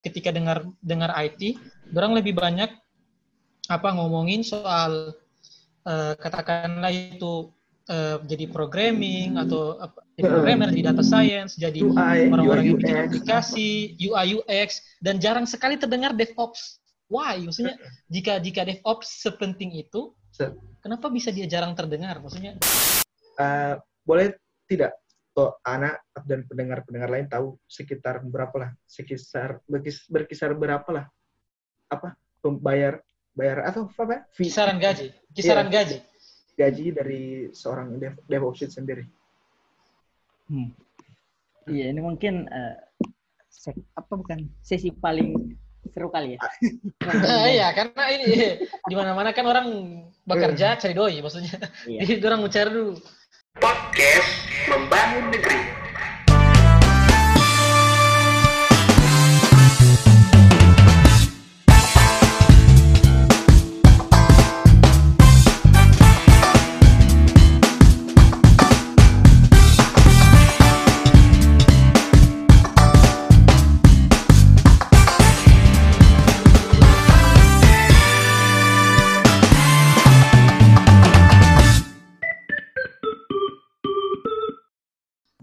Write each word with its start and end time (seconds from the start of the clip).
ketika 0.00 0.32
dengar 0.32 0.64
dengar 0.80 1.12
IT, 1.16 1.60
orang 1.92 2.16
lebih 2.16 2.36
banyak 2.36 2.72
apa 3.70 3.88
ngomongin 3.94 4.42
soal 4.42 5.14
uh, 5.86 6.14
katakanlah 6.18 6.90
itu 6.90 7.52
uh, 7.86 8.18
jadi 8.26 8.50
programming 8.50 9.38
atau 9.38 9.78
apa, 9.78 10.02
jadi 10.18 10.26
programmer 10.26 10.68
di 10.72 10.82
data 10.82 11.04
science, 11.04 11.54
jadi 11.60 11.80
orang-orang 11.86 12.64
yang 12.74 12.76
bikin 12.80 12.98
aplikasi, 12.98 13.94
UI 14.00 14.40
UX 14.40 14.82
dan 15.04 15.22
jarang 15.22 15.46
sekali 15.46 15.76
terdengar 15.78 16.16
DevOps. 16.16 16.82
Why? 17.10 17.42
Maksudnya 17.42 17.74
jika 18.06 18.38
jika 18.38 18.62
DevOps 18.62 19.22
sepenting 19.22 19.74
itu, 19.74 20.14
kenapa 20.80 21.10
bisa 21.10 21.34
dia 21.34 21.46
jarang 21.46 21.74
terdengar? 21.74 22.18
Maksudnya 22.22 22.56
uh, 23.38 23.74
boleh 24.06 24.34
tidak 24.70 24.94
anak 25.64 26.02
dan 26.26 26.44
pendengar-pendengar 26.44 27.08
lain 27.08 27.26
tahu 27.30 27.56
sekitar 27.64 28.20
berapa 28.20 28.52
lah 28.58 28.70
sekitar 28.84 29.62
berkisar 30.10 30.52
berapa 30.52 30.90
lah 30.90 31.06
apa 31.88 32.14
bayar 32.60 33.00
bayar 33.32 33.64
atau 33.70 33.88
apa 33.94 34.26
kisaran 34.34 34.76
gaji 34.76 35.14
kisaran 35.32 35.70
yeah. 35.70 35.74
gaji. 35.82 35.96
gaji 36.58 36.84
dari 36.92 37.22
seorang 37.56 37.96
dev, 37.96 38.20
DevOps 38.28 38.68
sendiri. 38.68 39.08
Hmm. 40.44 40.76
iya 41.64 41.88
ini 41.88 42.04
mungkin 42.04 42.44
uh, 42.52 42.76
apa 43.96 44.12
bukan 44.12 44.44
sesi 44.60 44.92
paling 44.92 45.56
seru 45.88 46.12
kali 46.12 46.36
ya? 46.36 46.38
Nah, 47.00 47.48
iya 47.56 47.72
karena 47.72 48.04
ini 48.12 48.60
di 48.60 48.94
mana-mana 48.94 49.32
kan 49.32 49.48
orang 49.48 49.68
bekerja 50.28 50.76
cari 50.76 50.92
doi 50.92 51.24
maksudnya. 51.24 51.56
Iya. 51.88 52.00
jadi 52.04 52.28
orang 52.28 52.40
mau 52.44 52.52
cari 52.52 52.68
dulu 52.68 52.92
podcast 53.58 54.46
membangun 54.70 55.34
negeri 55.34 55.58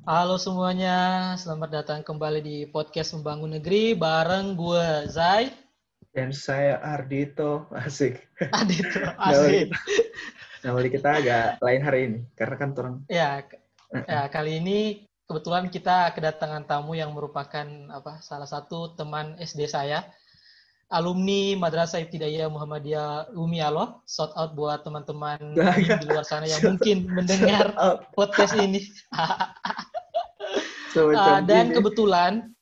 Halo 0.08 0.40
semuanya, 0.40 1.36
selamat 1.36 1.84
datang 1.84 2.00
kembali 2.00 2.40
di 2.40 2.64
podcast 2.64 3.12
Membangun 3.12 3.60
Negeri 3.60 3.92
bareng 3.92 4.56
gue 4.56 5.04
Zai 5.12 5.52
dan 6.16 6.32
saya 6.32 6.80
Ardito, 6.80 7.68
asik. 7.84 8.16
Ardito, 8.56 9.04
asik. 9.28 9.68
Nama 10.64 10.80
kita 10.88 11.10
agak 11.12 11.46
lain 11.60 11.82
hari 11.84 12.00
ini 12.08 12.20
karena 12.40 12.56
kan 12.56 12.72
orang. 12.80 12.96
Ya, 13.12 13.44
ya 13.92 14.32
kali 14.32 14.64
ini 14.64 15.12
kebetulan 15.28 15.68
kita 15.68 16.16
kedatangan 16.16 16.64
tamu 16.64 16.96
yang 16.96 17.12
merupakan 17.12 17.68
apa 17.92 18.24
salah 18.24 18.48
satu 18.48 18.96
teman 18.96 19.36
SD 19.44 19.68
saya, 19.68 20.08
alumni 20.88 21.60
Madrasah 21.60 22.00
Ibtidaiyah 22.00 22.48
Muhammadiyah 22.48 23.36
Umi 23.36 23.60
Alo. 23.60 24.08
Shout 24.08 24.32
out 24.40 24.56
buat 24.56 24.88
teman-teman 24.88 25.52
di 26.00 26.06
luar 26.08 26.24
sana 26.24 26.48
yang 26.48 26.64
mungkin 26.64 27.12
mendengar 27.12 27.76
podcast 28.16 28.56
ini. 28.56 28.88
Uh, 30.98 31.40
dan 31.46 31.70
kebetulan 31.72 32.58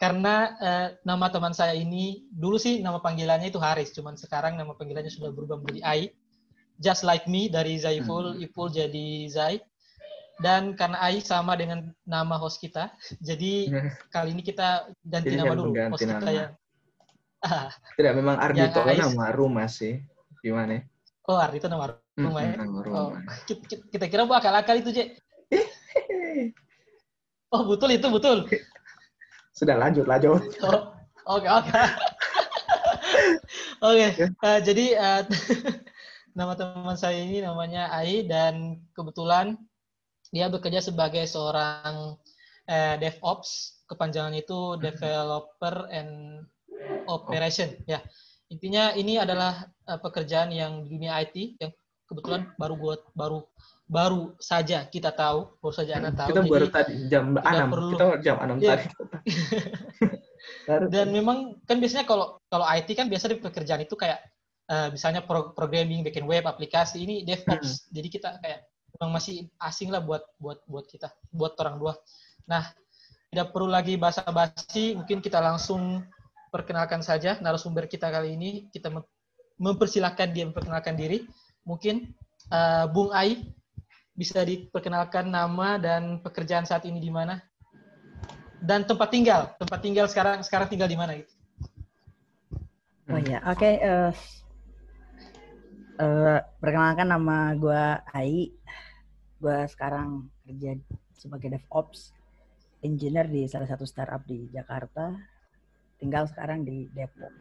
karena 0.00 0.56
uh, 0.64 0.88
nama 1.04 1.28
teman 1.28 1.52
saya 1.52 1.76
ini 1.76 2.24
dulu 2.32 2.56
sih 2.56 2.80
nama 2.80 3.04
panggilannya 3.04 3.52
itu 3.52 3.60
Haris, 3.60 3.92
cuman 3.92 4.16
sekarang 4.16 4.56
nama 4.56 4.72
panggilannya 4.72 5.12
sudah 5.12 5.28
berubah 5.28 5.60
menjadi 5.60 5.80
Ai. 5.84 6.02
Just 6.80 7.04
like 7.04 7.28
me 7.28 7.52
dari 7.52 7.76
Zaiful, 7.76 8.32
hmm. 8.32 8.40
Ipul 8.40 8.72
jadi 8.72 9.28
Zai. 9.28 9.60
Dan 10.40 10.72
karena 10.72 10.96
Ai 11.04 11.20
sama 11.20 11.52
dengan 11.52 11.92
nama 12.08 12.40
host 12.40 12.64
kita, 12.64 12.88
jadi 13.20 13.68
kali 14.16 14.32
ini 14.32 14.40
kita 14.40 14.88
ganti 15.04 15.36
jadi 15.36 15.44
nama 15.44 15.52
dulu 15.52 15.76
host 15.76 16.08
nama. 16.08 16.16
kita 16.16 16.32
yang 16.32 16.52
Tidak, 18.00 18.12
memang 18.16 18.36
Ardito 18.40 18.80
nama 18.80 19.28
rumah 19.36 19.68
sih. 19.68 20.00
Gimana? 20.40 20.80
Oh, 21.28 21.36
Ardito 21.36 21.68
nama 21.68 21.92
rumah 22.16 22.40
ya? 22.40 22.56
Nama 22.56 22.80
rumah. 22.80 22.96
Oh, 22.96 23.10
kita, 23.44 23.84
kita 23.92 24.04
kira 24.08 24.24
buat 24.24 24.40
akal-akal 24.40 24.80
itu, 24.80 24.96
Cek. 24.96 25.08
Oh, 27.50 27.66
betul 27.66 27.98
itu, 27.98 28.06
betul. 28.06 28.46
Sudah 29.58 29.74
lanjut, 29.74 30.06
lanjut. 30.06 30.38
Oh, 30.62 30.94
oke, 31.26 31.46
oke. 31.46 31.70
Oke, 33.80 34.12
eh, 34.28 34.60
jadi 34.60 34.86
uh, 35.00 35.22
nama 36.38 36.52
teman 36.52 37.00
saya 37.00 37.16
ini 37.16 37.40
namanya 37.40 37.88
Ai 37.88 38.28
dan 38.28 38.76
kebetulan 38.92 39.56
dia 40.28 40.52
bekerja 40.52 40.84
sebagai 40.84 41.24
seorang 41.24 42.20
uh, 42.68 42.94
DevOps, 43.00 43.80
kepanjangan 43.88 44.36
itu 44.36 44.76
Developer 44.78 45.88
and 45.90 46.44
Operation. 47.08 47.72
Ya, 47.88 48.04
intinya 48.52 48.92
ini 48.92 49.16
adalah 49.16 49.64
uh, 49.88 49.96
pekerjaan 49.96 50.52
yang 50.52 50.84
di 50.84 51.00
dunia 51.00 51.16
IT 51.24 51.56
yang 51.56 51.72
kebetulan 52.04 52.52
baru 52.60 52.76
buat 52.76 53.00
baru 53.16 53.48
baru 53.90 54.38
saja 54.38 54.86
kita 54.86 55.10
tahu, 55.10 55.50
baru 55.58 55.74
saja 55.74 55.98
anak 55.98 56.14
tahu. 56.14 56.28
Kita 56.30 56.42
baru 56.46 56.66
tadi 56.70 56.94
jam 57.10 57.34
enam, 57.34 57.68
perlu, 57.74 57.98
kita 57.98 58.06
jam 58.22 58.36
enam 58.38 58.56
ya. 58.62 58.78
tadi. 58.78 58.86
Dan 60.94 61.10
memang 61.10 61.58
kan 61.66 61.82
biasanya 61.82 62.06
kalau 62.06 62.38
kalau 62.46 62.62
IT 62.70 62.94
kan 62.94 63.10
biasa 63.10 63.34
di 63.34 63.42
pekerjaan 63.42 63.82
itu 63.82 63.98
kayak 63.98 64.22
uh, 64.70 64.94
misalnya 64.94 65.26
pro 65.26 65.50
programming, 65.58 66.06
bikin 66.06 66.22
web, 66.22 66.46
aplikasi 66.46 67.02
ini 67.02 67.26
DevOps. 67.26 67.90
Hmm. 67.90 67.98
Jadi 67.98 68.08
kita 68.14 68.38
kayak 68.38 68.70
memang 68.94 69.10
masih 69.18 69.50
asing 69.58 69.90
lah 69.90 69.98
buat 69.98 70.22
buat 70.38 70.62
buat 70.70 70.86
kita, 70.86 71.10
buat 71.34 71.58
orang 71.58 71.82
dua. 71.82 71.98
Nah, 72.46 72.70
tidak 73.34 73.50
perlu 73.50 73.66
lagi 73.66 73.98
basa-basi, 73.98 74.94
mungkin 74.94 75.18
kita 75.18 75.42
langsung 75.42 76.06
perkenalkan 76.54 77.02
saja 77.02 77.42
narasumber 77.42 77.90
kita 77.90 78.06
kali 78.06 78.38
ini. 78.38 78.70
Kita 78.70 78.94
mempersilahkan 79.58 80.30
dia 80.30 80.46
memperkenalkan 80.46 80.94
diri. 80.94 81.26
Mungkin 81.66 82.14
uh, 82.54 82.86
Bung 82.86 83.10
Ai 83.10 83.50
bisa 84.20 84.44
diperkenalkan 84.44 85.32
nama 85.32 85.80
dan 85.80 86.20
pekerjaan 86.20 86.68
saat 86.68 86.84
ini 86.84 87.00
di 87.00 87.08
mana? 87.08 87.40
Dan 88.60 88.84
tempat 88.84 89.08
tinggal, 89.08 89.56
tempat 89.56 89.80
tinggal 89.80 90.04
sekarang 90.04 90.44
sekarang 90.44 90.68
tinggal 90.68 90.92
di 90.92 91.00
mana 91.00 91.16
gitu? 91.16 91.32
Oh 93.08 93.16
ya, 93.16 93.40
oke. 93.48 93.56
Okay, 93.56 93.80
uh, 93.80 94.12
eh, 95.96 96.04
uh, 96.04 96.36
eh, 96.36 96.40
perkenalkan 96.60 97.08
nama 97.08 97.56
gue 97.56 97.84
Ai. 98.12 98.52
Gue 99.40 99.64
sekarang 99.72 100.28
kerja 100.44 100.76
sebagai 101.16 101.56
DevOps 101.56 102.12
engineer 102.84 103.24
di 103.24 103.48
salah 103.48 103.72
satu 103.72 103.88
startup 103.88 104.20
di 104.28 104.52
Jakarta. 104.52 105.16
Tinggal 105.96 106.28
sekarang 106.28 106.68
di 106.68 106.92
Depok. 106.92 107.32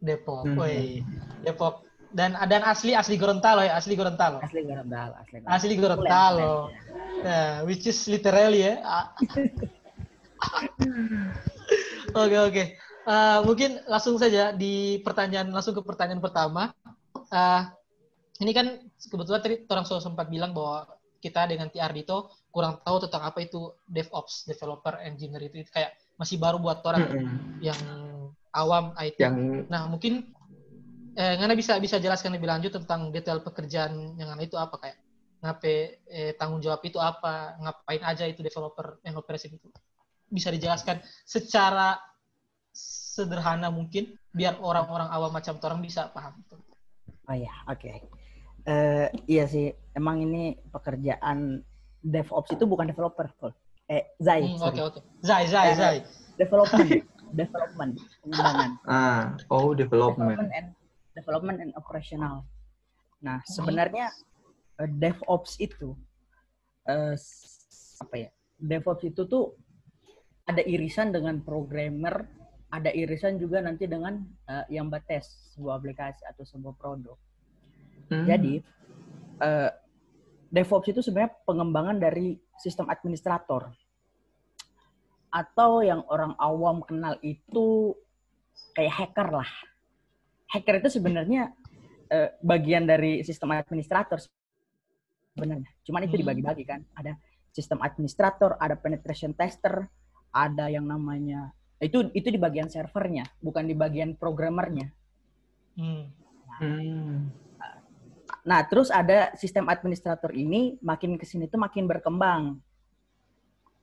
Depok, 0.00 0.48
hmm. 0.48 1.04
Depok 1.44 1.87
dan 2.08 2.32
dan 2.48 2.62
asli 2.64 2.96
asli 2.96 3.20
Gorontalo 3.20 3.60
ya 3.60 3.76
asli 3.76 3.92
Gorontalo 3.92 4.40
asli 4.40 4.64
Gorontalo 4.64 5.14
asli 5.20 5.38
Gorontalo, 5.40 5.52
asli 5.52 5.74
Gorontalo. 5.76 6.52
Nah, 7.18 7.66
which 7.66 7.84
is 7.84 7.98
literally 8.08 8.64
ya 8.64 8.80
oke 12.16 12.36
oke 12.38 12.52
okay. 12.52 12.78
uh, 13.04 13.42
mungkin 13.44 13.82
langsung 13.84 14.16
saja 14.16 14.54
di 14.54 15.02
pertanyaan 15.04 15.50
langsung 15.52 15.74
ke 15.76 15.82
pertanyaan 15.82 16.22
pertama 16.22 16.72
uh, 17.34 17.62
ini 18.38 18.52
kan 18.54 18.78
kebetulan 19.10 19.42
tadi 19.42 19.66
orang 19.66 19.84
sudah 19.84 20.02
sempat 20.02 20.30
bilang 20.30 20.54
bahwa 20.54 20.86
kita 21.18 21.50
dengan 21.50 21.66
TR 21.66 21.90
Dito 21.90 22.30
kurang 22.54 22.78
tahu 22.86 23.02
tentang 23.02 23.26
apa 23.26 23.42
itu 23.42 23.74
DevOps 23.90 24.46
developer 24.46 25.02
engineer 25.02 25.50
itu, 25.50 25.66
itu 25.66 25.70
kayak 25.74 25.98
masih 26.14 26.38
baru 26.38 26.62
buat 26.62 26.78
orang 26.86 27.02
mm 27.02 27.10
-hmm. 27.10 27.38
yang 27.62 27.80
awam 28.54 28.94
IT. 28.98 29.18
Yang... 29.18 29.66
Nah 29.66 29.90
mungkin 29.90 30.30
eh, 31.18 31.34
Ngana 31.34 31.58
bisa 31.58 31.74
bisa 31.82 31.98
jelaskan 31.98 32.38
lebih 32.38 32.46
lanjut 32.46 32.70
tentang 32.78 33.10
detail 33.10 33.42
pekerjaan 33.42 34.14
yang 34.14 34.30
Ngana 34.30 34.46
itu 34.46 34.54
apa 34.54 34.78
kayak 34.78 34.98
ngapain 35.38 35.98
eh, 36.10 36.32
tanggung 36.38 36.62
jawab 36.62 36.82
itu 36.82 36.98
apa 36.98 37.58
ngapain 37.62 38.02
aja 38.06 38.26
itu 38.26 38.42
developer 38.42 39.02
yang 39.02 39.18
operasi 39.18 39.50
itu 39.50 39.70
bisa 40.30 40.50
dijelaskan 40.54 41.02
secara 41.26 41.98
sederhana 43.18 43.70
mungkin 43.74 44.14
biar 44.30 44.62
orang-orang 44.62 45.10
awam 45.10 45.34
macam 45.34 45.58
orang 45.58 45.80
bisa 45.82 46.10
paham 46.14 46.38
itu. 46.38 46.54
Oh 47.26 47.36
ya, 47.36 47.50
oke. 47.66 47.80
Okay. 47.80 47.96
Uh, 48.68 49.08
eh, 49.08 49.08
iya 49.26 49.44
sih, 49.48 49.72
emang 49.96 50.22
ini 50.22 50.60
pekerjaan 50.70 51.64
DevOps 52.04 52.54
itu 52.54 52.64
bukan 52.68 52.86
developer, 52.86 53.26
Eh, 53.88 54.04
Zai. 54.20 54.44
Hmm, 54.44 54.60
oke, 54.60 54.68
oke. 54.68 54.76
Okay, 54.76 54.84
okay. 54.84 55.02
Zai, 55.24 55.42
Zai, 55.48 55.72
uh, 55.72 55.76
Zai. 55.80 55.96
Development. 56.36 56.88
development. 57.40 57.92
Pengembangan. 58.20 58.70
Ah, 58.84 59.32
oh, 59.48 59.72
development. 59.72 60.36
development 60.36 60.52
and 60.52 60.68
development 61.18 61.58
and 61.58 61.74
operational. 61.74 62.46
Nah, 63.18 63.42
sebenarnya 63.42 64.14
uh, 64.78 64.86
DevOps 64.86 65.58
itu 65.58 65.98
uh, 66.86 67.18
apa 68.06 68.14
ya? 68.14 68.30
DevOps 68.58 69.02
itu 69.06 69.26
tuh 69.26 69.58
ada 70.46 70.62
irisan 70.62 71.10
dengan 71.10 71.42
programmer 71.42 72.38
ada 72.68 72.92
irisan 72.92 73.40
juga 73.40 73.64
nanti 73.64 73.88
dengan 73.88 74.20
uh, 74.48 74.64
yang 74.68 74.92
bates 74.92 75.56
sebuah 75.56 75.80
aplikasi 75.80 76.20
atau 76.28 76.44
sebuah 76.44 76.74
produk. 76.76 77.16
Hmm. 78.12 78.28
Jadi 78.28 78.60
uh, 79.40 79.72
DevOps 80.52 80.88
itu 80.92 81.00
sebenarnya 81.00 81.32
pengembangan 81.48 81.96
dari 81.96 82.36
sistem 82.60 82.92
administrator 82.92 83.72
atau 85.28 85.84
yang 85.84 86.04
orang 86.08 86.32
awam 86.40 86.80
kenal 86.84 87.16
itu 87.20 87.96
kayak 88.76 88.92
hacker 88.92 89.28
lah. 89.44 89.50
Hacker 90.48 90.80
itu 90.80 90.88
sebenarnya 91.00 91.52
uh, 92.08 92.28
bagian 92.40 92.88
dari 92.88 93.20
sistem 93.22 93.52
administrator 93.52 94.18
sebenarnya. 95.36 95.70
Cuman 95.84 96.08
itu 96.08 96.16
hmm. 96.16 96.22
dibagi-bagi 96.24 96.64
kan. 96.64 96.80
Ada 96.96 97.14
sistem 97.52 97.84
administrator, 97.84 98.56
ada 98.56 98.74
penetration 98.76 99.36
tester, 99.36 99.86
ada 100.32 100.68
yang 100.68 100.84
namanya 100.84 101.52
itu 101.78 102.10
itu 102.10 102.28
di 102.34 102.40
bagian 102.42 102.66
servernya, 102.66 103.22
bukan 103.38 103.62
di 103.70 103.74
bagian 103.74 104.18
programmernya. 104.18 104.90
Hmm. 105.78 106.10
Hmm. 106.58 107.30
Nah, 108.42 108.60
terus 108.66 108.90
ada 108.90 109.30
sistem 109.38 109.70
administrator 109.70 110.34
ini 110.34 110.74
makin 110.82 111.14
ke 111.14 111.22
sini 111.22 111.46
tuh 111.46 111.62
makin 111.62 111.86
berkembang. 111.86 112.58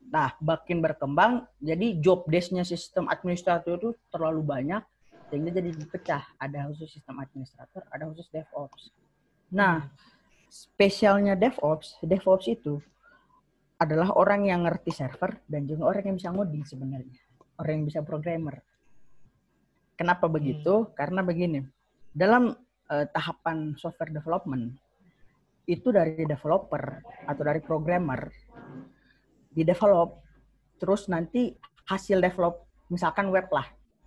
Nah, 0.06 0.30
makin 0.44 0.84
berkembang, 0.84 1.48
jadi 1.58 1.98
job 2.04 2.28
desk-nya 2.30 2.68
sistem 2.68 3.08
administrator 3.10 3.80
itu 3.80 3.90
terlalu 4.12 4.44
banyak, 4.44 4.84
sehingga 5.30 5.50
jadi 5.54 5.70
dipecah. 5.74 6.24
Ada 6.38 6.70
khusus 6.72 6.90
sistem 6.96 7.22
administrator, 7.22 7.86
ada 7.90 8.04
khusus 8.10 8.28
DevOps. 8.30 8.94
Nah, 9.54 9.86
spesialnya 10.50 11.34
DevOps, 11.38 12.02
DevOps 12.04 12.48
itu 12.50 12.82
adalah 13.76 14.16
orang 14.16 14.48
yang 14.48 14.64
ngerti 14.64 14.96
server 14.96 15.42
dan 15.50 15.68
juga 15.68 15.92
orang 15.92 16.14
yang 16.14 16.16
bisa 16.16 16.32
ngoding 16.32 16.64
sebenarnya 16.64 17.20
orang 17.60 17.82
yang 17.82 17.88
bisa 17.88 18.02
programmer. 18.04 18.60
Kenapa 19.96 20.28
begitu? 20.28 20.86
Hmm. 20.86 20.92
Karena 20.96 21.22
begini, 21.24 21.64
dalam 22.12 22.52
uh, 22.92 23.06
tahapan 23.12 23.76
software 23.80 24.12
development 24.12 24.76
itu 25.66 25.90
dari 25.90 26.28
developer 26.28 27.02
atau 27.26 27.42
dari 27.42 27.58
programmer 27.58 28.30
di 29.50 29.66
develop 29.66 30.22
terus 30.78 31.10
nanti 31.10 31.58
hasil 31.90 32.22
develop 32.22 32.70
misalkan 32.92 33.34
web 33.34 33.50
lah 33.50 33.66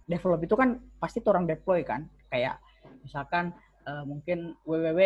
develop 0.09 0.41
itu 0.43 0.55
kan 0.57 0.81
pasti 0.99 1.21
orang 1.29 1.45
deploy 1.45 1.85
kan 1.85 2.09
kayak 2.33 2.59
misalkan 3.05 3.53
uh, 3.85 4.03
mungkin 4.09 4.57
www 4.65 5.01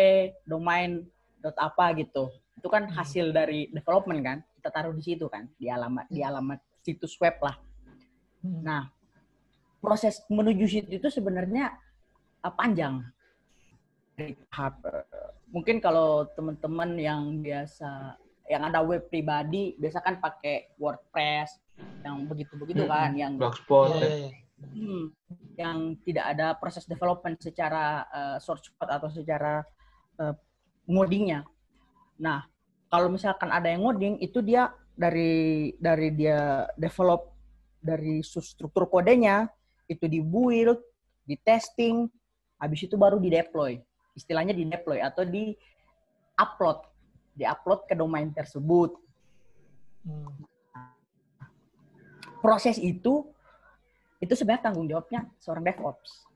domain 0.47 1.03
dot 1.43 1.55
apa 1.59 1.91
gitu 1.99 2.31
itu 2.55 2.67
kan 2.71 2.87
hmm. 2.87 2.95
hasil 2.95 3.35
dari 3.35 3.67
development 3.69 4.19
kan 4.23 4.37
kita 4.57 4.69
taruh 4.71 4.95
di 4.95 5.03
situ 5.03 5.27
kan 5.27 5.51
di 5.59 5.67
alamat 5.67 6.07
di 6.07 6.23
hmm. 6.23 6.29
alamat 6.31 6.59
situs 6.83 7.19
web 7.19 7.35
lah 7.43 7.55
Hmm. 8.43 8.59
Nah, 8.59 8.83
proses 9.79 10.19
menuju 10.27 10.65
situ 10.67 10.89
itu 10.99 11.07
sebenarnya 11.07 11.71
uh, 12.43 12.51
panjang. 12.51 12.99
Tahap 14.51 14.83
uh, 14.83 15.31
mungkin 15.49 15.79
kalau 15.79 16.27
teman-teman 16.35 16.99
yang 16.99 17.39
biasa 17.39 18.19
yang 18.51 18.67
ada 18.67 18.83
web 18.83 19.07
pribadi 19.07 19.79
biasa 19.79 20.03
kan 20.03 20.19
pakai 20.19 20.75
WordPress 20.75 21.63
yang 22.03 22.27
begitu-begitu 22.27 22.83
kan, 22.83 23.15
hmm. 23.15 23.21
yang 23.23 23.33
blogspot. 23.39 23.95
Ya, 24.03 24.27
ya, 24.27 24.29
Hmm, 24.71 25.11
yang 25.59 25.99
tidak 26.07 26.25
ada 26.35 26.55
proses 26.55 26.87
development 26.87 27.41
secara 27.43 28.07
uh, 28.07 28.37
source 28.39 28.71
code 28.73 28.89
atau 28.89 29.09
secara 29.11 29.61
uh, 30.21 30.33
ngodingnya. 30.87 31.43
Nah, 32.21 32.47
kalau 32.87 33.11
misalkan 33.11 33.49
ada 33.49 33.67
yang 33.67 33.83
ngoding 33.83 34.21
itu 34.23 34.39
dia 34.39 34.71
dari 34.93 35.73
dari 35.81 36.13
dia 36.13 36.69
develop 36.77 37.33
dari 37.83 38.23
struktur 38.23 38.87
kodenya 38.87 39.49
itu 39.91 40.07
di 40.07 40.23
build, 40.23 40.79
di 41.27 41.35
testing, 41.43 42.07
habis 42.61 42.87
itu 42.87 42.95
baru 42.95 43.19
di 43.19 43.27
deploy. 43.27 43.75
Istilahnya 44.15 44.55
di 44.55 44.63
deploy 44.63 45.03
atau 45.03 45.27
di 45.27 45.51
upload, 46.39 46.85
di 47.35 47.43
upload 47.43 47.89
ke 47.89 47.93
domain 47.97 48.31
tersebut. 48.31 48.95
Hmm. 50.07 50.47
Proses 52.39 52.79
itu 52.79 53.32
itu 54.23 54.39
sebenarnya 54.39 54.71
tanggung 54.71 54.87
jawabnya 54.87 55.27
seorang 55.43 55.67
DevOps. 55.67 56.31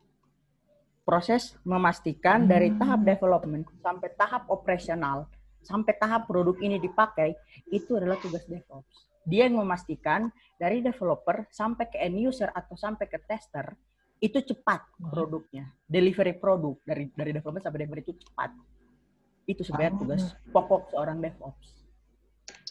Proses 1.07 1.56
memastikan 1.63 2.44
hmm. 2.44 2.50
dari 2.51 2.69
tahap 2.75 3.07
development 3.07 3.63
sampai 3.80 4.12
tahap 4.19 4.44
operasional 4.51 5.31
sampai 5.63 5.94
tahap 6.00 6.31
produk 6.31 6.56
ini 6.63 6.80
dipakai 6.80 7.36
itu 7.72 8.00
adalah 8.00 8.16
tugas 8.24 8.48
DevOps 8.48 9.07
dia 9.28 9.51
yang 9.51 9.60
memastikan 9.60 10.31
dari 10.56 10.80
developer 10.80 11.44
sampai 11.51 11.92
ke 11.92 12.00
end 12.00 12.24
user 12.24 12.48
atau 12.56 12.80
sampai 12.80 13.12
ke 13.12 13.19
tester 13.28 13.75
itu 14.24 14.40
cepat 14.40 14.88
hmm. 14.98 15.12
produknya 15.12 15.68
delivery 15.83 16.40
produk 16.40 16.80
dari 16.88 17.12
dari 17.12 17.36
developer 17.36 17.60
sampai 17.60 17.80
delivery 17.83 18.01
itu 18.07 18.16
cepat 18.24 18.56
itu 19.48 19.62
sebenarnya 19.68 19.94
ah. 19.94 20.00
tugas 20.00 20.24
pokok 20.56 20.95
seorang 20.95 21.19
DevOps 21.19 21.68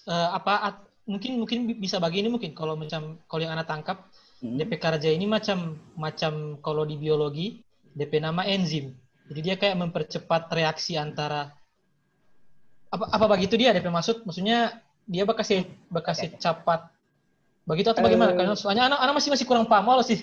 uh, 0.09 0.33
apa 0.33 0.53
at, 0.65 0.77
mungkin 1.05 1.45
mungkin 1.45 1.59
bisa 1.77 2.01
bagi 2.01 2.25
ini 2.25 2.33
mungkin 2.33 2.57
kalau 2.57 2.75
macam 2.75 3.21
kalau 3.29 3.45
yang 3.45 3.55
anak 3.55 3.69
tangkap 3.69 4.09
hmm. 4.47 4.57
DP 4.63 4.73
kerja 4.79 5.11
ini 5.11 5.27
macam 5.27 5.75
macam 5.99 6.63
kalau 6.63 6.87
di 6.87 6.95
biologi 6.95 7.59
DP 7.97 8.23
nama 8.23 8.47
enzim 8.47 8.95
jadi 9.27 9.41
dia 9.43 9.55
kayak 9.59 9.83
mempercepat 9.83 10.47
reaksi 10.55 10.95
antara 10.95 11.51
apa 12.95 13.05
apa 13.11 13.27
begitu 13.35 13.59
dia 13.59 13.75
DP 13.75 13.91
maksud 13.91 14.23
maksudnya 14.23 14.79
dia 15.07 15.23
bakasih 15.27 15.67
bakasih 15.91 16.35
cepat 16.39 16.91
begitu 17.67 17.91
atau 17.91 18.03
bagaimana? 18.03 18.33
Uh, 18.33 18.37
Karena 18.39 18.55
soalnya 18.55 18.85
anak 18.91 18.99
anak 19.03 19.15
masih 19.19 19.31
masih 19.35 19.47
kurang 19.47 19.67
paham 19.67 19.91
loh 19.91 20.07
sih. 20.07 20.19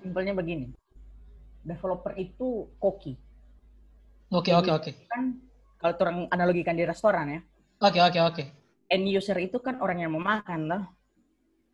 Simpelnya 0.00 0.32
begini, 0.36 0.72
developer 1.64 2.16
itu 2.16 2.68
koki. 2.80 3.16
Oke 4.32 4.52
oke 4.56 4.70
oke. 4.72 4.90
Kan 5.08 5.40
kalau 5.80 5.94
orang 6.00 6.16
analogikan 6.32 6.76
di 6.76 6.84
restoran 6.88 7.28
ya. 7.28 7.40
Oke 7.84 8.00
okay, 8.00 8.02
oke 8.04 8.10
okay, 8.12 8.20
oke. 8.20 8.34
Okay. 8.40 8.46
End 8.92 9.08
user 9.08 9.36
itu 9.40 9.60
kan 9.60 9.80
orang 9.80 10.04
yang 10.04 10.12
mau 10.16 10.20
makan 10.20 10.68
loh. 10.68 10.84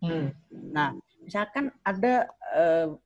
Hmm. 0.00 0.32
Nah, 0.50 0.96
misalkan 1.20 1.68
ada 1.84 2.28
uh, 2.56 2.96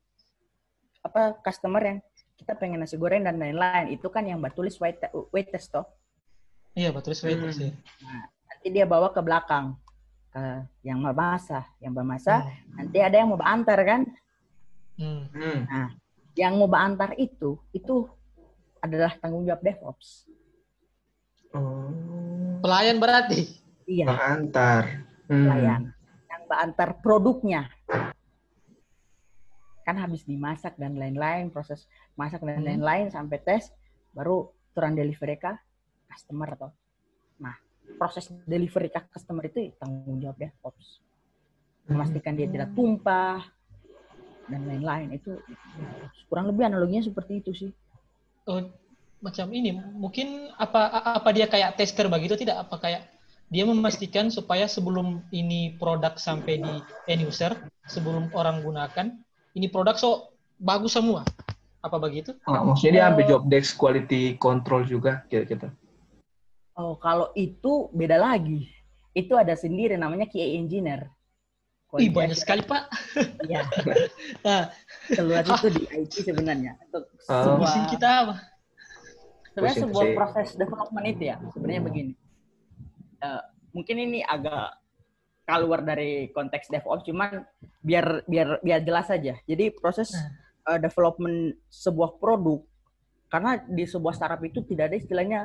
apa 1.05 1.37
customer 1.43 1.83
yang 1.83 1.99
kita 2.39 2.55
pengen 2.59 2.83
nasi 2.83 2.99
goreng 2.99 3.27
dan 3.27 3.39
lain-lain, 3.39 3.91
itu 3.95 4.07
kan 4.11 4.27
yang 4.27 4.39
tulis 4.55 4.79
wait, 4.79 4.99
wait 5.35 5.51
test 5.51 5.75
toh. 5.75 5.87
Iya, 6.75 6.91
batu 6.91 7.15
sweater 7.15 7.51
hmm. 7.51 7.59
sih. 7.59 7.71
Nah, 8.03 8.27
nanti 8.51 8.67
dia 8.75 8.87
bawa 8.87 9.15
ke 9.15 9.23
belakang 9.23 9.79
ke 10.35 10.43
yang 10.83 10.99
mau 10.99 11.15
masak, 11.15 11.63
yang 11.79 11.95
mau 11.95 12.03
masak, 12.03 12.43
hmm. 12.43 12.75
nanti 12.83 12.99
ada 12.99 13.17
yang 13.23 13.31
mau 13.31 13.39
antar 13.39 13.79
kan? 13.87 14.03
Hmm. 14.99 15.31
hmm. 15.31 15.59
Nah, 15.71 15.89
yang 16.35 16.59
mau 16.59 16.67
antar 16.75 17.15
itu 17.15 17.59
itu 17.71 18.11
adalah 18.83 19.15
tanggung 19.23 19.47
jawab 19.47 19.63
DevOps. 19.63 20.27
Oh. 21.55 22.59
Pelayan 22.59 22.99
berarti. 22.99 23.47
Iya. 23.87 24.11
Antar. 24.11 25.07
Hmm. 25.31 25.47
Pelayan. 25.47 25.83
Antar 26.61 27.01
produknya. 27.03 27.71
Kan 29.85 30.01
habis 30.01 30.25
dimasak 30.25 30.81
dan 30.81 30.97
lain-lain, 30.97 31.53
proses 31.53 31.85
masak 32.17 32.41
dan 32.41 32.63
hmm. 32.63 32.69
lain-lain 32.69 33.07
hmm. 33.11 33.15
sampai 33.15 33.39
tes, 33.43 33.69
baru 34.15 34.49
turun 34.75 34.99
delivery 34.99 35.39
kah 35.39 35.59
customer 36.11 36.51
atau 36.59 36.71
nah 37.39 37.55
proses 37.99 38.31
delivery 38.47 38.91
ke 38.91 39.01
customer 39.11 39.47
itu 39.47 39.75
tanggung 39.79 40.19
jawab 40.23 40.39
DevOps 40.39 41.03
memastikan 41.91 42.39
dia 42.39 42.51
tidak 42.51 42.75
tumpah 42.75 43.43
dan 44.51 44.61
lain-lain 44.67 45.15
itu 45.15 45.35
kurang 46.31 46.51
lebih 46.51 46.71
analoginya 46.71 47.03
seperti 47.03 47.43
itu 47.43 47.51
sih 47.55 47.71
oh, 48.51 48.71
macam 49.23 49.47
ini 49.51 49.75
mungkin 49.75 50.53
apa 50.59 51.17
apa 51.23 51.29
dia 51.35 51.51
kayak 51.51 51.75
tester 51.79 52.11
begitu 52.11 52.39
tidak 52.39 52.67
apa 52.69 52.77
kayak 52.83 53.03
dia 53.53 53.65
memastikan 53.69 54.33
supaya 54.33 54.65
sebelum 54.69 55.23
ini 55.31 55.77
produk 55.77 56.17
sampai 56.17 56.61
di 56.61 56.75
end 57.09 57.23
user 57.29 57.53
sebelum 57.87 58.33
orang 58.33 58.65
gunakan 58.65 59.13
ini 59.55 59.69
produk 59.71 59.95
so 59.95 60.33
bagus 60.59 60.97
semua 60.97 61.23
apa 61.85 62.01
begitu? 62.01 62.33
Nah, 62.49 62.65
maksudnya 62.65 62.93
dia 62.97 63.05
ambil 63.13 63.25
job 63.29 63.43
desk 63.53 63.77
quality 63.77 64.41
control 64.41 64.89
juga 64.89 65.21
gitu-gitu. 65.29 65.69
Oh, 66.75 66.97
kalau 66.97 67.29
itu 67.37 67.93
beda 67.93 68.17
lagi. 68.17 68.73
Itu 69.15 69.39
ada 69.39 69.55
sendiri 69.55 69.95
namanya 69.95 70.27
QA 70.27 70.59
engineer. 70.59 71.07
Ih, 71.95 72.11
banyak 72.11 72.35
sekali, 72.35 72.67
Pak. 72.67 72.91
Iya. 73.47 73.63
nah. 74.43 74.67
Keluar 75.15 75.47
itu 75.47 75.69
di 75.71 75.83
IT 75.95 76.27
sebenarnya. 76.27 76.75
Untuk 76.91 77.07
oh. 77.31 77.43
sebuah, 77.63 77.87
kita 77.93 78.09
apa? 78.27 78.35
Sebenarnya 79.55 79.79
sebuah 79.87 80.05
proses 80.19 80.59
development 80.59 81.07
itu 81.07 81.23
ya, 81.31 81.37
sebenarnya 81.55 81.83
begini. 81.87 82.13
Uh, 83.25 83.41
mungkin 83.73 83.97
ini 83.97 84.21
agak 84.21 84.77
keluar 85.49 85.81
dari 85.81 86.29
konteks 86.29 86.69
DevOps, 86.69 87.09
cuman 87.09 87.41
biar 87.81 88.25
biar 88.29 88.61
biar 88.61 88.81
jelas 88.85 89.09
saja. 89.09 89.41
Jadi 89.49 89.73
proses 89.73 90.13
uh, 90.69 90.77
development 90.77 91.57
sebuah 91.73 92.21
produk, 92.21 92.61
karena 93.33 93.61
di 93.65 93.85
sebuah 93.89 94.13
startup 94.13 94.45
itu 94.45 94.61
tidak 94.65 94.93
ada 94.93 94.97
istilahnya 95.01 95.41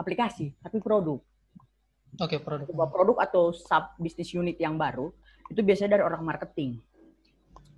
aplikasi, 0.00 0.56
tapi 0.64 0.80
produk. 0.80 1.20
Oke, 2.20 2.36
okay, 2.36 2.38
produk. 2.40 2.66
Sebuah 2.68 2.88
produk 2.88 3.16
atau 3.20 3.44
sub 3.52 3.96
business 4.00 4.32
unit 4.32 4.56
yang 4.56 4.80
baru 4.80 5.12
itu 5.52 5.60
biasanya 5.60 6.00
dari 6.00 6.04
orang 6.06 6.24
marketing. 6.24 6.80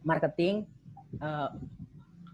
marketing 0.03 0.67
eh, 1.23 1.51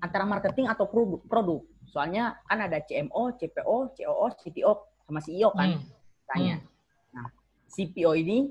antara 0.00 0.24
marketing 0.24 0.72
atau 0.72 0.88
produk, 0.88 1.20
produk. 1.28 1.60
Soalnya 1.84 2.40
kan 2.48 2.64
ada 2.64 2.80
CMO, 2.80 3.36
CPO, 3.36 3.92
COO, 3.92 4.26
CTO 4.40 4.72
sama 5.04 5.20
CEO 5.20 5.52
kan 5.52 5.76
Hmm. 5.76 5.84
tanya. 6.32 6.56
Nah, 6.56 6.77
CPO 7.68 8.16
ini 8.16 8.48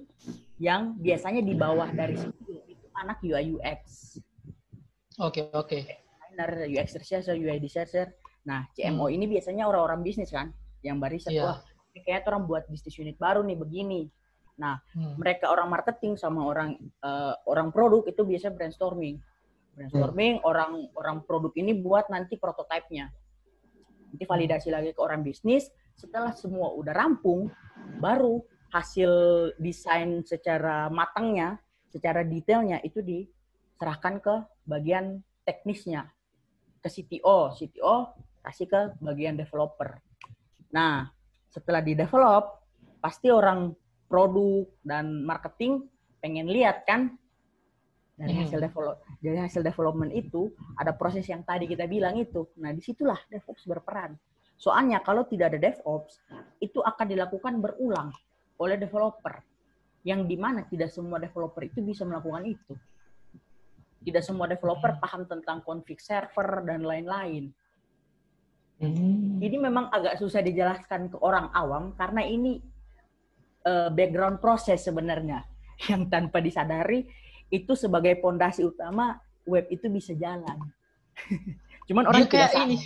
yang 0.57 0.97
biasanya 0.97 1.41
di 1.41 1.53
bawah 1.53 1.89
dari 1.89 2.17
CPO 2.17 2.62
itu 2.69 2.86
anak 2.97 3.17
UI 3.21 3.57
UX. 3.57 3.81
Oke, 5.17 5.50
oke. 5.53 5.79
designer, 6.38 6.69
UX 6.69 6.88
researcher, 6.93 7.33
UI 7.33 7.57
designer. 7.57 8.13
Nah, 8.45 8.69
CMO 8.77 9.09
Hmm. 9.09 9.15
ini 9.17 9.25
biasanya 9.25 9.65
orang-orang 9.65 10.05
bisnis 10.05 10.29
kan, 10.29 10.53
yang 10.86 11.01
barisan, 11.01 11.33
Iya. 11.33 11.43
wah, 11.43 11.59
ini 11.91 12.05
kayak 12.05 12.29
orang 12.29 12.45
buat 12.45 12.69
bisnis 12.69 12.93
unit 13.01 13.17
baru 13.17 13.41
nih 13.41 13.57
begini. 13.57 14.05
Nah, 14.62 14.77
Hmm. 14.93 15.17
mereka 15.17 15.50
orang 15.50 15.74
marketing 15.74 16.13
sama 16.13 16.45
orang 16.45 16.77
eh, 17.01 17.33
orang 17.50 17.74
produk 17.74 18.05
itu 18.05 18.21
biasa 18.21 18.53
brainstorming. 18.53 19.17
Brainstorming 19.74 20.41
orang 20.45 20.89
orang 20.93 21.25
produk 21.25 21.53
ini 21.57 21.74
buat 21.74 22.09
nanti 22.13 22.38
prototipenya. 22.38 23.09
Nanti 24.13 24.24
validasi 24.25 24.69
lagi 24.69 24.93
ke 24.93 25.01
orang 25.01 25.21
bisnis. 25.25 25.69
Setelah 25.97 26.33
semua 26.38 26.74
udah 26.77 26.93
rampung, 26.93 27.50
baru 27.97 28.41
hasil 28.71 29.12
desain 29.57 30.24
secara 30.27 30.91
matangnya, 30.91 31.59
secara 31.88 32.21
detailnya 32.21 32.83
itu 32.83 33.00
diserahkan 33.00 34.19
ke 34.19 34.36
bagian 34.67 35.24
teknisnya 35.47 36.12
ke 36.83 36.89
CTO, 36.91 37.55
CTO 37.55 37.95
kasih 38.43 38.67
ke 38.67 38.81
bagian 39.03 39.36
developer. 39.36 40.00
Nah, 40.71 41.07
setelah 41.51 41.79
di 41.83 41.95
develop, 41.95 42.63
pasti 43.00 43.31
orang 43.31 43.71
produk 44.07 44.67
dan 44.83 45.24
marketing 45.24 45.88
pengen 46.19 46.47
lihat 46.47 46.88
kan 46.88 47.15
dari 48.17 48.33
Hmm. 48.33 48.41
hasil 48.47 48.59
develop 48.63 48.95
dari 49.21 49.38
hasil 49.38 49.62
development 49.62 50.09
itu 50.15 50.50
ada 50.79 50.89
proses 50.95 51.27
yang 51.29 51.45
tadi 51.45 51.69
kita 51.69 51.86
bilang 51.86 52.17
itu. 52.17 52.50
Nah, 52.57 52.74
di 52.74 52.81
situlah 52.81 53.19
DevOps 53.29 53.67
berperan. 53.67 54.17
Soalnya 54.57 55.05
kalau 55.05 55.29
tidak 55.29 55.53
ada 55.53 55.59
DevOps, 55.69 56.17
itu 56.57 56.81
akan 56.81 57.05
dilakukan 57.05 57.62
berulang 57.62 58.09
oleh 58.61 58.77
developer. 58.77 59.41
Yang 60.05 60.21
di 60.29 60.37
mana 60.39 60.63
tidak 60.65 60.89
semua 60.93 61.17
developer 61.19 61.63
itu 61.65 61.83
bisa 61.83 62.07
melakukan 62.07 62.43
itu. 62.47 62.73
Tidak 64.07 64.23
semua 64.23 64.47
developer 64.47 64.95
paham 65.03 65.27
tentang 65.27 65.59
config 65.65 65.99
server 65.99 66.63
dan 66.63 66.85
lain-lain. 66.85 67.51
Hmm. 68.77 69.41
Ini 69.41 69.57
memang 69.57 69.89
agak 69.89 70.21
susah 70.21 70.45
dijelaskan 70.45 71.09
ke 71.09 71.17
orang 71.17 71.49
awam 71.49 71.97
karena 71.97 72.21
ini 72.21 72.61
eh, 73.65 73.89
background 73.89 74.37
proses 74.37 74.85
sebenarnya 74.85 75.41
yang 75.89 76.05
tanpa 76.07 76.39
disadari 76.39 77.09
itu 77.49 77.73
sebagai 77.73 78.19
pondasi 78.21 78.63
utama 78.63 79.17
web 79.47 79.65
itu 79.73 79.89
bisa 79.89 80.13
jalan. 80.13 80.61
Cuman 81.87 82.11
orang 82.11 82.27
Dia 82.27 82.31
kayak 82.31 82.53
ini. 82.67 82.77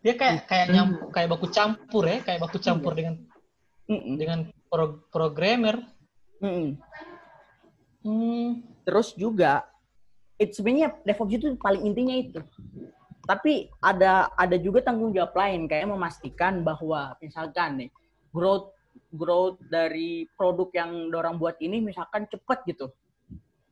Dia 0.00 0.14
kayak 0.16 0.48
kayak 0.48 0.66
nyam, 0.72 0.88
kayak 1.12 1.28
baku 1.28 1.52
campur 1.52 2.08
ya, 2.08 2.24
kayak 2.24 2.40
baku 2.40 2.56
campur 2.56 2.96
dengan 2.96 3.20
Mm-mm. 3.90 4.14
dengan 4.14 4.40
pro- 4.70 5.02
programmer. 5.10 5.82
Mm-mm. 6.38 6.78
Hmm. 8.06 8.62
Terus 8.86 9.12
juga 9.18 9.66
itu 10.40 10.62
sebenarnya 10.62 10.96
DevOps 11.04 11.34
itu 11.36 11.46
paling 11.60 11.84
intinya 11.84 12.16
itu. 12.16 12.40
Tapi 13.28 13.68
ada 13.82 14.32
ada 14.38 14.56
juga 14.56 14.80
tanggung 14.80 15.12
jawab 15.12 15.36
lain 15.36 15.68
kayak 15.68 15.90
memastikan 15.90 16.64
bahwa 16.64 17.12
misalkan 17.20 17.84
nih 17.84 17.90
growth 18.32 18.72
growth 19.12 19.60
dari 19.68 20.24
produk 20.38 20.70
yang 20.72 20.90
dorang 21.12 21.36
buat 21.36 21.60
ini 21.60 21.84
misalkan 21.84 22.24
cepat 22.30 22.64
gitu. 22.64 22.88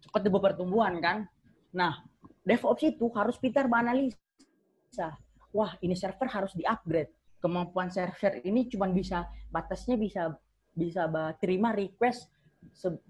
Cepat 0.04 0.20
di 0.20 0.30
pertumbuhan 0.30 1.00
kan. 1.00 1.24
Nah, 1.72 2.04
DevOps 2.44 2.84
itu 2.84 3.08
harus 3.16 3.40
pintar 3.40 3.64
menganalisa. 3.66 5.16
Wah, 5.50 5.72
ini 5.80 5.96
server 5.96 6.28
harus 6.28 6.52
di-upgrade. 6.52 7.17
Kemampuan 7.38 7.86
server 7.88 8.42
ini 8.42 8.66
cuma 8.66 8.90
bisa 8.90 9.30
batasnya 9.48 9.94
bisa 9.94 10.34
bisa 10.74 11.06
terima 11.38 11.70
request 11.70 12.26
se- 12.74 13.02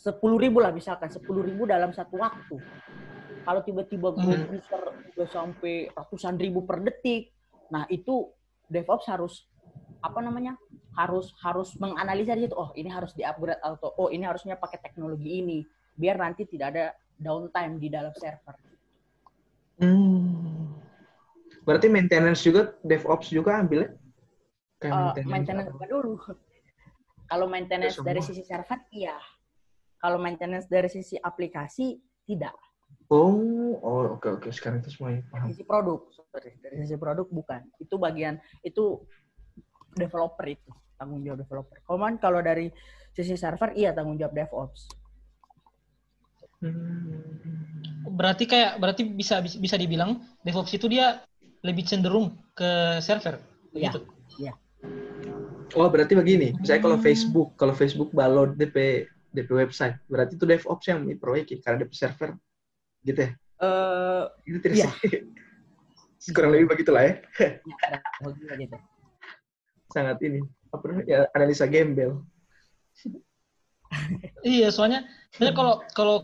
sepuluh 0.00 0.38
ribu 0.38 0.62
lah 0.62 0.70
misalkan 0.70 1.10
sepuluh 1.10 1.42
ribu 1.42 1.66
dalam 1.66 1.90
satu 1.90 2.14
waktu 2.18 2.56
kalau 3.42 3.60
tiba-tiba 3.66 4.14
Hmm. 4.14 4.54
user 4.54 4.82
udah 5.14 5.28
sampai 5.28 5.90
ratusan 5.90 6.38
ribu 6.38 6.62
per 6.62 6.82
detik 6.82 7.34
nah 7.70 7.86
itu 7.90 8.30
DevOps 8.70 9.06
harus 9.10 9.46
apa 10.00 10.22
namanya 10.22 10.54
harus 10.94 11.34
harus 11.42 11.74
menganalisa 11.78 12.34
di 12.34 12.46
situ 12.46 12.54
oh 12.54 12.70
ini 12.74 12.90
harus 12.90 13.14
di 13.14 13.22
upgrade 13.22 13.62
atau 13.62 13.90
oh 13.98 14.08
ini 14.10 14.26
harusnya 14.26 14.58
pakai 14.58 14.78
teknologi 14.78 15.42
ini 15.42 15.58
biar 15.94 16.18
nanti 16.18 16.46
tidak 16.46 16.66
ada 16.74 16.84
downtime 17.18 17.82
di 17.82 17.88
dalam 17.90 18.14
server 18.14 18.54
Hmm. 19.80 20.59
Berarti 21.62 21.86
maintenance 21.86 22.40
juga, 22.42 22.74
DevOps 22.80 23.28
juga 23.28 23.60
ambilnya? 23.60 23.94
Kayak 24.80 25.20
Eh, 25.20 25.26
maintenance 25.28 25.70
apa? 25.76 25.86
dulu? 25.86 26.16
Kalau 27.28 27.46
maintenance 27.46 27.94
semua. 28.00 28.08
dari 28.10 28.20
sisi 28.24 28.42
server 28.42 28.80
iya. 28.90 29.14
Kalau 30.00 30.16
maintenance 30.16 30.66
dari 30.66 30.88
sisi 30.88 31.20
aplikasi 31.20 32.00
tidak. 32.24 32.56
Oh, 33.12 33.76
oh 33.84 34.16
oke 34.16 34.40
oke. 34.40 34.48
Sekarang 34.50 34.80
itu 34.80 34.90
semuanya 34.90 35.20
dari 35.22 35.30
paham. 35.30 35.48
sisi 35.52 35.62
produk 35.62 36.00
sorry. 36.10 36.50
Dari 36.58 36.76
sisi 36.82 36.96
produk 36.96 37.26
bukan. 37.28 37.60
Itu 37.76 38.00
bagian 38.00 38.40
itu 38.64 39.04
developer 39.94 40.46
itu 40.48 40.70
tanggung 40.96 41.20
jawab 41.22 41.44
developer. 41.44 41.76
Cuman 41.84 42.16
kalau 42.16 42.40
dari 42.40 42.72
sisi 43.12 43.36
server 43.36 43.76
iya 43.76 43.92
tanggung 43.92 44.16
jawab 44.16 44.32
DevOps. 44.32 44.88
Hmm. 46.60 47.14
Berarti 48.10 48.44
kayak 48.48 48.80
berarti 48.80 49.02
bisa 49.06 49.38
bisa 49.40 49.76
dibilang 49.76 50.18
DevOps 50.42 50.72
itu 50.74 50.88
dia 50.88 51.20
lebih 51.60 51.84
cenderung 51.84 52.32
ke 52.56 53.00
server. 53.04 53.36
Iya. 53.76 53.92
Begitu. 53.94 53.98
Oh 55.78 55.86
berarti 55.86 56.18
begini, 56.18 56.50
misalnya 56.58 56.82
kalau 56.82 56.98
Hmm. 56.98 57.06
Facebook, 57.06 57.48
kalau 57.54 57.74
Facebook 57.76 58.10
balon 58.10 58.58
DP 58.58 59.06
DP 59.30 59.54
website, 59.54 59.94
berarti 60.10 60.34
itu 60.34 60.42
DevOps 60.42 60.86
yang 60.90 61.06
diperbaiki 61.06 61.62
karena 61.62 61.86
DP 61.86 61.92
server, 61.94 62.34
gitu 63.06 63.22
ya? 63.22 63.30
eh 63.62 64.24
Itu 64.50 64.58
tidak 64.58 64.76
Iya. 64.76 64.88
sih. 64.90 65.10
Kurang 66.34 66.50
lebih 66.50 66.74
begitulah 66.74 67.06
ya. 67.06 67.14
ya, 67.38 67.98
gitu 68.58 68.76
Sangat 69.94 70.18
ini, 70.26 70.42
apa 70.74 70.84
namanya, 70.90 71.06
ya, 71.06 71.18
analisa 71.38 71.70
gembel. 71.70 72.26
Iya, 74.42 74.74
soalnya 74.74 75.06
kalau 75.54 75.86
kalau 75.94 76.16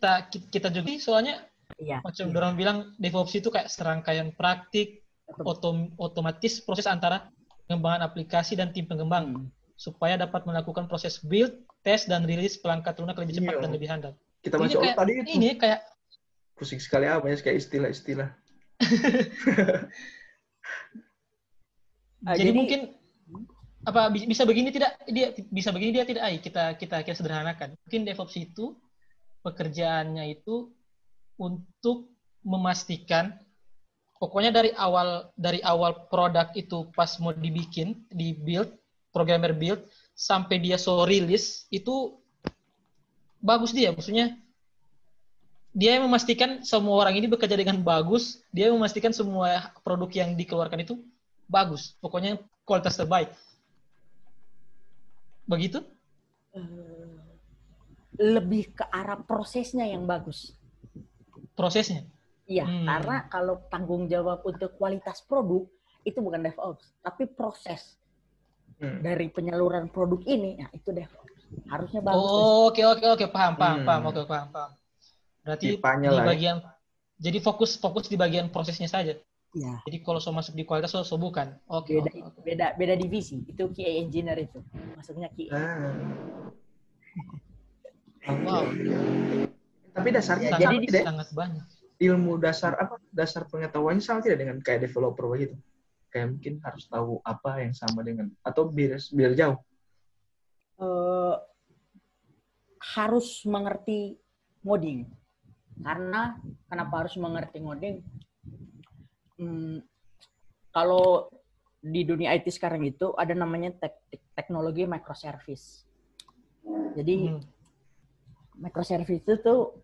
kita 0.00 0.12
kita 0.48 0.68
juga 0.72 0.96
soalnya 0.96 1.44
iya 1.76 2.00
macam 2.00 2.32
orang 2.32 2.56
bilang 2.56 2.76
DevOps 2.96 3.36
itu 3.36 3.52
kayak 3.52 3.68
serangkaian 3.68 4.32
praktik 4.32 5.04
otom, 5.44 5.92
otomatis 6.00 6.64
proses 6.64 6.88
antara 6.88 7.28
pengembangan 7.68 8.08
aplikasi 8.08 8.56
dan 8.56 8.72
tim 8.72 8.88
pengembang 8.88 9.28
Hmm. 9.30 9.46
supaya 9.76 10.16
dapat 10.16 10.44
melakukan 10.44 10.88
proses 10.88 11.20
build, 11.20 11.52
test 11.80 12.08
dan 12.08 12.24
rilis 12.24 12.56
pelangkat 12.56 12.96
lunak 12.98 13.16
lebih 13.16 13.36
cepat 13.36 13.54
Iya. 13.56 13.62
dan 13.62 13.70
lebih 13.70 13.88
handal. 13.88 14.12
Kita 14.40 14.56
Ini 14.56 14.62
masuk 14.64 14.80
kayak- 14.80 14.96
tadi 14.96 15.12
itu 15.14 15.30
Ini 15.36 15.48
kayak 15.56 15.80
pusing 16.56 16.80
sekali 16.80 17.06
apa 17.06 17.24
ya 17.28 17.36
kayak 17.38 17.56
istilah-istilah. 17.60 18.28
Ah, 22.20 22.36
jadi, 22.36 22.50
jadi- 22.50 22.56
mungkin 22.56 22.80
apa 23.80 24.12
bi- 24.12 24.28
bisa 24.28 24.44
begini 24.44 24.68
tidak 24.68 24.92
dia 25.08 25.32
bisa 25.48 25.72
begini 25.72 25.96
dia 25.96 26.04
tidak 26.04 26.20
ai 26.20 26.36
kita 26.36 26.76
kita 26.76 27.00
kita 27.00 27.16
sederhanakan 27.16 27.72
mungkin 27.80 28.04
DevOps 28.04 28.36
itu 28.36 28.76
pekerjaannya 29.40 30.36
itu 30.36 30.68
untuk 31.40 32.08
memastikan 32.44 33.36
pokoknya 34.20 34.52
dari 34.52 34.70
awal 34.76 35.32
dari 35.36 35.64
awal 35.64 36.08
produk 36.12 36.52
itu 36.52 36.88
pas 36.92 37.16
mau 37.20 37.32
dibikin 37.32 37.96
di 38.12 38.36
build 38.36 38.68
programmer 39.10 39.56
build 39.56 39.80
sampai 40.12 40.60
dia 40.60 40.76
so 40.76 41.08
rilis 41.08 41.64
itu 41.72 42.20
bagus 43.40 43.72
dia. 43.72 43.90
Maksudnya 43.90 44.36
dia 45.72 45.96
yang 45.96 46.04
memastikan 46.06 46.60
semua 46.66 47.00
orang 47.00 47.16
ini 47.16 47.26
bekerja 47.30 47.56
dengan 47.56 47.80
bagus 47.80 48.42
dia 48.52 48.68
yang 48.68 48.76
memastikan 48.76 49.14
semua 49.14 49.72
produk 49.80 50.10
yang 50.12 50.36
dikeluarkan 50.36 50.84
itu 50.84 51.00
bagus. 51.48 51.96
Pokoknya 51.98 52.38
kualitas 52.68 52.94
terbaik. 53.00 53.32
Begitu? 55.48 55.82
Eh, 56.54 56.99
lebih 58.20 58.76
ke 58.76 58.84
arah 58.86 59.16
prosesnya 59.16 59.88
yang 59.88 60.04
bagus 60.04 60.52
prosesnya 61.56 62.04
Iya, 62.50 62.66
Hmm. 62.66 62.82
karena 62.82 63.16
kalau 63.30 63.62
tanggung 63.70 64.10
jawab 64.10 64.42
untuk 64.42 64.74
kualitas 64.74 65.22
produk 65.22 65.70
itu 66.02 66.18
bukan 66.18 66.42
DevOps, 66.42 66.82
tapi 66.98 67.30
proses 67.30 67.94
Hmm. 68.82 68.98
dari 68.98 69.30
penyaluran 69.30 69.86
produk 69.86 70.18
ini, 70.26 70.58
nah 70.58 70.66
itu 70.74 70.90
DevOps. 70.90 71.46
Harusnya 71.70 72.02
bagus. 72.02 72.26
Oh, 72.26 72.74
oke 72.74 72.82
oke 72.82 73.06
oke 73.06 73.26
paham 73.30 73.54
Hmm. 73.54 73.60
paham 73.62 73.78
paham 73.86 74.02
oke 74.10 74.22
paham 74.26 74.48
paham. 74.50 74.70
Berarti 75.46 75.78
Tipanya 75.78 76.10
di 76.10 76.16
lah 76.18 76.24
ya. 76.26 76.28
bagian 76.34 76.56
jadi 77.22 77.38
fokus 77.38 77.78
fokus 77.78 78.10
di 78.10 78.18
bagian 78.18 78.50
prosesnya 78.50 78.90
saja. 78.90 79.14
Iya, 79.54 79.82
Jadi 79.86 80.02
kalau 80.02 80.18
so 80.18 80.34
masuk 80.34 80.58
di 80.58 80.66
kualitas 80.66 80.90
so, 80.90 81.06
so 81.06 81.14
bukan. 81.14 81.54
Oke. 81.70 82.02
beda 82.02 82.10
oke. 82.34 82.38
beda 82.42 82.66
beda 82.74 82.94
divisi. 82.98 83.46
Itu 83.46 83.70
QA 83.70 84.02
engineer 84.02 84.42
itu. 84.42 84.58
Masuknya 84.98 85.30
QA. 85.30 85.54
Ah. 85.54 86.50
Wow. 88.28 88.68
Tapi 89.90 90.08
dasarnya 90.12 90.50
Sangat, 90.54 90.62
jadi 90.68 90.76
tidak? 90.86 91.04
sangat 91.08 91.28
banyak. 91.32 91.64
ilmu 92.00 92.40
dasar 92.40 92.72
apa? 92.80 92.96
Dasar 93.12 93.44
pengetahuannya 93.44 94.00
sama 94.00 94.24
tidak 94.24 94.40
dengan 94.40 94.56
kayak 94.64 94.88
developer 94.88 95.28
begitu? 95.28 95.56
Kayak 96.08 96.36
mungkin 96.36 96.54
harus 96.64 96.84
tahu 96.88 97.20
apa 97.22 97.60
yang 97.60 97.76
sama 97.76 98.00
dengan 98.00 98.32
atau 98.40 98.68
biar 98.68 98.96
biar 99.12 99.32
jauh. 99.36 99.58
eh, 100.80 101.36
harus 102.96 103.44
mengerti 103.44 104.16
ngoding. 104.64 105.04
Karena 105.84 106.40
kenapa 106.72 107.04
harus 107.04 107.20
mengerti 107.20 107.60
ngoding? 107.60 107.96
Hmm, 109.36 109.84
kalau 110.72 111.28
di 111.80 112.04
dunia 112.04 112.32
IT 112.32 112.48
sekarang 112.48 112.84
itu 112.84 113.12
ada 113.16 113.36
namanya 113.36 113.76
tek- 113.76 114.04
teknologi 114.32 114.88
microservice. 114.88 115.84
Jadi 116.96 117.16
Hmm. 117.28 117.44
Microservice 118.60 119.24
itu 119.24 119.34
tuh 119.40 119.74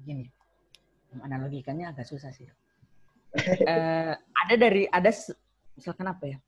gini, 0.00 0.30
analogikannya 1.20 1.90
agak 1.90 2.06
susah 2.08 2.30
sih. 2.30 2.48
Eh, 3.66 4.14
ada 4.14 4.54
dari 4.54 4.86
ada 4.86 5.10
misalkan 5.74 6.06
apa 6.06 6.24
ya? 6.30 6.38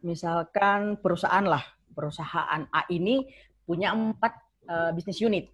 Misalkan 0.00 0.96
perusahaan 0.96 1.44
lah, 1.44 1.60
perusahaan 1.92 2.64
A 2.72 2.88
ini 2.88 3.28
punya 3.68 3.92
empat 3.92 4.32
eh, 4.64 4.90
bisnis 4.96 5.20
unit, 5.20 5.52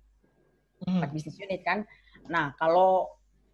Hmm. 0.83 0.99
empat 0.99 1.11
bisnis 1.15 1.39
unit 1.39 1.63
kan. 1.63 1.87
Nah 2.31 2.55
kalau 2.59 3.11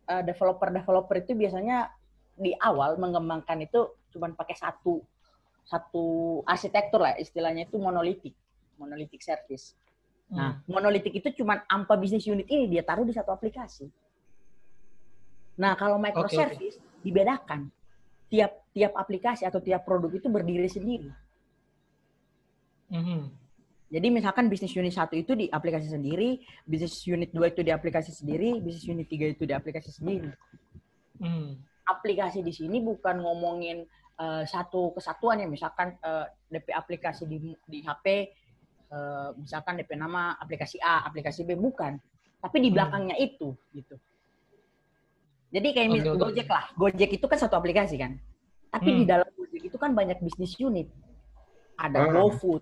eh, 0.08 0.24
developer-developer 0.24 1.16
itu 1.20 1.32
biasanya 1.36 1.92
di 2.38 2.56
awal 2.56 2.96
mengembangkan 2.96 3.64
itu 3.64 3.92
cuma 4.14 4.32
pakai 4.32 4.56
satu 4.56 5.02
satu 5.68 6.40
arsitektur 6.48 7.04
lah 7.04 7.12
istilahnya 7.20 7.68
itu 7.68 7.76
monolitik, 7.76 8.32
monolitik 8.80 9.20
service. 9.20 9.76
Nah, 10.28 10.60
monolitik 10.68 11.16
itu 11.16 11.40
cuma 11.40 11.64
ampa 11.64 11.96
bisnis 11.96 12.28
unit 12.28 12.44
ini 12.52 12.76
dia 12.76 12.84
taruh 12.84 13.04
di 13.08 13.16
satu 13.16 13.32
aplikasi. 13.32 13.88
Nah, 15.58 15.72
kalau 15.74 15.96
microservice 15.96 16.76
dibedakan. 17.00 17.72
Tiap 18.28 18.68
tiap 18.76 18.92
aplikasi 18.92 19.48
atau 19.48 19.56
tiap 19.64 19.88
produk 19.88 20.12
itu 20.12 20.28
berdiri 20.28 20.68
sendiri. 20.68 21.08
Hmm. 22.92 23.32
Jadi 23.88 24.12
misalkan 24.12 24.52
bisnis 24.52 24.76
unit 24.76 24.92
satu 24.92 25.16
itu 25.16 25.32
di 25.32 25.48
aplikasi 25.48 25.88
sendiri, 25.88 26.44
bisnis 26.68 27.00
unit 27.08 27.32
dua 27.32 27.48
itu 27.48 27.64
di 27.64 27.72
aplikasi 27.72 28.12
sendiri, 28.12 28.60
bisnis 28.60 28.84
unit 28.84 29.08
tiga 29.08 29.32
itu 29.32 29.48
di 29.48 29.56
aplikasi 29.56 29.88
sendiri. 29.88 30.28
Hmm. 31.24 31.56
Aplikasi 31.88 32.44
di 32.44 32.52
sini 32.52 32.84
bukan 32.84 33.24
ngomongin 33.24 33.88
eh, 34.20 34.44
satu 34.44 34.92
kesatuan 34.92 35.40
ya, 35.40 35.48
misalkan 35.48 35.96
eh, 36.04 36.28
DP 36.52 36.68
aplikasi 36.76 37.24
di 37.24 37.56
di 37.64 37.80
HP, 37.80 38.28
eh, 38.88 39.28
misalkan 39.36 39.76
DP 39.76 39.94
nama 39.94 40.32
aplikasi 40.34 40.80
A, 40.80 41.04
aplikasi 41.04 41.44
B 41.44 41.54
bukan, 41.54 42.00
tapi 42.38 42.56
di 42.58 42.68
Hmm. 42.68 42.76
belakangnya 42.76 43.16
itu 43.16 43.52
gitu. 43.72 43.96
Jadi 45.48 45.68
kayak 45.72 45.88
Oke, 45.88 45.94
mis- 45.94 46.08
oke. 46.08 46.20
Gojek 46.20 46.48
lah, 46.48 46.64
Gojek 46.72 47.10
itu 47.14 47.24
kan 47.24 47.38
satu 47.38 47.56
aplikasi 47.56 47.96
kan, 47.96 48.20
tapi 48.68 48.88
Hmm. 48.92 48.98
di 49.00 49.04
dalam 49.04 49.28
Gojek 49.32 49.62
itu 49.64 49.76
kan 49.76 49.92
banyak 49.92 50.20
bisnis 50.20 50.52
unit, 50.56 50.88
ada 51.74 52.04
Ah. 52.04 52.12
GoFood, 52.12 52.60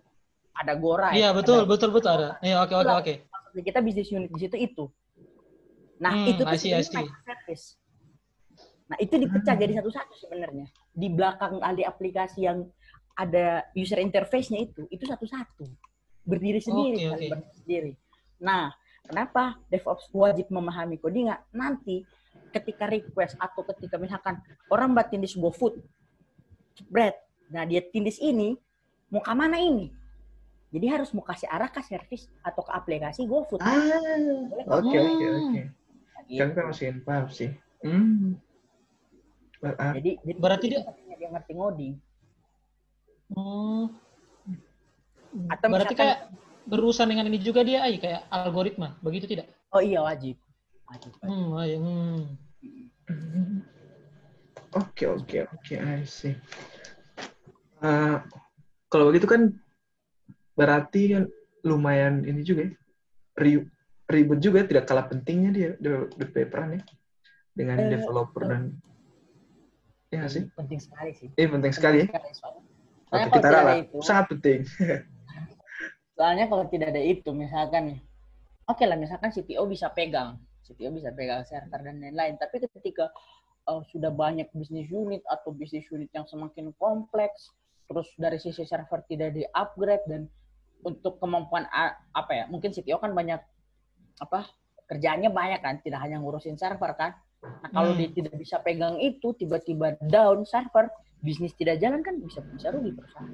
ada 0.52 0.72
GoRide, 0.74 1.18
Iya 1.18 1.30
betul 1.30 1.62
ada- 1.62 1.68
betul 1.68 1.90
betul 1.90 2.10
ada. 2.10 2.28
Iya 2.40 2.62
oke 2.62 2.74
oke 2.74 2.92
oke. 2.96 3.14
maksudnya 3.26 3.64
kita 3.64 3.78
bisnis 3.80 4.08
unit 4.08 4.30
di 4.30 4.40
situ 4.40 4.56
itu. 4.56 4.84
Nah, 5.96 6.12
Hmm, 6.12 6.28
itu 6.28 6.42
tuh 6.44 6.52
microservice. 6.52 7.66
Nah, 8.86 8.96
itu 9.00 9.14
dipecah 9.16 9.54
Hmm. 9.56 9.62
jadi 9.64 9.72
satu-satu 9.80 10.14
sebenarnya. 10.14 10.66
Di 10.92 11.08
belakang 11.10 11.58
ada 11.58 11.82
aplikasi 11.82 12.44
yang 12.44 12.68
ada 13.16 13.64
user 13.74 13.98
interface-nya 13.98 14.60
itu, 14.60 14.86
itu 14.86 15.02
satu-satu. 15.02 15.66
Berdiri 16.26 16.58
sendiri, 16.58 17.06
oke. 17.06 17.16
berdiri 17.30 17.54
sendiri. 17.54 17.92
Nah, 18.42 18.74
kenapa 19.06 19.56
DevOps 19.70 20.10
wajib 20.10 20.50
memahami 20.50 20.98
coding? 20.98 21.30
Nanti 21.54 22.02
ketika 22.50 22.90
request 22.90 23.38
atau 23.38 23.62
ketika 23.62 23.96
misalkan 23.96 24.42
orang 24.68 24.90
buat 24.90 25.06
tindis 25.06 25.38
GoFood, 25.38 25.78
bread, 26.90 27.14
nah 27.48 27.62
dia 27.62 27.80
tindis 27.80 28.18
ini, 28.18 28.58
mau 29.08 29.22
ke 29.22 29.32
mana 29.32 29.56
ini? 29.56 29.94
Jadi 30.74 30.86
harus 30.90 31.14
mau 31.14 31.22
kasih 31.22 31.46
arah 31.46 31.70
ke 31.70 31.78
service 31.80 32.26
atau 32.42 32.66
ke 32.66 32.72
aplikasi 32.74 33.22
GoFood. 33.22 33.62
Ah, 33.62 33.86
oke 34.66 34.92
oke 34.92 35.24
Hmm. 35.24 35.38
oke. 35.46 35.62
Kan 36.26 36.48
kan 36.52 36.64
masih 36.74 36.86
paham 37.06 37.30
sih. 37.30 37.54
Hmm. 37.86 38.34
Jadi, 39.62 40.18
jadi 40.20 40.38
Berarti 40.42 40.66
dia- 40.68 40.84
dia 41.16 41.28
ngerti 41.30 41.52
ngoding. 41.54 41.94
Hmm. 43.30 43.94
Atau 45.46 45.68
Berarti 45.68 45.92
misalkan- 45.92 46.00
kayak 46.00 46.18
berurusan 46.66 47.06
dengan 47.06 47.26
ini 47.28 47.38
juga 47.38 47.60
dia 47.62 47.84
ay 47.84 48.00
kayak 48.00 48.26
algoritma, 48.28 48.96
begitu 48.98 49.28
tidak? 49.28 49.46
Oh 49.70 49.78
iya 49.78 50.02
wajib. 50.02 50.34
Wajib. 50.88 51.12
wajib. 51.20 51.28
Hmm, 51.30 51.50
hmm. 51.54 52.20
Hmm. 53.06 53.58
Oke 54.74 55.04
oke 55.06 55.38
oke, 55.46 55.74
I 55.74 56.02
see. 56.04 56.34
Ah, 57.78 58.24
kalau 58.88 59.08
begitu 59.08 59.28
kan 59.28 59.52
berarti 60.52 61.12
kan 61.12 61.24
lumayan 61.62 62.24
ini 62.24 62.40
juga 62.40 62.66
ya, 62.66 62.72
ri- 63.36 63.68
ribet 64.08 64.40
juga 64.40 64.64
tidak 64.64 64.88
kalah 64.88 65.06
pentingnya 65.06 65.50
dia 65.52 65.68
de- 65.76 66.08
DP 66.14 66.48
peran 66.48 66.78
ya 66.78 66.82
dengan 67.52 67.76
Eh, 67.84 67.88
developer 67.92 68.42
dan 68.46 68.62
ya 70.08 70.24
sih 70.30 70.46
Penting 70.54 70.80
sekali 70.80 71.12
sih. 71.12 71.28
ini 71.34 71.46
penting 71.50 71.72
sekali 71.74 71.96
ya 72.04 72.08
oke 73.10 73.28
kita 73.28 73.48
ralat 73.50 73.76
itu, 73.84 73.98
sangat 74.00 74.24
penting 74.32 74.60
soalnya 76.16 76.48
kalau 76.48 76.64
tidak 76.66 76.96
ada 76.96 77.02
itu, 77.04 77.30
misalkan 77.36 77.94
nih, 77.94 78.00
oke 78.66 78.82
lah, 78.88 78.96
misalkan 78.96 79.30
CTO 79.30 79.68
bisa 79.68 79.92
pegang, 79.92 80.40
CTO 80.64 80.90
bisa 80.90 81.12
pegang 81.12 81.44
server 81.44 81.80
dan 81.84 82.00
lain-lain. 82.00 82.40
Tapi 82.40 82.64
ketika 82.64 83.12
uh, 83.68 83.84
sudah 83.92 84.10
banyak 84.10 84.48
bisnis 84.56 84.88
unit 84.88 85.20
atau 85.28 85.52
bisnis 85.52 85.84
unit 85.92 86.08
yang 86.16 86.24
semakin 86.24 86.72
kompleks, 86.80 87.52
terus 87.86 88.08
dari 88.18 88.40
sisi 88.40 88.64
server 88.66 89.04
tidak 89.06 89.36
di-upgrade 89.36 90.02
dan 90.08 90.26
untuk 90.82 91.20
kemampuan 91.20 91.68
apa 92.14 92.32
ya, 92.32 92.44
mungkin 92.48 92.72
CTO 92.72 92.98
kan 92.98 93.12
banyak 93.12 93.38
apa 94.22 94.48
kerjaannya 94.86 95.30
banyak 95.34 95.60
kan, 95.60 95.74
tidak 95.82 96.00
hanya 96.02 96.22
ngurusin 96.22 96.56
server 96.56 96.94
kan. 96.96 97.12
Nah, 97.42 97.70
kalau 97.70 97.92
Hmm. 97.94 98.00
dia 98.00 98.08
tidak 98.10 98.34
bisa 98.38 98.58
pegang 98.62 98.96
itu, 99.02 99.34
tiba-tiba 99.36 99.98
down 100.08 100.46
server, 100.46 100.88
bisnis 101.26 101.50
tidak 101.52 101.76
jalan 101.76 101.98
kan 102.00 102.14
bisa 102.16 102.38
bisa 102.46 102.70
rugi 102.70 102.94
perusahaan. 102.94 103.26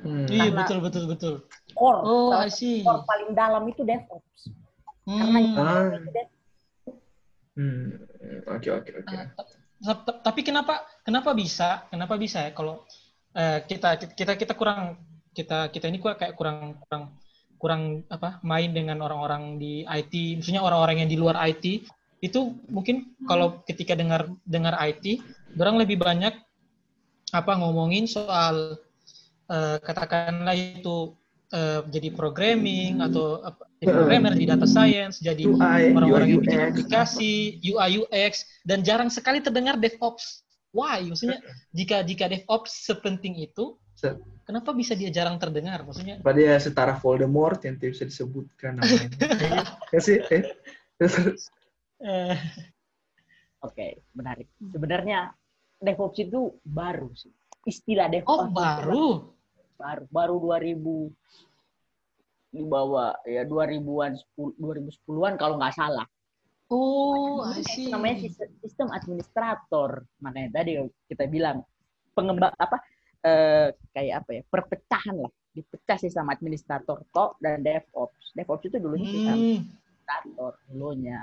Hmm. 0.00 0.24
Iya 0.24 0.46
Karena- 0.46 0.58
betul 0.62 0.78
betul 0.78 1.04
betul. 1.04 1.34
Core, 1.74 2.00
Oh, 2.00 2.30
salah 2.30 2.46
I 2.46 2.50
see. 2.50 2.80
core 2.80 3.02
paling 3.02 3.30
dalam 3.34 3.66
itu 3.66 3.82
DevOps. 3.82 4.42
Karena 5.02 5.26
Hmm. 5.26 5.58
Ah. 5.58 5.82
itu 5.90 6.08
DevOps. 6.08 6.38
Hmm. 7.52 7.86
oke 8.46 8.68
oke 8.70 8.90
oke 8.94 9.10
Ah, 9.10 9.26
ta- 9.82 10.00
ta- 10.06 10.20
tapi 10.22 10.40
kenapa 10.40 10.80
kenapa 11.02 11.32
bisa 11.32 11.88
kenapa 11.88 12.14
bisa 12.14 12.46
ya 12.46 12.52
kalau 12.52 12.84
eh, 13.32 13.58
kita 13.64 13.96
kita 14.12 14.32
kita 14.34 14.52
kurang 14.54 14.96
kita 15.32 15.68
kita 15.68 15.88
ini 15.88 15.98
kayak 15.98 16.34
kurang 16.34 16.78
kurang 16.80 17.02
kurang 17.56 17.82
apa 18.06 18.40
main 18.42 18.70
dengan 18.70 19.00
orang-orang 19.00 19.56
di 19.56 19.82
IT 19.82 20.12
maksudnya 20.36 20.60
orang-orang 20.60 21.04
yang 21.04 21.10
di 21.10 21.16
luar 21.16 21.36
IT 21.42 21.84
itu 22.20 22.40
mungkin 22.68 23.16
kalau 23.24 23.60
ketika 23.64 23.92
dengar 23.92 24.28
dengar 24.44 24.76
IT 24.78 25.20
orang 25.56 25.76
lebih 25.76 25.96
banyak 25.96 26.32
apa 27.30 27.52
ngomongin 27.58 28.06
soal 28.10 28.78
eh, 29.50 29.78
katakanlah 29.82 30.54
itu 30.54 31.14
eh, 31.54 31.80
jadi 31.90 32.08
programming 32.14 33.02
atau 33.02 33.42
apa, 33.42 33.66
jadi 33.78 33.86
programmer 33.94 34.32
jadi 34.34 34.46
data 34.56 34.66
science 34.66 35.22
jadi 35.22 35.42
orang-orang 35.94 36.28
yang 36.36 36.42
bikin 36.42 36.60
aplikasi, 36.60 37.58
UI 37.62 38.04
UX, 38.06 38.46
dan 38.66 38.82
jarang 38.82 39.08
sekali 39.10 39.38
terdengar 39.42 39.78
DevOps. 39.78 40.42
Why? 40.70 41.02
Maksudnya 41.02 41.42
jika 41.74 42.06
jika 42.06 42.30
DevOps 42.30 42.86
sepenting 42.86 43.34
itu, 43.42 43.74
Se- 43.98 44.14
kenapa 44.46 44.70
bisa 44.70 44.94
dia 44.94 45.10
jarang 45.10 45.34
terdengar? 45.42 45.82
Maksudnya 45.82 46.22
apa 46.22 46.30
dia 46.30 46.54
setara 46.62 46.94
Voldemort 46.94 47.58
yang 47.66 47.74
tidak 47.78 47.98
bisa 47.98 48.04
disebutkan 48.06 48.78
namanya 48.78 49.10
ya 49.94 49.98
sih 49.98 50.22
eh 50.30 50.46
terus 50.94 51.50
eh, 52.00 52.38
Oke, 53.60 54.00
menarik. 54.16 54.48
Sebenarnya 54.56 55.36
DevOps 55.80 56.18
itu 56.20 56.54
baru 56.62 57.08
sih. 57.16 57.32
Istilah 57.64 58.06
oh 58.08 58.12
DevOps 58.12 58.44
itu 58.44 58.54
baru. 58.54 59.06
baru 59.80 60.04
baru 60.12 60.36
2000 60.60 62.50
di 62.50 62.66
bawah 62.66 63.14
ya 63.24 63.46
2000-an 63.46 64.12
10 64.36 64.58
2010-an 64.60 65.34
kalau 65.40 65.56
nggak 65.56 65.74
salah. 65.74 66.06
Oh, 66.70 67.42
see. 67.66 67.90
namanya 67.90 68.22
sistem, 68.22 68.48
sistem 68.62 68.88
administrator. 68.94 70.06
Makanya 70.22 70.62
tadi 70.62 70.78
kita 71.10 71.26
bilang 71.26 71.66
pengembang 72.14 72.54
apa 72.54 72.78
eh, 73.26 73.74
kayak 73.90 74.14
apa 74.22 74.30
ya? 74.38 74.42
perpecahan 74.46 75.16
lah. 75.18 75.32
Dipecah 75.50 75.98
sistem 75.98 76.30
administrator 76.30 77.02
to 77.10 77.26
dan 77.42 77.66
DevOps. 77.66 78.36
DevOps 78.38 78.70
itu 78.70 78.76
dulunya 78.78 79.08
sistem 79.10 79.34
Hmm, 79.34 79.60
administrator 79.66 80.52
dulunya. 80.70 81.18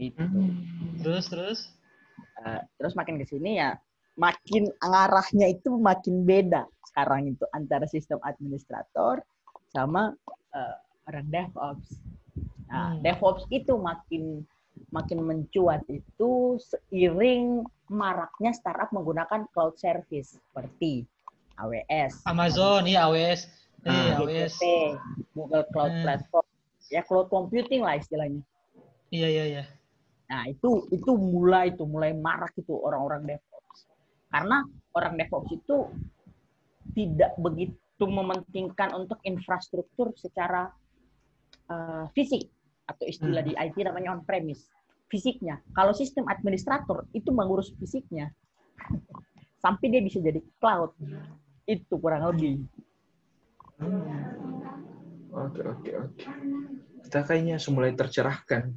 Itu. 0.00 0.18
Hmm. 0.18 0.50
terus 0.98 1.24
terus. 1.30 1.60
Eh, 2.32 2.60
terus 2.80 2.96
makin 2.96 3.20
ke 3.20 3.28
sini 3.28 3.60
ya 3.60 3.76
makin 4.16 4.68
ngarahnya 4.80 5.52
itu 5.52 5.76
makin 5.76 6.24
beda 6.24 6.64
sekarang 6.88 7.28
itu 7.28 7.44
antara 7.52 7.84
sistem 7.84 8.16
administrator 8.24 9.20
sama 9.68 10.16
eh, 10.52 10.76
orang 11.08 11.28
DevOps. 11.28 11.88
Nah, 12.68 12.96
Hmm. 12.96 13.00
DevOps 13.04 13.44
itu 13.48 13.76
makin 13.76 14.44
makin 14.88 15.20
mencuat 15.20 15.84
itu 15.88 16.56
seiring 16.58 17.64
maraknya 17.88 18.52
startup 18.52 18.88
menggunakan 18.92 19.44
cloud 19.52 19.76
service 19.76 20.40
seperti 20.40 21.04
AWS, 21.56 22.24
Amazon, 22.24 22.88
iya 22.88 23.04
AWS. 23.06 23.40
Iya, 23.84 23.92
Ah. 23.92 24.24
AWS. 24.24 24.56
GCP, 24.56 24.62
Google 25.32 25.64
Cloud 25.68 25.92
Hmm. 25.92 26.02
Platform, 26.02 26.46
ya 26.88 27.00
cloud 27.04 27.28
computing 27.28 27.84
lah 27.84 27.96
istilahnya. 27.96 28.40
Iya, 29.08 29.28
iya, 29.28 29.44
iya. 29.44 29.64
Nah, 30.32 30.48
itu 30.48 30.88
itu 30.88 31.12
mulai 31.12 31.76
itu 31.76 31.84
mulai 31.84 32.16
marak 32.16 32.56
itu 32.56 32.72
orang-orang 32.72 33.28
DevOps. 33.28 33.78
Karena 34.32 34.64
orang 34.96 35.20
DevOps 35.20 35.52
itu 35.52 35.76
tidak 36.96 37.36
begitu 37.36 38.04
mementingkan 38.08 38.96
untuk 38.96 39.20
infrastruktur 39.28 40.16
secara 40.16 40.72
uh, 41.68 42.08
fisik 42.16 42.48
atau 42.88 43.04
istilah 43.04 43.44
Hmm. 43.44 43.52
di 43.52 43.54
IT 43.60 43.76
namanya 43.84 44.16
on 44.16 44.24
premise. 44.24 44.72
Fisiknya. 45.12 45.60
Kalau 45.76 45.92
sistem 45.92 46.24
administrator 46.32 47.04
itu 47.12 47.28
mengurus 47.28 47.68
fisiknya. 47.76 48.32
Sampai 49.62 49.92
dia 49.92 50.00
bisa 50.00 50.16
jadi 50.16 50.40
cloud. 50.56 50.96
Itu 51.68 52.00
kurang 52.00 52.24
lebih. 52.32 52.64
Oke, 55.32 55.60
oke, 55.60 55.90
oke. 56.08 56.24
Kita 57.04 57.20
kayaknya 57.28 57.60
semulai 57.60 57.92
tercerahkan. 57.92 58.72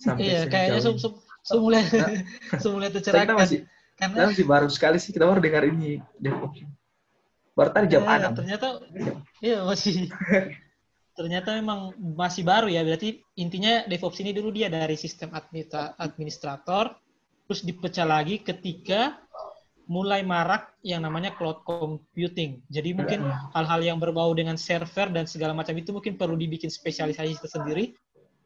Sampai 0.00 0.24
Iya, 0.24 0.48
sejauh 0.48 0.52
kayaknya 0.52 0.80
sum, 0.80 0.96
sum, 0.96 1.12
semulai 1.44 2.88
Kita 2.88 2.96
tercerahkan. 2.98 3.36
masih, 3.36 3.58
kita 3.68 4.00
Karena 4.00 4.26
masih 4.32 4.46
baru 4.48 4.68
sekali 4.72 4.96
sih, 4.96 5.12
kita 5.12 5.28
baru 5.28 5.40
dengar 5.44 5.62
ini 5.68 6.00
DevOps. 6.16 6.64
Baru 7.52 7.70
tadi 7.76 7.86
jam 7.92 8.00
Iya, 8.08 8.32
6. 8.32 8.38
ternyata 8.40 8.66
iya 9.44 9.58
masih 9.68 10.08
ternyata 11.18 11.52
memang 11.60 11.92
masih 12.16 12.40
baru 12.48 12.72
ya 12.72 12.80
berarti 12.80 13.20
intinya 13.36 13.84
DevOps 13.84 14.24
ini 14.24 14.32
dulu 14.32 14.48
dia 14.54 14.72
dari 14.72 14.96
sistem 14.96 15.28
administra- 15.36 15.92
administrator 16.00 16.96
terus 17.44 17.60
dipecah 17.60 18.08
lagi 18.08 18.40
ketika 18.40 19.20
mulai 19.90 20.22
marak 20.24 20.72
yang 20.80 21.02
namanya 21.04 21.34
cloud 21.36 21.60
computing 21.66 22.62
jadi 22.70 22.94
mungkin 22.96 23.20
hal-hal 23.52 23.80
yang 23.82 23.98
berbau 24.00 24.30
dengan 24.32 24.54
server 24.56 25.10
dan 25.12 25.26
segala 25.26 25.52
macam 25.52 25.74
itu 25.76 25.90
mungkin 25.92 26.14
perlu 26.16 26.38
dibikin 26.38 26.70
spesialisasi 26.70 27.36
tersendiri 27.42 27.92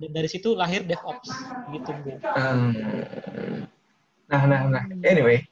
dan 0.01 0.11
dari 0.11 0.29
situ 0.29 0.53
lahir 0.59 0.83
DevOps 0.83 1.31
gitu 1.71 1.91
Bu. 2.03 2.15
Hmm. 2.23 2.73
Nah, 4.27 4.43
nah, 4.49 4.61
nah. 4.67 4.85
Anyway, 5.07 5.47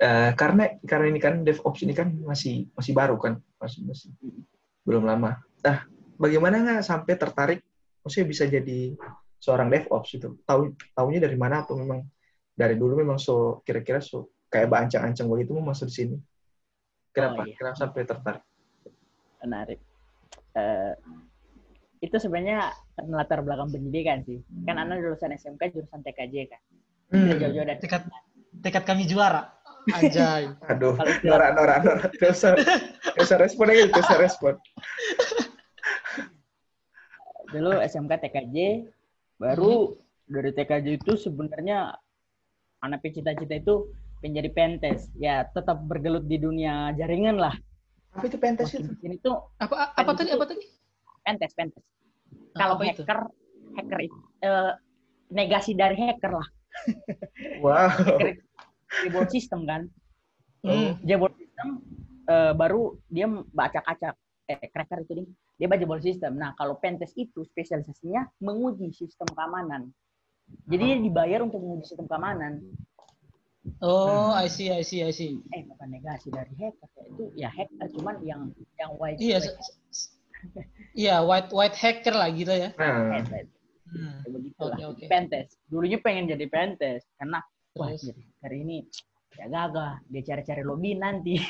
eh, 0.00 0.30
karena 0.34 0.74
karena 0.82 1.06
ini 1.08 1.20
kan 1.22 1.34
DevOps 1.46 1.80
ini 1.86 1.94
kan 1.94 2.10
masih 2.24 2.66
masih 2.74 2.92
baru 2.92 3.16
kan, 3.20 3.38
masih 3.62 3.86
masih 3.86 4.10
belum 4.82 5.06
lama. 5.06 5.38
Nah, 5.62 5.86
bagaimana 6.18 6.60
nggak 6.60 6.82
sampai 6.82 7.14
tertarik, 7.14 7.60
maksudnya 8.02 8.26
bisa 8.26 8.44
jadi 8.50 8.96
seorang 9.38 9.70
DevOps 9.70 10.10
itu? 10.18 10.28
Tahu 10.42 10.74
tahunya 10.96 11.20
dari 11.22 11.36
mana 11.38 11.62
atau 11.62 11.78
memang 11.78 12.02
dari 12.56 12.74
dulu 12.74 12.98
memang 12.98 13.16
so 13.16 13.62
kira-kira 13.62 14.02
so 14.02 14.34
kayak 14.50 14.66
bancang-ancang 14.66 15.30
begitu 15.30 15.54
mau 15.54 15.70
masuk 15.70 15.86
di 15.88 15.94
sini? 15.94 16.16
Kenapa? 17.14 17.42
Oh, 17.42 17.46
iya. 17.46 17.54
Kenapa 17.54 17.76
sampai 17.78 18.02
tertarik? 18.06 18.42
menarik. 19.50 19.80
Eh, 20.54 20.94
itu 22.00 22.16
sebenarnya 22.16 22.72
karena 22.96 23.12
latar 23.20 23.44
belakang 23.44 23.68
pendidikan 23.68 24.24
sih. 24.24 24.40
Kan 24.64 24.80
Anda 24.80 24.96
lulusan 24.96 25.36
SMK 25.36 25.76
jurusan 25.76 26.00
TKJ 26.00 26.34
kan. 26.48 26.60
Hmm. 27.12 27.28
Tidak 27.28 27.36
jauh-jauh 27.44 27.66
dari 27.68 27.80
Tekad 27.80 28.02
tekad 28.64 28.84
kami 28.88 29.04
juara. 29.04 29.52
Anjay. 29.96 30.48
Aduh, 30.68 30.96
Nora, 31.24 31.52
Nora, 31.56 31.80
Nora. 31.80 32.04
Gak 32.20 32.36
usah, 32.36 32.52
gak 33.16 33.24
usah 33.24 33.38
respon 33.40 33.72
aja, 33.72 33.88
gak 33.88 34.04
usah 34.04 34.18
respon. 34.20 34.54
dulu 37.50 37.82
SMK 37.82 38.12
TKJ, 38.22 38.56
baru 39.42 39.98
dari 40.30 40.50
TKJ 40.54 40.86
itu 41.02 41.12
sebenarnya 41.18 41.98
anak 42.80 43.02
cita-cita 43.02 43.58
itu 43.58 43.90
pengen 44.22 44.40
jadi 44.40 44.50
pentes. 44.52 45.10
Ya 45.18 45.44
tetap 45.50 45.82
bergelut 45.84 46.24
di 46.30 46.38
dunia 46.38 46.94
jaringan 46.94 47.36
lah. 47.36 47.56
Apa 48.14 48.26
itu 48.26 48.38
pentes 48.38 48.70
Makin 48.70 48.82
itu? 48.82 48.90
di 48.90 48.96
sini 48.98 49.16
tuh 49.22 49.38
Apa 49.62 49.94
apa 49.94 50.10
tadi 50.18 50.34
apa 50.34 50.42
tadi? 50.42 50.66
Pentes 51.22 51.52
pentes. 51.54 51.84
Nah, 52.56 52.74
Kalau 52.74 52.74
itu? 52.82 53.02
hacker 53.02 53.20
hacker 53.76 54.00
itu 54.02 54.18
eh, 54.42 54.72
negasi 55.30 55.72
dari 55.74 55.96
hacker 55.96 56.32
lah. 56.34 56.48
Wow. 57.64 57.90
Hacker 57.90 58.38
jebol 59.04 59.26
sistem 59.30 59.66
kan. 59.66 59.82
Hmm. 60.60 60.98
jebol 61.02 61.32
sistem 61.34 61.80
eh, 62.28 62.52
baru 62.52 63.00
dia 63.08 63.26
baca-acak 63.30 64.12
eh 64.50 64.66
cracker 64.68 65.06
itu 65.06 65.12
nih 65.22 65.26
dia 65.56 65.66
baca 65.70 65.80
jebol 65.80 66.02
sistem 66.02 66.36
nah 66.36 66.52
kalau 66.58 66.74
pentes 66.76 67.14
itu 67.14 67.46
spesialisasinya 67.46 68.28
menguji 68.42 68.90
sistem 68.90 69.30
keamanan 69.32 69.88
jadi 70.66 70.82
dia 70.84 70.98
dibayar 71.00 71.40
untuk 71.46 71.62
menguji 71.62 71.86
sistem 71.86 72.10
keamanan 72.10 72.60
Oh, 73.84 74.32
I 74.32 74.48
see, 74.48 74.72
I 74.72 74.80
see, 74.80 75.04
I 75.04 75.12
see. 75.12 75.36
eh 75.52 75.62
bukan 75.68 75.88
negasi 75.92 76.32
dari 76.32 76.50
hacker 76.56 76.88
itu 77.12 77.24
ya 77.36 77.52
hacker 77.52 77.88
cuman 77.92 78.20
yang 78.24 78.52
yang 78.76 78.90
white 79.00 79.20
Iya, 79.20 79.40
iya 80.96 81.22
white 81.22 81.50
white 81.54 81.76
hacker 81.76 82.14
lah 82.14 82.28
gitu 82.32 82.50
ya. 82.52 82.70
Nah, 82.76 83.20
hat. 83.20 83.46
Hmm. 83.90 84.22
Ya 84.22 84.28
begitulah 84.30 84.76
Oke, 84.78 84.84
oke. 84.86 85.04
pentes 85.10 85.58
dulunya 85.66 85.98
pengen 85.98 86.30
jadi 86.30 86.46
pentes 86.46 87.02
karena 87.18 87.42
wah 87.74 87.90
jadi 87.90 88.22
hari 88.42 88.62
ini 88.62 88.76
ya 89.34 89.50
gagah 89.50 89.98
dia 90.06 90.22
cari-cari 90.22 90.62
lobby 90.62 90.94
nanti 90.94 91.38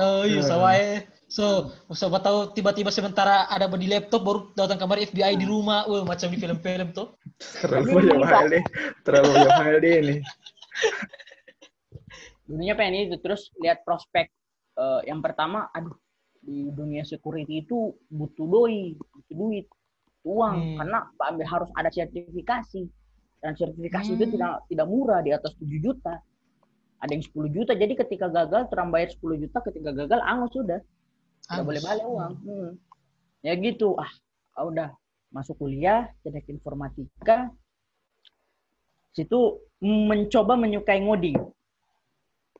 Oh 0.00 0.24
iya, 0.24 0.40
Hmm. 0.42 0.48
sama 0.48 0.74
ya. 0.74 1.04
So, 1.28 1.70
siapa 1.92 2.18
tahu 2.18 2.56
tiba-tiba 2.56 2.88
sementara 2.88 3.44
ada 3.46 3.68
di 3.68 3.84
laptop 3.86 4.24
baru 4.24 4.40
datang 4.56 4.80
kamar 4.80 4.98
FBI 5.06 5.36
di 5.36 5.44
rumah, 5.46 5.84
wah 5.86 6.02
macam 6.08 6.32
di 6.32 6.40
film-film 6.40 6.90
tuh. 6.96 7.14
terlalu 7.62 8.08
jauh 8.08 8.26
hal 8.26 8.48
deh. 8.48 8.64
Terlalu 9.04 9.30
jauh 9.44 9.54
hal 9.60 9.76
deh 9.84 9.94
ini. 10.02 10.16
dulunya 12.44 12.74
pengen 12.76 13.08
itu 13.08 13.16
terus 13.24 13.48
lihat 13.60 13.84
prospek 13.88 14.28
eh, 14.76 15.00
yang 15.08 15.24
pertama 15.24 15.68
aduh 15.72 15.96
di 16.44 16.68
dunia 16.70 17.02
security 17.02 17.64
itu 17.64 17.90
butuh 18.12 18.44
doi 18.44 18.92
butuh 18.94 19.34
duit 19.34 19.66
uang. 20.24 20.56
Hmm. 20.56 20.76
karena 20.80 20.98
Pak 21.16 21.26
Ambil 21.32 21.46
harus 21.48 21.70
ada 21.74 21.88
sertifikasi. 21.88 22.82
Dan 23.44 23.52
sertifikasi 23.52 24.16
itu 24.16 24.24
Hmm. 24.24 24.32
tidak 24.32 24.52
tidak 24.68 24.86
murah 24.88 25.20
di 25.20 25.30
atas 25.32 25.52
7 25.60 25.76
juta. 25.80 26.16
Ada 27.00 27.12
yang 27.12 27.24
10 27.24 27.48
juta 27.52 27.72
jadi 27.76 27.92
ketika 27.92 28.32
gagal 28.32 28.72
terang 28.72 28.88
bayar 28.88 29.12
10 29.12 29.36
juta 29.36 29.60
ketika 29.60 29.92
gagal 29.92 30.20
angus 30.24 30.52
sudah. 30.52 30.80
Tidak 31.44 31.60
boleh 31.60 31.80
balik 31.84 32.04
uang. 32.08 32.32
Hmm. 32.40 32.70
ya 33.44 33.52
gitu. 33.60 33.92
Ah 34.00 34.08
ah, 34.56 34.64
udah. 34.64 34.88
Masuk 35.28 35.60
kuliah 35.60 36.08
teknik 36.24 36.48
informatika. 36.48 37.52
Situ 39.12 39.60
mencoba 39.78 40.56
menyukai 40.56 41.04
ngoding. 41.04 41.36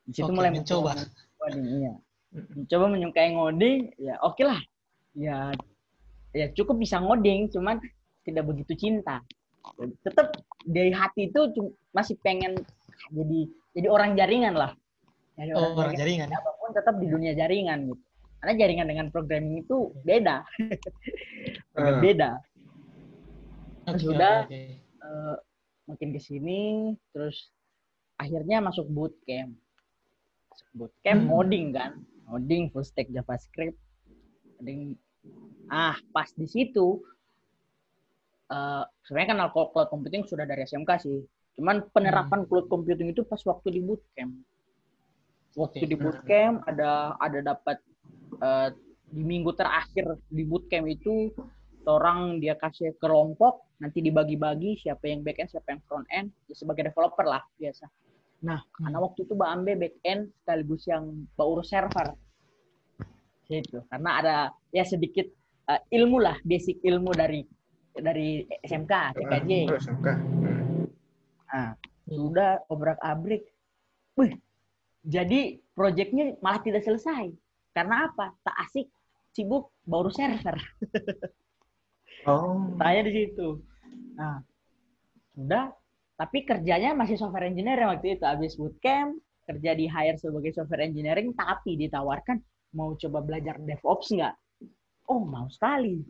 Di 0.04 0.12
situ 0.12 0.28
Oke, 0.28 0.36
mulai 0.36 0.52
mencoba. 0.52 0.92
ngoding 1.40 1.64
iya 1.80 1.92
mencoba 2.34 2.86
menyukai 2.88 3.30
ngoding 3.30 3.94
ya 3.96 4.18
oke 4.20 4.42
lah 4.42 4.58
ya 5.14 5.54
ya 6.32 6.46
cukup 6.50 6.76
bisa 6.76 6.98
ngoding 6.98 7.46
cuman 7.48 7.78
tidak 8.22 8.44
begitu 8.44 8.74
cinta 8.74 9.22
tetap 10.02 10.34
dari 10.62 10.90
hati 10.90 11.28
itu 11.28 11.40
masih 11.90 12.18
pengen 12.20 12.58
jadi 13.08 13.40
jadi 13.72 13.88
orang 13.88 14.12
jaringan 14.14 14.54
lah 14.54 14.72
jadi 15.34 15.50
Oh, 15.52 15.74
orang 15.74 15.94
jaringan 15.94 16.26
jaringan. 16.26 16.28
apa 16.32 16.50
pun 16.54 16.70
tetap 16.70 16.94
di 16.96 17.06
dunia 17.06 17.32
jaringan 17.32 17.86
gitu 17.86 18.02
karena 18.38 18.54
jaringan 18.56 18.86
dengan 18.86 19.06
programming 19.08 19.62
itu 19.62 19.76
beda 20.02 20.42
Ah. 21.74 21.98
beda 21.98 22.38
Oke, 23.84 24.00
Sudah. 24.00 24.46
oke, 24.46 24.54
oke. 24.54 24.62
Eh, 25.04 25.36
makin 25.84 26.08
ke 26.10 26.20
sini 26.22 26.60
terus 27.10 27.52
akhirnya 28.16 28.58
masuk 28.58 28.86
bootcamp 28.86 29.52
bootcamp 30.72 31.20
Hmm. 31.20 31.28
ngoding 31.28 31.66
kan 31.70 31.92
ngoding 32.30 32.70
full 32.72 32.86
stack 32.86 33.08
javascript. 33.10 33.76
Ngoding 34.60 34.96
ah 35.72 35.96
pas 36.12 36.28
di 36.36 36.44
situ 36.44 37.00
eh 38.52 38.84
sebenarnya 39.08 39.28
kan 39.32 39.38
kalau 39.52 39.72
cloud 39.72 39.88
computing 39.88 40.22
sudah 40.28 40.44
dari 40.44 40.64
SMK 40.68 40.90
sih. 41.00 41.18
Cuman 41.56 41.86
penerapan 41.94 42.44
cloud 42.44 42.68
computing 42.68 43.14
itu 43.14 43.24
pas 43.24 43.40
waktu 43.46 43.78
di 43.78 43.80
bootcamp. 43.80 44.32
Waktu 45.54 45.86
Oke. 45.86 45.90
di 45.90 45.96
bootcamp 45.96 46.66
ada 46.66 47.14
ada 47.22 47.38
dapat 47.54 47.78
eh, 48.42 48.68
di 49.14 49.22
minggu 49.22 49.54
terakhir 49.54 50.18
di 50.28 50.42
bootcamp 50.42 50.86
itu 50.90 51.30
orang 51.86 52.40
dia 52.40 52.56
kasih 52.56 52.96
kelompok 52.98 53.64
nanti 53.78 54.00
dibagi-bagi 54.00 54.80
siapa 54.80 55.04
yang 55.12 55.20
back 55.20 55.44
end 55.44 55.50
siapa 55.52 55.68
yang 55.76 55.80
front 55.84 56.06
end 56.08 56.28
ya 56.48 56.54
sebagai 56.56 56.88
developer 56.88 57.26
lah 57.26 57.44
biasa 57.60 57.84
nah 58.44 58.60
Hmm. 58.60 58.84
karena 58.84 58.98
waktu 59.00 59.24
itu 59.24 59.32
Mbak 59.32 59.50
Ambe 59.50 59.72
back 59.74 59.94
end 60.04 60.22
sekaligus 60.36 60.82
yang 60.84 61.04
Mbak 61.32 61.46
urus 61.48 61.68
server 61.68 62.08
gitu 63.46 63.80
karena 63.88 64.10
ada 64.14 64.34
ya 64.68 64.84
sedikit 64.84 65.24
eh, 65.64 65.80
ilmu 65.90 66.16
lah 66.18 66.36
basic 66.42 66.80
ilmu 66.80 67.12
dari 67.12 67.40
dari 67.94 68.42
SMK 68.60 68.92
TKJ 69.14 69.50
Ah, 69.64 69.78
SMK. 69.78 70.06
Hmm. 70.06 70.84
nah 71.46 71.68
sudah 72.06 72.50
obrak 72.68 73.00
abrik 73.00 73.48
wih 74.14 74.36
jadi 75.02 75.40
proyeknya 75.70 76.36
malah 76.38 76.60
tidak 76.60 76.82
selesai 76.82 77.32
karena 77.72 78.08
apa 78.08 78.32
tak 78.40 78.56
asik 78.62 78.88
sibuk 79.30 79.72
baru 79.82 80.08
server 80.10 80.56
Oh. 82.24 82.72
Tanya 82.80 83.04
di 83.04 83.12
situ. 83.12 83.60
Nah, 84.16 84.40
udah. 85.36 85.76
Tapi 86.14 86.46
kerjanya 86.46 86.94
masih 86.94 87.18
software 87.18 87.50
engineer 87.50 87.82
waktu 87.90 88.14
itu. 88.18 88.24
Habis 88.24 88.54
bootcamp, 88.54 89.18
kerja 89.50 89.70
di 89.74 89.90
hire 89.90 90.18
sebagai 90.18 90.54
software 90.54 90.86
engineering, 90.86 91.34
tapi 91.34 91.74
ditawarkan 91.74 92.38
mau 92.78 92.94
coba 92.94 93.18
belajar 93.22 93.58
DevOps 93.58 94.14
nggak? 94.14 94.34
Oh, 95.10 95.26
mau 95.26 95.50
sekali. 95.50 96.00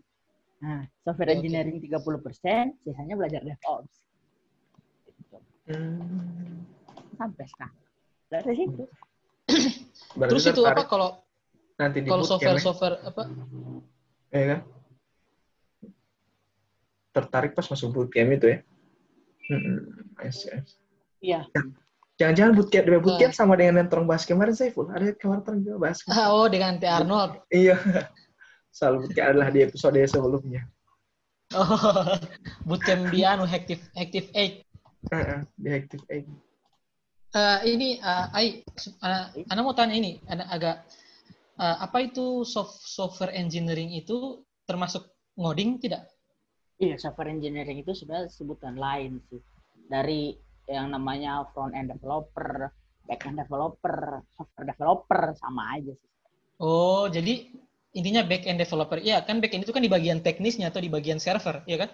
Nah, 0.60 0.84
software 1.04 1.36
engineering 1.36 1.80
30%, 1.80 2.84
sisanya 2.84 3.14
belajar 3.16 3.40
DevOps. 3.40 3.94
Hmm. 5.64 6.68
Sampai 7.16 7.46
sekarang. 7.48 7.78
Dari 8.28 8.54
situ. 8.56 8.84
Berarti 10.16 10.30
Terus 10.36 10.44
itu 10.52 10.62
apa 10.64 10.84
kalau 10.84 11.20
nanti 11.80 12.04
di 12.04 12.08
kalau 12.08 12.24
bootcamp 12.24 12.36
software 12.36 12.60
ya? 12.60 12.64
software 12.64 12.96
apa? 13.04 13.22
Iya 14.34 14.44
kan? 14.46 14.60
Tertarik 17.14 17.52
pas 17.56 17.66
masuk 17.66 17.88
bootcamp 17.92 18.30
itu 18.36 18.46
ya? 18.52 18.58
Hmm. 19.44 19.78
Iya. 21.20 21.44
Jangan-jangan 22.14 22.52
bootcamp, 22.54 22.86
Nah. 22.86 23.00
bootcamp 23.02 23.34
sama 23.34 23.58
dengan 23.58 23.82
yang 23.82 23.88
terong 23.90 24.06
bahas 24.06 24.22
kemarin 24.22 24.54
Saiful. 24.54 24.86
Ada 24.88 25.18
kemarin 25.18 25.42
terong 25.42 25.60
juga 25.66 25.76
bahas. 25.82 25.98
Ah, 26.06 26.30
oh 26.30 26.46
dengan 26.46 26.78
T 26.78 26.84
Arnold. 26.86 27.42
Iya. 27.50 27.74
Selalu 28.76 28.96
bootcamp 29.08 29.28
adalah 29.34 29.48
di 29.50 29.60
episode 29.66 29.98
sebelumnya. 30.06 30.62
Oh, 31.52 31.66
bootcamp 32.68 33.10
di 33.10 33.26
anu 33.26 33.44
Active 33.44 33.82
Active 33.98 34.30
8. 34.30 35.12
Heeh, 35.12 35.38
di 35.58 35.68
Active 35.68 36.04
Egg. 36.08 36.24
Eh, 37.34 37.58
ini 37.66 37.98
eh, 37.98 38.26
Ai, 38.30 38.62
su- 38.78 38.94
ana 39.02 39.28
ana 39.50 39.60
mau 39.60 39.74
tanya 39.74 39.98
ini, 39.98 40.22
ada 40.24 40.46
agak 40.48 40.76
eh, 41.58 41.76
apa 41.82 41.98
itu 42.00 42.46
soft, 42.46 42.78
software 42.80 43.34
engineering 43.34 43.90
itu 43.90 44.46
termasuk 44.64 45.02
ngoding 45.34 45.82
tidak? 45.82 46.13
Iya, 46.82 46.98
software 46.98 47.30
engineering 47.30 47.86
itu 47.86 47.94
sebenarnya 47.94 48.30
sebutan 48.34 48.74
lain 48.74 49.22
sih. 49.30 49.38
Dari 49.86 50.34
yang 50.66 50.90
namanya 50.90 51.46
front 51.54 51.76
end 51.76 51.92
developer, 51.92 52.72
back 53.06 53.22
end 53.28 53.38
developer, 53.38 54.24
software 54.34 54.66
developer 54.66 55.22
sama 55.38 55.78
aja 55.78 55.92
sih. 55.94 56.10
Oh, 56.58 57.06
jadi 57.06 57.50
intinya 57.94 58.26
back 58.26 58.50
end 58.50 58.58
developer. 58.58 58.98
Iya, 58.98 59.22
kan 59.22 59.38
back 59.38 59.54
end 59.54 59.62
itu 59.66 59.74
kan 59.74 59.82
di 59.86 59.92
bagian 59.92 60.18
teknisnya 60.18 60.74
atau 60.74 60.82
di 60.82 60.90
bagian 60.90 61.22
server, 61.22 61.62
iya 61.70 61.86
kan? 61.86 61.90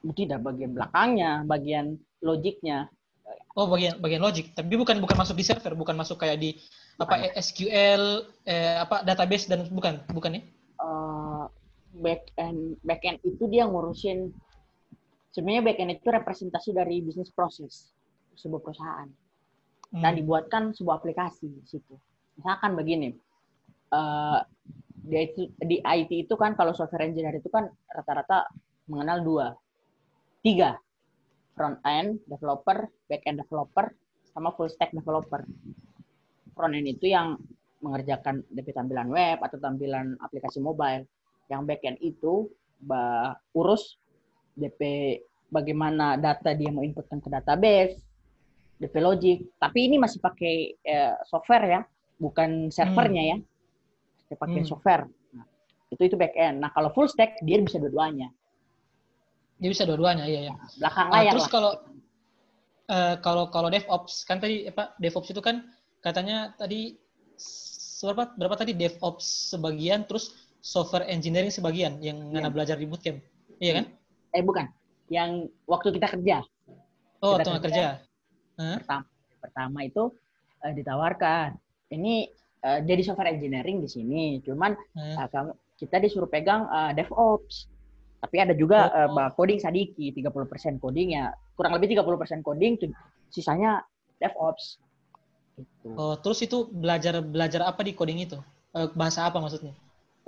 Tidak 0.00 0.40
bagian 0.40 0.76
belakangnya, 0.76 1.44
bagian 1.48 1.96
logiknya. 2.20 2.92
Oh, 3.56 3.66
bagian 3.66 3.98
bagian 3.98 4.22
logic, 4.22 4.52
tapi 4.54 4.74
bukan 4.74 4.98
bukan 5.02 5.16
masuk 5.16 5.34
di 5.38 5.44
server, 5.46 5.74
bukan 5.74 5.94
masuk 5.94 6.22
kayak 6.22 6.38
di 6.38 6.54
apa 7.00 7.30
SQL 7.34 8.26
eh, 8.46 8.78
apa 8.78 9.02
database 9.06 9.48
dan 9.48 9.66
bukan, 9.70 10.02
bukan 10.12 10.38
ya? 10.38 10.42
Eh, 10.80 11.29
back 11.90 12.30
end 12.38 12.78
back 12.86 13.02
end 13.02 13.18
itu 13.26 13.50
dia 13.50 13.66
ngurusin 13.66 14.30
sebenarnya 15.34 15.62
back 15.66 15.78
end 15.82 15.92
itu 15.98 16.08
representasi 16.10 16.70
dari 16.74 17.02
bisnis 17.02 17.34
proses 17.34 17.90
sebuah 18.38 18.62
perusahaan. 18.62 19.10
Hmm. 19.90 20.06
dan 20.06 20.12
dibuatkan 20.22 20.62
sebuah 20.70 21.02
aplikasi 21.02 21.50
di 21.50 21.66
situ. 21.66 21.98
Misalkan 22.38 22.78
begini, 22.78 23.10
eh 23.90 24.40
di 25.00 25.16
IT, 25.18 25.36
di 25.66 25.76
IT 25.82 26.10
itu 26.30 26.34
kan 26.38 26.54
kalau 26.54 26.70
software 26.70 27.10
engineer 27.10 27.42
itu 27.42 27.50
kan 27.50 27.66
rata-rata 27.90 28.46
mengenal 28.86 29.18
dua, 29.26 29.46
tiga, 30.46 30.78
front 31.58 31.82
end 31.82 32.22
developer, 32.30 32.86
back 33.10 33.26
end 33.26 33.42
developer, 33.42 33.90
sama 34.30 34.54
full 34.54 34.70
stack 34.70 34.94
developer. 34.94 35.42
Front 36.54 36.74
end 36.78 36.86
itu 36.86 37.10
yang 37.10 37.34
mengerjakan 37.82 38.46
DP 38.46 38.70
tampilan 38.70 39.10
web 39.10 39.42
atau 39.42 39.58
tampilan 39.58 40.14
aplikasi 40.22 40.62
mobile. 40.62 41.02
Yang 41.50 41.62
back 41.66 41.80
end 41.82 41.98
itu 41.98 42.46
ba- 42.78 43.34
urus 43.52 43.98
DP 44.54 44.80
bagaimana 45.50 46.14
data 46.14 46.54
dia 46.54 46.70
mau 46.70 46.86
inputkan 46.86 47.18
ke 47.18 47.26
database, 47.26 47.98
DP 48.78 48.94
Logic. 49.02 49.38
Tapi 49.58 49.90
ini 49.90 49.98
masih 49.98 50.22
pakai 50.22 50.78
eh, 50.78 51.14
software 51.26 51.66
ya, 51.66 51.80
bukan 52.22 52.70
servernya 52.70 53.22
ya. 53.34 53.36
Dia 54.30 54.36
pakai 54.38 54.62
Hmm. 54.62 54.70
software. 54.70 55.04
Nah, 55.34 55.44
itu 55.90 56.02
itu 56.06 56.14
back 56.14 56.38
end. 56.38 56.62
Nah 56.62 56.70
kalau 56.70 56.94
full 56.94 57.10
stack 57.10 57.42
dia 57.42 57.58
bisa 57.58 57.82
dua-duanya. 57.82 58.30
Dia 59.60 59.68
bisa 59.74 59.84
dua-duanya, 59.84 60.24
iya 60.24 60.40
ya. 60.48 60.54
Belakang 60.78 61.06
Ah, 61.10 61.20
layar 61.20 61.32
terus 61.34 61.44
lah. 61.44 61.52
kalau 61.52 61.72
eh, 62.90 63.14
kalau 63.26 63.44
kalau 63.50 63.68
DevOps 63.68 64.22
kan 64.22 64.38
tadi 64.38 64.70
apa 64.70 64.94
DevOps 65.02 65.34
itu 65.34 65.42
kan 65.42 65.66
katanya 66.00 66.54
tadi 66.54 66.94
berapa 68.00 68.32
berapa 68.40 68.56
tadi 68.56 68.72
DevOps 68.72 69.52
sebagian 69.52 70.08
terus 70.08 70.32
software 70.60 71.08
engineering 71.08 71.50
sebagian 71.50 71.98
yang 71.98 72.20
ngana 72.30 72.48
Iya. 72.48 72.52
belajar 72.52 72.76
di 72.76 72.86
bootcamp. 72.86 73.18
Iya 73.58 73.72
kan? 73.80 73.84
Eh 74.30 74.42
bukan. 74.42 74.66
Yang 75.10 75.30
waktu 75.66 75.88
kita 75.92 76.06
kerja 76.08 76.36
Oh, 77.20 77.36
Kita 77.36 77.44
tengah 77.44 77.62
kerja. 77.62 77.84
kerja. 78.00 78.60
Hah? 78.60 78.76
pertama 78.80 79.04
pertama 79.40 79.78
itu 79.82 80.02
eh, 80.60 80.72
ditawarkan 80.72 81.48
ini 81.90 82.28
eh, 82.60 82.80
jadi 82.80 83.00
software 83.02 83.32
engineering 83.32 83.80
di 83.80 83.88
sini. 83.88 84.24
Cuman 84.40 84.72
eh, 84.76 85.28
kamu 85.28 85.50
kita 85.76 85.96
disuruh 85.98 86.28
pegang 86.28 86.64
eh, 86.64 86.92
DevOps. 86.94 87.68
Tapi 88.20 88.36
ada 88.36 88.52
juga 88.52 88.88
Oh. 88.88 88.98
eh, 89.00 89.08
bah- 89.10 89.32
coding 89.32 89.56
sadiki 89.58 90.12
30% 90.12 90.76
coding 90.76 91.16
ya. 91.16 91.32
Kurang 91.56 91.72
lebih 91.76 91.92
30% 91.92 92.40
coding 92.40 92.76
sisanya 93.28 93.80
DevOps. 94.16 94.80
Gitu. 95.56 95.88
Oh, 95.92 96.16
terus 96.16 96.40
itu 96.40 96.68
belajar 96.68 97.20
belajar 97.20 97.64
apa 97.64 97.80
di 97.80 97.92
coding 97.92 98.24
itu? 98.24 98.36
Eh, 98.72 98.88
bahasa 98.96 99.24
apa 99.24 99.40
maksudnya? 99.40 99.72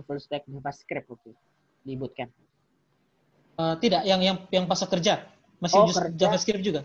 Full 0.00 0.18
stack 0.18 0.42
JavaScript 0.48 1.06
waktu 1.06 1.28
itu, 1.30 1.42
di 1.84 1.92
bootcamp. 1.94 2.32
Eh, 3.52 3.74
tidak, 3.84 4.02
yang 4.08 4.20
yang 4.24 4.36
yang 4.50 4.64
pas 4.66 4.80
kerja 4.80 5.22
masih 5.62 5.78
Oh, 5.78 5.86
kerja. 5.86 6.16
JavaScript 6.16 6.64
juga. 6.64 6.82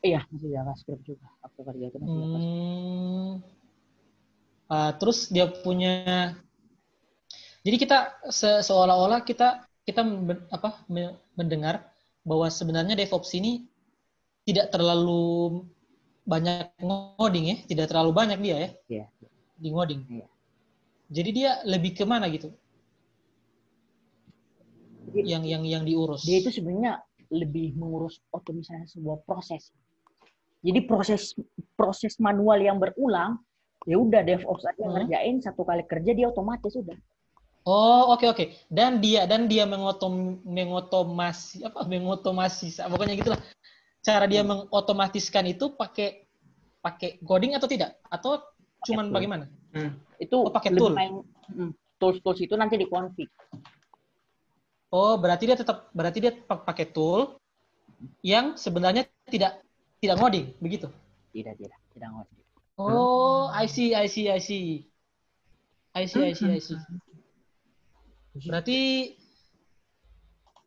Iya, 0.00 0.22
masih 0.30 0.48
JavaScript 0.54 1.02
juga. 1.04 1.26
Waktu 1.44 1.60
kerja 1.66 1.84
itu 1.90 1.96
masih 2.00 2.14
JavaScript. 2.16 2.46
Hmm. 2.46 3.32
Ah, 4.66 4.90
terus 4.98 5.30
dia 5.30 5.46
punya 5.46 6.34
jadi 7.62 7.76
kita 7.78 7.98
se- 8.30 8.62
seolah-olah 8.66 9.22
kita 9.22 9.62
kita 9.86 10.02
apa 10.50 10.82
me- 10.90 11.14
mendengar 11.38 11.86
bahwa 12.26 12.50
sebenarnya 12.50 12.98
DevOps 12.98 13.34
ini 13.38 13.66
tidak 14.46 14.70
terlalu 14.74 15.62
banyak 16.26 16.74
ngoding 16.82 17.44
ya, 17.54 17.56
tidak 17.70 17.86
terlalu 17.90 18.10
banyak 18.10 18.38
dia 18.42 18.56
ya 18.58 18.70
Iya. 18.90 19.06
di 19.58 19.68
ngoding. 19.70 20.00
Iya. 20.10 20.26
Jadi 21.06 21.30
dia 21.30 21.62
lebih 21.62 21.94
ke 21.94 22.02
mana 22.02 22.26
gitu 22.26 22.50
Jadi- 25.14 25.30
yang 25.30 25.44
yang 25.46 25.62
yang 25.64 25.82
diurus. 25.86 26.26
dia 26.26 26.42
itu 26.42 26.50
sebenarnya 26.50 27.00
lebih 27.30 27.74
mengurus 27.78 28.18
otomisasi 28.30 28.98
sebuah 28.98 29.22
proses. 29.22 29.70
Jadi 30.66 30.82
proses 30.82 31.32
proses 31.78 32.18
manual 32.18 32.58
yang 32.58 32.76
berulang, 32.76 33.38
ya 33.86 33.96
udah 33.96 34.22
DevOps 34.22 34.66
aja 34.66 34.82
Hmm. 34.82 34.94
ngerjain 34.98 35.38
satu 35.38 35.62
kali 35.62 35.86
kerja 35.86 36.10
dia 36.10 36.26
otomatis 36.26 36.74
udah. 36.74 36.98
Oh, 37.66 38.14
oke 38.14 38.26
oke. 38.30 38.44
Dan 38.70 39.02
dia 39.02 39.26
dan 39.26 39.46
dia 39.50 39.66
mengotom 39.66 40.38
mengotomasi 40.42 41.66
apa 41.66 41.82
mengotomasi 41.86 42.78
pokoknya 42.78 43.14
gitulah. 43.14 43.40
Cara 44.02 44.26
dia 44.30 44.46
mengotomatiskan 44.46 45.50
itu 45.50 45.74
pakai 45.74 46.26
pakai 46.78 47.18
coding 47.26 47.58
atau 47.58 47.66
tidak? 47.66 47.98
Atau 48.06 48.38
cuman 48.86 49.10
tool. 49.10 49.14
bagaimana? 49.18 49.44
Hmm. 49.74 49.98
Itu 50.16 50.48
Oh, 50.48 50.52
pakai 50.52 50.70
tool. 50.72 50.92
main- 50.96 51.24
hmm, 51.52 51.70
tools-tools 52.00 52.40
itu 52.40 52.54
nanti 52.56 52.76
dikonfig. 52.76 53.28
Oh, 54.92 55.18
berarti 55.18 55.44
dia 55.50 55.58
tetap 55.58 55.90
berarti 55.92 56.18
dia 56.22 56.32
pa- 56.32 56.62
pakai 56.62 56.88
tool 56.88 57.36
yang 58.22 58.54
sebenarnya 58.56 59.04
tidak 59.28 59.60
tidak 60.00 60.16
ngoding, 60.20 60.46
begitu. 60.62 60.88
Tidak, 61.32 61.54
tidak, 61.58 61.78
tidak 61.92 62.08
ngerti. 62.12 62.40
Oh, 62.76 63.48
I 63.52 63.64
see, 63.68 63.96
I 63.96 64.06
see, 64.08 64.28
I 64.28 64.40
see. 64.40 64.84
I 65.96 66.04
see, 66.04 66.22
I 66.28 66.32
see, 66.36 66.52
I 66.52 66.60
see. 66.60 66.76
Berarti 68.36 68.78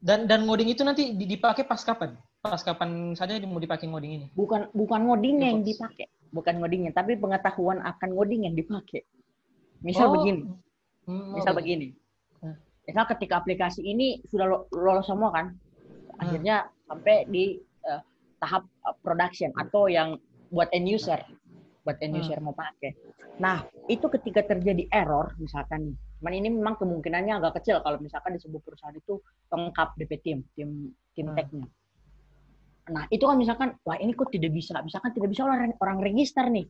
dan 0.01 0.25
dan 0.25 0.47
ngoding 0.49 0.73
itu 0.73 0.81
nanti 0.81 1.13
di- 1.13 1.29
dipakai 1.29 1.69
pas 1.69 1.81
kapan? 1.85 2.17
Pas 2.41 2.61
kapan 2.63 3.13
saja 3.13 3.37
mau 3.45 3.61
dipakai 3.61 3.85
ngoding 3.85 4.11
ini? 4.15 4.25
Bukan 4.33 4.73
bukan 4.73 4.99
ngodingnya 5.05 5.53
yang 5.53 5.61
dipakai, 5.61 6.07
bukan 6.33 6.55
ngodingnya, 6.63 6.91
tapi 6.95 7.13
pengetahuan 7.19 7.83
akan 7.83 8.09
ngoding 8.17 8.47
yang 8.49 8.55
dipakai. 8.57 9.05
Misal 9.79 10.11
Oh, 10.11 10.13
begini, 10.15 10.43
hmm, 11.07 11.31
misal 11.33 11.53
oke. 11.55 11.59
begini. 11.63 11.87
Hmm. 12.43 12.55
Misal 12.83 13.05
ketika 13.07 13.39
aplikasi 13.39 13.81
ini 13.81 14.19
sudah 14.27 14.45
lo- 14.45 14.67
lolos 14.71 15.07
semua 15.07 15.31
kan, 15.31 15.55
akhirnya 16.17 16.67
sampai 16.83 17.23
di 17.25 17.55
eh, 17.79 18.01
tahap 18.37 18.67
eh, 18.67 18.95
production 18.99 19.55
atau 19.55 19.87
yang 19.87 20.19
buat 20.51 20.67
end 20.75 20.89
user, 20.89 21.23
buat 21.81 21.95
end 22.03 22.15
Hmm. 22.15 22.21
user 22.21 22.37
mau 22.43 22.51
pakai. 22.51 22.91
Nah 23.39 23.63
itu 23.87 24.03
ketika 24.11 24.43
terjadi 24.43 24.83
error, 24.91 25.31
misalkan 25.39 25.87
nih, 25.87 25.95
cuman 26.19 26.33
ini 26.35 26.47
memang 26.51 26.75
kemungkinannya 26.75 27.39
agak 27.39 27.63
kecil 27.63 27.79
kalau 27.79 28.03
misalkan 28.03 28.35
di 28.35 28.43
sebuah 28.43 28.59
perusahaan 28.59 28.91
itu 28.91 29.15
lengkap 29.47 29.89
DP 29.95 30.11
tim, 30.19 30.37
tim 30.51 30.69
tim 31.15 31.27
Hmm. 31.31 31.37
teknya. 31.39 31.67
Nah 32.89 33.07
itu 33.07 33.23
kan 33.23 33.37
misalkan, 33.37 33.79
wah 33.85 33.95
ini 33.95 34.11
kok 34.11 34.27
tidak 34.27 34.51
bisa, 34.51 34.81
misalkan 34.83 35.15
tidak 35.15 35.29
bisa 35.31 35.47
orang 35.47 35.71
orang 35.79 36.03
register 36.03 36.43
nih, 36.49 36.67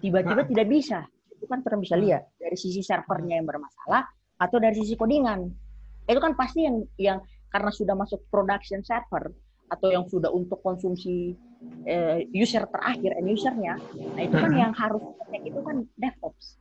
tiba-tiba 0.00 0.42
tidak 0.48 0.66
bisa, 0.66 1.04
itu 1.40 1.48
kan 1.48 1.64
kita 1.64 1.80
bisa 1.80 1.96
Hmm. 1.96 2.04
lihat 2.04 2.22
dari 2.36 2.56
sisi 2.60 2.84
servernya 2.84 3.40
yang 3.40 3.48
bermasalah 3.48 4.04
atau 4.36 4.56
dari 4.60 4.76
sisi 4.76 4.92
codingan. 4.92 5.48
Itu 6.04 6.20
kan 6.20 6.36
pasti 6.36 6.68
yang 6.68 6.84
yang 7.00 7.18
karena 7.48 7.72
sudah 7.72 7.96
masuk 7.96 8.28
production 8.28 8.84
server 8.84 9.32
atau 9.72 9.88
yang 9.88 10.04
sudah 10.04 10.28
untuk 10.28 10.60
konsumsi 10.60 11.32
eh, 11.86 12.26
user 12.34 12.66
terakhir 12.66 13.14
end 13.20 13.30
usernya 13.30 13.78
nah 14.16 14.22
itu 14.26 14.34
kan 14.34 14.50
yang 14.50 14.72
harus 14.74 15.02
cek 15.30 15.42
itu 15.46 15.60
kan 15.62 15.86
DevOps. 15.94 16.58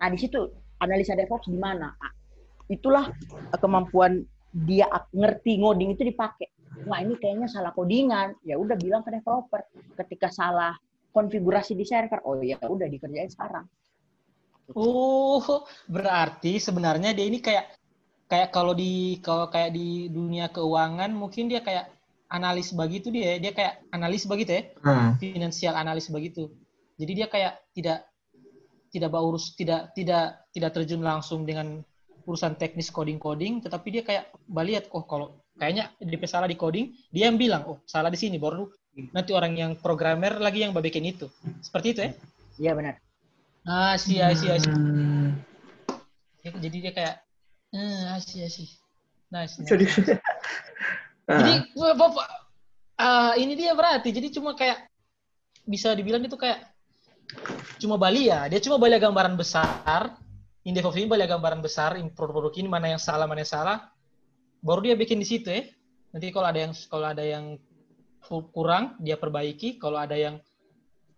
Nah 0.00 0.08
di 0.08 0.18
situ 0.18 0.40
analisa 0.80 1.12
DevOps 1.14 1.46
di 1.46 1.58
mana 1.58 1.92
Nah, 1.92 2.12
itulah 2.68 3.06
eh, 3.52 3.58
kemampuan 3.60 4.24
dia 4.52 4.88
ngerti 5.12 5.60
ngoding 5.60 5.92
itu 5.94 6.08
dipakai. 6.08 6.48
Wah 6.88 7.04
ini 7.04 7.16
kayaknya 7.20 7.48
salah 7.48 7.72
codingan. 7.76 8.36
Ya 8.44 8.56
udah 8.56 8.76
bilang 8.80 9.04
ke 9.04 9.12
developer. 9.12 9.60
Ketika 9.98 10.32
salah 10.32 10.72
konfigurasi 11.12 11.74
di 11.74 11.84
server. 11.84 12.22
Oh 12.24 12.38
ya 12.40 12.60
udah 12.60 12.86
dikerjain 12.86 13.30
sekarang. 13.32 13.64
Oh, 14.76 15.64
berarti 15.88 16.60
sebenarnya 16.60 17.16
dia 17.16 17.24
ini 17.24 17.40
kayak 17.40 17.72
kayak 18.28 18.52
kalau 18.52 18.76
di 18.76 19.16
kalau 19.24 19.48
kayak 19.48 19.72
di 19.72 20.12
dunia 20.12 20.52
keuangan 20.52 21.08
mungkin 21.08 21.48
dia 21.48 21.64
kayak 21.64 21.88
analis 22.28 22.76
begitu 22.76 23.08
dia. 23.08 23.40
Dia 23.40 23.56
kayak 23.56 23.88
analis 23.92 24.28
begitu 24.28 24.52
ya? 24.52 24.62
Hmm. 24.84 25.16
finansial 25.16 25.74
analis 25.76 26.12
begitu. 26.12 26.52
Jadi 27.00 27.12
dia 27.16 27.26
kayak 27.32 27.64
tidak 27.72 28.04
tidak 28.92 29.10
berurus 29.12 29.52
tidak 29.56 29.92
tidak 29.92 30.48
tidak 30.52 30.70
terjun 30.72 31.04
langsung 31.04 31.44
dengan 31.44 31.84
urusan 32.28 32.60
teknis 32.60 32.92
coding 32.92 33.16
coding 33.16 33.64
tetapi 33.64 33.88
dia 33.88 34.02
kayak 34.04 34.24
baliat 34.48 34.88
oh 34.92 35.04
kalau 35.08 35.40
kayaknya 35.56 35.92
DP 35.96 36.28
salah 36.28 36.48
di 36.48 36.56
coding 36.56 36.92
dia 37.08 37.28
yang 37.28 37.40
bilang 37.40 37.64
oh 37.68 37.78
salah 37.88 38.12
di 38.12 38.20
sini 38.20 38.36
baru 38.36 38.68
nanti 38.94 39.30
orang 39.34 39.54
yang 39.54 39.72
programmer 39.78 40.38
lagi 40.38 40.64
yang 40.64 40.72
bikin 40.74 41.04
itu. 41.06 41.26
Seperti 41.60 41.86
itu 41.94 42.00
ya? 42.02 42.10
Iya 42.58 42.72
benar. 42.74 42.94
Ah 43.68 43.94
sia 44.00 44.32
sia 44.32 44.56
sia 44.56 44.74
Hmm. 44.74 45.44
jadi 46.64 46.76
dia 46.80 46.92
kayak 46.96 47.14
eh 47.76 48.16
sia 48.24 48.48
sia 48.48 48.72
nice, 49.28 49.60
nice. 49.60 49.68
Jadi, 49.68 49.84
Jadi 51.28 51.52
Ah, 51.76 51.92
bapak 51.92 52.26
ah, 52.96 53.32
ini 53.36 53.52
dia 53.52 53.76
berarti. 53.76 54.08
Jadi 54.08 54.32
cuma 54.32 54.56
kayak 54.56 54.88
bisa 55.68 55.92
dibilang 55.92 56.24
itu 56.24 56.40
kayak 56.40 56.72
cuma 57.76 58.00
Bali 58.00 58.32
ya. 58.32 58.48
Dia 58.48 58.64
cuma 58.64 58.80
Bali 58.80 58.96
gambaran 58.96 59.36
besar. 59.36 60.16
In 60.64 60.72
DevOps 60.72 60.96
ini 60.96 61.04
Bali 61.08 61.28
gambaran 61.28 61.60
besar 61.60 62.00
in 62.00 62.08
produk-produk 62.08 62.52
ini 62.56 62.68
mana 62.68 62.96
yang 62.96 63.00
salah 63.00 63.28
mana 63.28 63.44
yang 63.44 63.52
salah. 63.52 63.78
Baru 64.64 64.80
dia 64.80 64.96
bikin 64.96 65.20
di 65.20 65.28
situ 65.28 65.52
ya. 65.52 65.68
Nanti 66.16 66.32
kalau 66.32 66.48
ada 66.48 66.60
yang 66.64 66.72
kalau 66.88 67.06
ada 67.12 67.24
yang 67.24 67.60
kurang 68.20 68.98
dia 68.98 69.14
perbaiki 69.14 69.76
kalau 69.76 69.96
ada 69.96 70.12
yang 70.12 70.36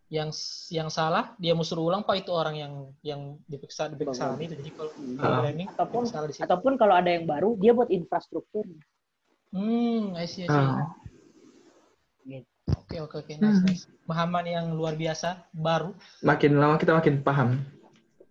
yang 0.08 0.30
yang 0.68 0.88
salah 0.88 1.34
dia 1.36 1.54
mau 1.54 1.62
suruh 1.62 1.86
ulang 1.86 2.02
pak 2.02 2.18
itu 2.18 2.30
orang 2.30 2.54
yang 2.54 2.72
yang 3.00 3.20
dipiksa 3.44 3.86
dipiksa 3.86 4.34
itu 4.36 4.54
jadi 4.54 4.70
kalau 4.72 4.90
Ah. 4.90 5.38
programming 5.38 5.68
Ataupun- 5.70 6.04
salah 6.04 6.26
di 6.26 6.34
situ 6.34 6.42
ataupun 6.42 6.72
kalau 6.74 6.94
ada 6.94 7.08
yang 7.08 7.24
baru 7.24 7.54
dia 7.54 7.70
buat 7.70 7.86
infrastruktur 7.88 8.66
hmm 9.50 10.14
I 10.14 10.26
see, 10.26 10.44
I 10.44 10.48
see. 10.48 10.54
ah. 10.56 10.90
Oke 12.70 12.98
oke 13.00 13.16
oke 13.18 13.32
nice 13.36 13.62
nice. 13.62 13.82
Pemahaman 14.02 14.44
yang 14.44 14.66
luar 14.70 14.94
biasa 14.94 15.46
baru. 15.52 15.94
makin 16.20 16.54
lama 16.54 16.74
kita 16.74 16.90
makin 16.92 17.18
paham. 17.20 17.62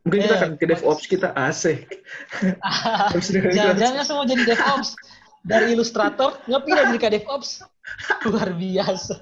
Mungkin 0.02 0.20
kita 0.22 0.32
Eh, 0.34 0.40
akan 0.40 0.52
ke 0.56 0.66
DevOps 0.66 1.06
kita 1.06 1.32
asik. 1.34 1.88
Jangan-jangan 3.56 4.04
semua 4.04 4.24
jadi 4.24 4.44
DevOps 4.46 4.96
dari 5.44 5.74
ilustrator 5.74 6.40
nggak 6.46 6.64
pindah 6.66 6.84
jadi 6.92 7.00
ke 7.00 7.10
DevOps. 7.20 7.64
Luar 8.28 8.52
biasa. 8.54 9.16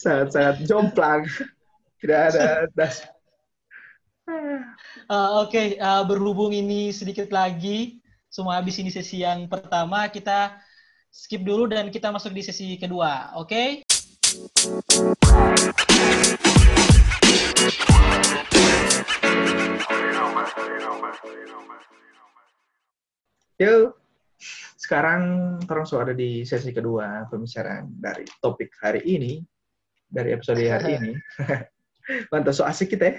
sangat-sangat 0.00 0.64
jomplang. 0.64 1.28
Tidak 2.00 2.20
ada 2.32 2.64
das. 2.72 3.04
Uh, 5.10 5.42
Oke 5.44 5.76
uh, 5.76 6.06
berhubung 6.06 6.54
ini 6.54 6.94
sedikit 6.94 7.28
lagi 7.34 8.00
semua 8.30 8.62
habis 8.62 8.78
ini 8.78 8.94
sesi 8.94 9.26
yang 9.26 9.50
pertama 9.50 10.06
kita 10.06 10.54
skip 11.10 11.42
dulu 11.42 11.66
dan 11.66 11.90
kita 11.90 12.14
masuk 12.14 12.30
di 12.30 12.46
sesi 12.46 12.78
kedua. 12.78 13.34
Oke? 13.36 13.82
Yuk, 23.60 23.99
sekarang 24.90 25.22
terus 25.70 25.94
so 25.94 26.02
ada 26.02 26.10
di 26.10 26.42
sesi 26.42 26.74
kedua 26.74 27.30
pembicaraan 27.30 27.94
dari 27.94 28.26
topik 28.42 28.74
hari 28.82 29.06
ini, 29.06 29.38
dari 30.10 30.34
episode 30.34 30.58
hari 30.66 30.94
ini. 30.98 31.14
Mantap, 32.34 32.58
so 32.58 32.66
asik 32.66 32.98
kita 32.98 33.14
ya. 33.14 33.16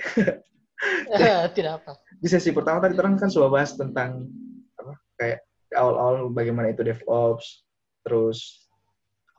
Eh, 1.15 1.47
Tidak 1.55 1.71
apa. 1.79 1.95
Di 2.19 2.27
sesi 2.27 2.51
pertama 2.51 2.84
tadi 2.84 2.99
terang 2.99 3.15
kan 3.15 3.31
sudah 3.31 3.47
bahas 3.47 3.71
tentang 3.79 4.27
apa 4.75 4.99
kayak 5.15 5.47
awal-awal 5.71 6.27
bagaimana 6.27 6.75
itu 6.75 6.84
DevOps, 6.84 7.63
terus 8.03 8.67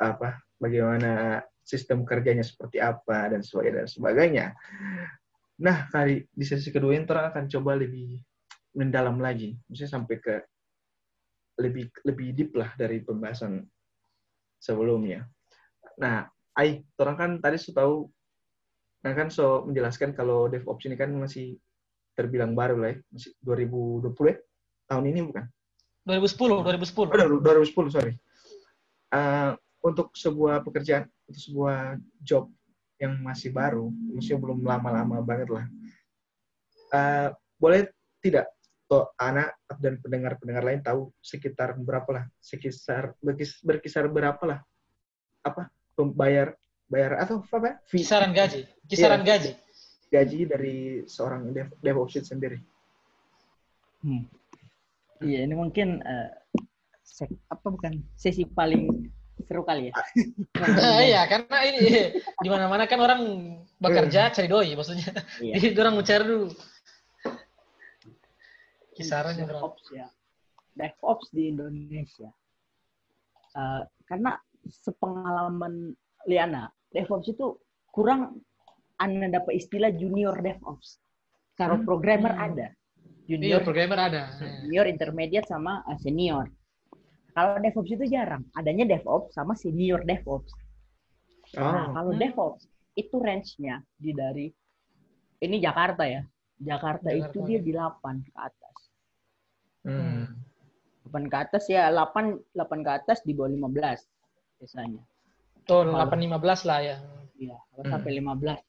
apa 0.01 0.41
bagaimana 0.57 1.45
sistem 1.69 2.09
kerjanya 2.09 2.41
seperti 2.41 2.81
apa 2.81 3.29
dan 3.29 3.45
sebagainya 3.45 3.85
dan 3.85 3.89
sebagainya. 3.93 4.47
Nah, 5.61 5.85
kali 5.93 6.25
di 6.33 6.45
sesi 6.49 6.73
kedua 6.73 6.97
ini 6.97 7.05
terang 7.05 7.29
akan 7.29 7.45
coba 7.45 7.77
lebih 7.77 8.25
mendalam 8.73 9.21
lagi, 9.21 9.53
misalnya 9.69 10.01
sampai 10.01 10.17
ke 10.17 10.41
lebih 11.61 11.93
lebih 12.07 12.29
deep 12.33 12.51
lah 12.57 12.73
dari 12.77 13.05
pembahasan 13.05 13.65
sebelumnya. 14.57 15.27
Nah, 16.01 16.29
Ai, 16.53 16.85
orang 17.01 17.17
kan 17.17 17.31
tadi 17.41 17.57
so 17.57 17.73
tahu, 17.73 18.13
nah 19.01 19.17
kan 19.17 19.33
so 19.33 19.65
menjelaskan 19.65 20.13
kalau 20.13 20.53
DevOps 20.53 20.85
ini 20.85 21.01
kan 21.01 21.09
masih 21.17 21.57
terbilang 22.13 22.53
baru 22.53 22.77
lah 22.77 22.93
ya, 22.93 22.97
masih 23.09 23.33
2020 23.41 24.13
ya, 24.29 24.37
tahun 24.85 25.05
ini 25.09 25.21
bukan? 25.33 25.45
2010 26.05 26.61
2010. 26.61 27.09
Oh, 27.09 27.41
2010, 27.41 27.89
sorry. 27.89 28.13
Eh, 29.17 29.53
untuk 29.81 30.13
sebuah 30.13 30.61
pekerjaan, 30.61 31.09
untuk 31.25 31.41
sebuah 31.41 31.97
job 32.21 32.53
yang 33.01 33.17
masih 33.25 33.49
baru, 33.49 33.89
maksudnya 33.89 34.39
belum 34.45 34.61
lama-lama 34.61 35.25
banget 35.25 35.49
lah. 35.49 35.65
Eh, 36.93 37.29
boleh 37.57 37.89
tidak 38.21 38.52
toh 38.93 39.09
anak 39.17 39.57
dan 39.81 39.97
pendengar-pendengar 40.05 40.61
lain 40.61 40.85
tahu 40.85 41.09
sekitar 41.25 41.73
berapa 41.81 42.05
lah, 42.13 42.25
sekitar 42.45 43.17
berkis- 43.25 43.65
berkisar 43.65 44.05
berapa 44.05 44.45
lah, 44.45 44.61
apa 45.41 45.73
pembayar 45.97 46.53
bayar 46.93 47.25
atau 47.25 47.41
apa? 47.41 47.81
Fee- 47.89 48.05
Kisaran 48.05 48.37
gaji. 48.37 48.69
Kisaran 48.85 49.25
Iya. 49.25 49.29
gaji. 49.33 49.51
gaji 50.13 50.39
dari 50.45 50.77
seorang 51.09 51.57
dev, 51.57 51.73
DevOps 51.81 52.21
sendiri. 52.21 52.61
Hmm. 54.05 54.29
Iya, 55.25 55.49
ini 55.49 55.57
mungkin 55.57 56.05
eh, 56.05 56.29
sek- 57.01 57.41
apa 57.49 57.73
bukan 57.73 57.97
sesi 58.13 58.45
paling 58.45 59.09
seru 59.49 59.65
kali 59.65 59.89
ya. 59.89 59.93
Iya, 61.09 61.25
karena 61.33 61.57
ini 61.65 61.81
di 62.21 62.49
mana-mana 62.53 62.85
kan 62.85 63.01
orang 63.01 63.23
bekerja 63.81 64.29
cari 64.37 64.53
doi 64.53 64.77
maksudnya. 64.77 65.17
Iya. 65.41 65.55
Jadi 65.65 65.81
orang 65.81 65.97
mencari 65.97 66.25
dulu. 66.29 66.53
Kisarannya? 69.03 69.45
DevOps 69.47 69.85
ya. 69.93 70.07
DevOps 70.73 71.27
di 71.31 71.43
Indonesia. 71.51 72.31
Eh, 73.53 73.83
karena 74.07 74.33
sepengalaman 74.65 75.93
Liana, 76.25 76.65
DevOps 76.89 77.29
itu 77.29 77.59
kurang 77.91 78.41
anda 78.97 79.27
dapat 79.29 79.59
istilah 79.59 79.91
junior 79.93 80.39
DevOps. 80.39 81.03
Kalau 81.53 81.83
Hmm. 81.83 81.85
programmer 81.85 82.33
Hmm. 82.33 82.47
ada. 82.49 82.67
Iya, 82.73 83.39
Junior, 83.39 83.61
programmer 83.63 83.99
ada. 84.01 84.23
junior, 84.63 84.87
intermediate 84.87 85.47
sama 85.47 85.83
eh, 85.87 85.99
senior. 85.99 86.47
Kalau 87.33 87.57
DevOps 87.59 87.91
itu 87.91 88.05
jarang. 88.09 88.45
Adanya 88.53 88.85
DevOps 88.89 89.33
sama 89.33 89.53
senior 89.55 90.05
DevOps. 90.05 90.53
Nah, 91.55 91.91
Oh, 91.91 91.93
kalau 91.93 92.11
Hmm. 92.13 92.21
DevOps 92.21 92.65
itu 92.95 93.17
range-nya 93.17 93.81
di 93.97 94.13
dari 94.13 94.47
ini 95.41 95.57
Jakarta 95.59 96.05
ya. 96.07 96.23
Jakarta, 96.57 97.11
Jakarta, 97.11 97.29
itu 97.29 97.39
dia 97.45 97.59
ya. 97.59 97.65
di 97.65 97.73
8 97.75 98.23
ke 98.23 98.33
atas. 98.37 98.72
Hmm. 99.87 100.31
8 101.11 101.29
ke 101.29 101.37
atas 101.37 101.65
ya 101.69 101.91
8 101.91 102.55
8 102.57 102.87
ke 102.87 102.91
atas 102.91 103.19
di 103.27 103.35
bawah 103.37 103.51
15 103.51 104.07
biasanya. 104.63 105.03
Tuh 105.67 105.87
815 105.87 106.67
lah 106.67 106.79
ya. 106.83 106.97
Iya, 107.39 107.57
kalau 107.59 107.83
Hmm. 107.87 107.93
sampai 107.93 108.11
15 108.19 108.61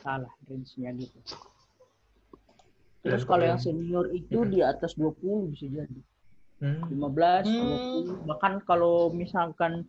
salah 0.00 0.32
range-nya 0.48 0.90
gitu. 0.96 1.18
Terus 3.00 3.24
kalau 3.24 3.44
yang 3.48 3.60
senior 3.60 4.12
itu 4.12 4.44
Hmm. 4.44 4.50
di 4.52 4.60
atas 4.60 4.92
20 4.96 5.48
bisa 5.52 5.68
jadi. 5.68 6.00
Hmm. 6.60 6.84
15, 6.92 7.48
Hmm. 7.48 7.64
20. 8.04 8.28
Bahkan 8.28 8.52
kalau 8.68 9.08
misalkan 9.12 9.88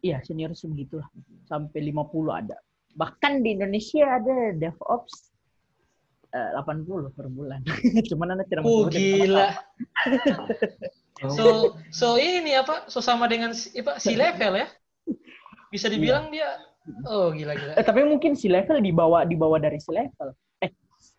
iya 0.00 0.20
senior 0.24 0.52
segitu 0.56 1.00
lah. 1.00 1.08
Sampai 1.44 1.84
50 1.84 2.32
ada. 2.32 2.56
Bahkan 2.96 3.44
di 3.44 3.56
Indonesia 3.56 4.04
ada 4.20 4.52
DevOps 4.56 5.31
80 6.32 7.12
per 7.12 7.26
bulan. 7.28 7.60
Cuman 8.08 8.32
anda 8.32 8.44
tidak 8.48 8.64
Oh 8.64 8.88
gila. 8.88 9.52
So 11.22 11.78
so 11.94 12.18
ini 12.18 12.58
apa? 12.58 12.90
So 12.90 12.98
sama 12.98 13.30
dengan 13.30 13.54
si, 13.54 13.70
apa, 13.78 14.02
si 14.02 14.18
level 14.18 14.58
ya? 14.58 14.66
Bisa 15.70 15.86
dibilang 15.86 16.34
dia 16.34 16.58
oh 17.06 17.30
gila 17.30 17.54
gila. 17.54 17.72
Eh, 17.78 17.84
tapi 17.86 18.02
mungkin 18.02 18.34
si 18.34 18.50
level 18.50 18.82
di 18.82 18.90
bawah 18.90 19.22
di 19.22 19.38
bawah 19.38 19.62
dari 19.62 19.78
si 19.78 19.94
level. 19.94 20.34
Eh, 20.58 20.72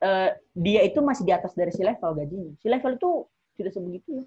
eh, 0.03 0.30
dia 0.59 0.82
itu 0.84 0.99
masih 0.99 1.24
di 1.24 1.32
atas 1.32 1.55
dari 1.55 1.72
si 1.72 1.88
level 1.88 2.20
gajinya. 2.20 2.51
Si 2.59 2.68
level 2.68 2.99
itu 2.99 3.11
tidak 3.55 3.72
sebegitu 3.72 4.09
ya. 4.20 4.26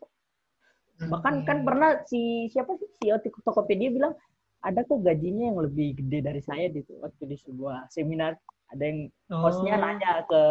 Bahkan 0.96 1.44
kan 1.44 1.60
pernah 1.60 2.00
si 2.08 2.48
siapa 2.48 2.72
sih 2.80 2.88
CEO 2.96 3.20
Tokopedia 3.44 3.92
bilang 3.92 4.16
ada 4.66 4.82
kok 4.82 4.98
gajinya 5.00 5.44
yang 5.46 5.58
lebih 5.62 5.94
gede 5.94 6.18
dari 6.20 6.42
saya 6.42 6.66
gitu 6.68 6.98
waktu 6.98 7.22
di 7.24 7.36
sebuah 7.38 7.86
seminar 7.88 8.34
ada 8.66 8.82
yang 8.82 8.98
hostnya 9.30 9.74
Oh. 9.74 9.80
nanya 9.80 10.12
ke 10.26 10.42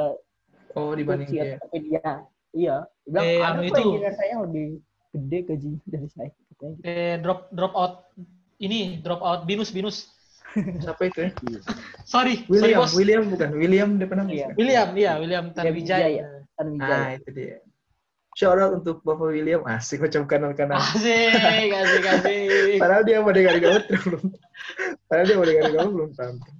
Oh, 0.73 0.91
dibanding 0.91 1.27
CEO 1.27 1.55
dia. 1.71 2.23
Iya, 2.51 2.75
dia 3.03 3.19
bilang 3.21 3.25
Eh, 3.25 3.39
ada 3.39 3.59
kok 3.59 3.67
itu. 3.69 3.79
engineer 3.81 4.13
saya 4.13 4.29
yang 4.29 4.43
lebih 4.43 4.65
gede 5.09 5.37
gajinya 5.45 5.79
dari 5.85 6.07
saya. 6.09 6.29
Katanya 6.31 6.71
gitu. 6.71 6.83
Eh, 6.83 7.15
drop 7.19 7.39
drop 7.51 7.73
out 7.75 7.93
ini 8.57 8.79
drop 8.99 9.19
out 9.19 9.43
binus 9.43 9.71
binus. 9.71 10.11
Siapa 10.55 10.99
itu 11.05 11.19
ya? 11.19 11.31
Sorry, 12.03 12.43
sorry 12.43 12.71
William, 12.71 12.79
bos. 12.79 12.91
William 12.95 13.23
bukan. 13.27 13.49
William 13.51 13.89
dia 13.95 14.07
pernah 14.07 14.25
Iya. 14.27 14.47
William, 14.55 14.87
iya 14.95 15.11
William 15.15 15.45
William 15.45 15.45
Tanwijaya. 15.51 16.07
Wijaya. 16.07 16.23
Tan 16.55 16.67
Wijaya. 16.71 16.95
Ah, 16.95 17.09
itu 17.15 17.29
dia. 17.31 17.55
Shout 18.35 18.59
out 18.59 18.83
untuk 18.83 18.99
Bapak 19.07 19.31
William. 19.31 19.63
Asik 19.63 20.03
macam 20.03 20.27
kanan-kanan. 20.27 20.75
Asik, 20.75 21.71
asik, 21.71 22.03
asik. 22.03 22.79
Padahal 22.83 23.07
dia 23.07 23.23
mau 23.23 23.31
dengar 23.31 23.55
gaul 23.63 23.79
belum. 23.87 24.23
Padahal 25.07 25.25
dia 25.25 25.37
mau 25.39 25.47
dengar 25.47 25.67
gaul 25.71 25.89
belum 25.95 26.09
tampil. 26.11 26.53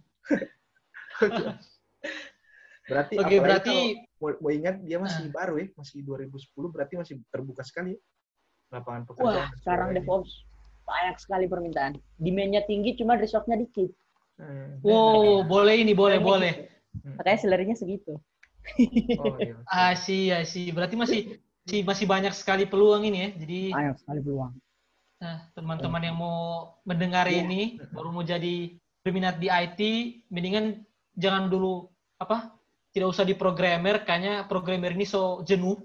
berarti 2.86 3.14
Oke, 3.18 3.26
apalagi 3.26 3.38
berarti 3.44 3.76
mau, 4.22 4.32
mau 4.40 4.52
ingat 4.54 4.80
dia 4.88 5.02
masih 5.02 5.28
baru 5.34 5.58
ya, 5.58 5.68
masih 5.74 6.06
2010 6.06 6.48
berarti 6.70 6.94
masih 7.02 7.14
terbuka 7.34 7.66
sekali 7.66 7.98
ya 7.98 8.02
lapangan 8.72 9.04
pekerjaan. 9.10 9.36
Wah, 9.36 9.50
sekarang 9.60 9.90
DevOps 9.98 10.32
banyak 10.86 11.16
sekali 11.18 11.46
permintaan. 11.50 11.98
Demand-nya 12.22 12.62
tinggi, 12.70 12.94
cuma 12.98 13.18
resource-nya 13.18 13.58
dikit. 13.58 13.90
Hmm. 14.36 14.84
wow, 14.84 15.48
boleh 15.48 15.80
ini, 15.80 15.96
boleh, 15.96 16.20
boleh. 16.20 16.68
Makanya 17.20 17.40
salary-nya 17.40 17.76
segitu. 17.76 18.20
Oh, 19.22 19.36
iya. 19.40 19.56
Asih, 19.70 20.34
asih. 20.44 20.76
Berarti 20.76 20.96
masih 21.00 21.40
masih 21.66 21.82
masih 21.82 22.06
banyak 22.06 22.34
sekali 22.38 22.70
peluang 22.70 23.02
ini 23.10 23.18
ya. 23.18 23.30
Jadi 23.42 23.60
Banyak 23.74 23.96
sekali 23.98 24.20
peluang. 24.22 24.54
nah, 25.16 25.50
teman-teman 25.58 26.02
yang 26.06 26.18
mau 26.22 26.38
mendengar 26.86 27.26
Iya. 27.26 27.42
ini 27.42 27.82
baru 27.90 28.14
mau 28.14 28.22
jadi 28.22 28.78
berminat 29.02 29.42
di 29.42 29.50
IT, 29.50 29.80
mendingan 30.30 30.86
jangan 31.18 31.50
dulu 31.50 31.90
apa? 32.22 32.54
Tidak 32.94 33.10
usah 33.10 33.26
di 33.26 33.34
programmer, 33.34 34.06
kayaknya 34.06 34.46
programmer 34.46 34.94
ini 34.94 35.10
so 35.10 35.42
jenuh, 35.42 35.82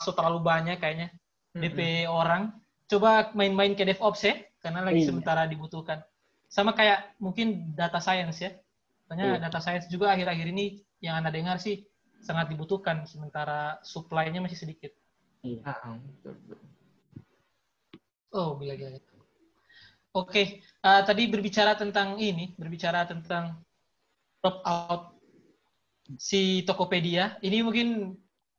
so 0.00 0.16
terlalu 0.16 0.40
banyak 0.40 0.80
kayaknya 0.80 1.12
DP 1.52 2.08
orang. 2.08 2.56
Coba 2.88 3.28
main-main 3.36 3.76
ke 3.76 3.84
DevOps 3.84 4.24
ya, 4.24 4.34
karena 4.64 4.80
lagi 4.80 5.04
Iya. 5.04 5.12
sementara 5.12 5.44
dibutuhkan. 5.44 6.00
Sama 6.48 6.72
kayak 6.72 7.20
mungkin 7.20 7.76
data 7.76 8.00
science 8.00 8.40
ya. 8.40 8.56
Soalnya 9.04 9.36
Iya. 9.36 9.38
data 9.44 9.60
science 9.60 9.84
juga 9.92 10.16
akhir-akhir 10.16 10.46
ini 10.48 10.80
yang 11.04 11.20
Anda 11.20 11.28
dengar 11.28 11.60
sih 11.60 11.84
sangat 12.24 12.48
dibutuhkan, 12.48 13.04
sementara 13.04 13.76
supply-nya 13.84 14.40
masih 14.40 14.56
sedikit. 14.56 14.96
Iya. 15.46 15.62
Ah, 15.66 15.96
betul, 15.98 16.34
betul. 16.46 16.58
Oh, 18.34 18.58
bila 18.60 18.74
gila. 18.76 18.98
Oke, 20.16 20.60
eh, 20.64 21.02
tadi 21.06 21.22
berbicara 21.30 21.78
tentang 21.78 22.18
ini, 22.18 22.52
berbicara 22.58 23.06
tentang 23.06 23.60
drop 24.42 24.58
out 24.66 25.02
si 26.16 26.64
Tokopedia. 26.64 27.36
Ini 27.44 27.62
mungkin 27.62 28.16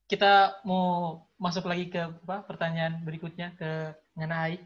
kita 0.09 0.61
mau 0.65 1.21
masuk 1.38 1.65
lagi 1.69 1.89
ke 1.89 2.01
apa, 2.01 2.45
pertanyaan 2.45 3.01
berikutnya 3.03 3.53
ke 3.57 3.93
Nganai. 4.17 4.61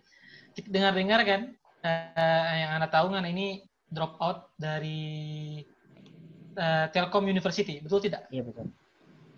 Kita 0.53 0.67
dengar-dengar 0.69 1.19
kan, 1.25 1.41
eh, 1.83 2.53
yang 2.63 2.77
Anda 2.79 2.87
tahu 2.91 3.15
kan 3.15 3.25
ini 3.25 3.63
drop 3.89 4.19
out 4.21 4.53
dari 4.55 5.59
eh, 6.53 6.85
Telkom 6.93 7.25
University, 7.25 7.81
betul 7.81 8.05
tidak? 8.05 8.29
Iya 8.29 8.45
betul. 8.45 8.69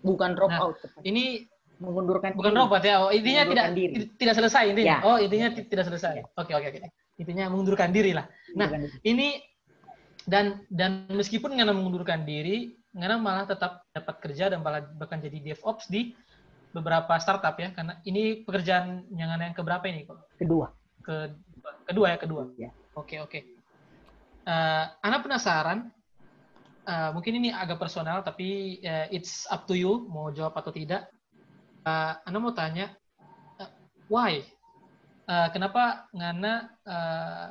Bukan 0.04 0.30
drop 0.36 0.50
Nah, 0.52 0.60
out. 0.60 0.76
Ini 1.00 1.48
mengundurkan 1.76 2.32
bukan 2.32 2.52
diri. 2.52 2.58
drop 2.58 2.72
out 2.72 2.84
ya, 2.84 2.96
oh, 3.04 3.10
intinya 3.12 3.42
tidak 3.44 3.66
diri. 3.76 3.94
tidak 4.16 4.34
selesai 4.40 4.64
intinya. 4.72 4.96
Ya. 4.96 4.98
Oh, 5.04 5.16
intinya 5.20 5.48
ti- 5.52 5.68
tidak 5.68 5.84
selesai. 5.86 6.12
Ya. 6.20 6.24
Oke, 6.34 6.52
oke, 6.56 6.66
oke. 6.72 6.80
Intinya 7.16 7.44
mengundurkan 7.52 7.92
diri 7.92 8.16
lah. 8.16 8.24
Nah, 8.56 8.68
diri. 8.72 8.88
ini 9.04 9.28
dan 10.24 10.64
dan 10.72 11.04
meskipun 11.12 11.52
Ngana 11.52 11.76
mengundurkan 11.76 12.24
diri, 12.24 12.72
Ngana 12.96 13.20
malah 13.20 13.44
tetap 13.44 13.84
dapat 13.92 14.16
kerja 14.24 14.48
dan 14.48 14.64
malah 14.64 14.88
bahkan 14.96 15.20
jadi 15.20 15.36
DevOps 15.52 15.86
di 15.86 16.16
beberapa 16.72 17.16
startup 17.16 17.56
ya, 17.56 17.72
karena 17.72 18.00
ini 18.04 18.40
pekerjaan 18.42 19.04
yang 19.12 19.28
Ngana 19.32 19.52
yang 19.52 19.56
keberapa 19.56 19.84
ini 19.88 20.04
kok? 20.04 20.32
kedua. 20.36 20.72
Ke 21.04 21.36
kedua 21.86 22.06
ya 22.12 22.18
kedua. 22.18 22.42
Ya. 22.56 22.70
Oke 22.92 23.20
oke. 23.20 23.40
Eh, 24.46 24.84
Ana 25.02 25.20
penasaran. 25.20 25.92
eh, 26.86 27.10
mungkin 27.10 27.34
ini 27.34 27.50
agak 27.50 27.82
personal 27.82 28.22
tapi 28.22 28.78
eh, 28.78 29.10
it's 29.10 29.42
up 29.50 29.66
to 29.66 29.74
you 29.74 30.06
mau 30.06 30.30
jawab 30.30 30.54
atau 30.54 30.70
tidak. 30.70 31.10
Eh, 31.86 32.12
Ana 32.26 32.38
mau 32.42 32.50
tanya 32.50 32.90
eh, 33.62 33.70
why? 34.10 34.42
Eh, 35.26 35.48
kenapa 35.54 36.10
Ngana 36.10 36.54
eh, 36.82 37.48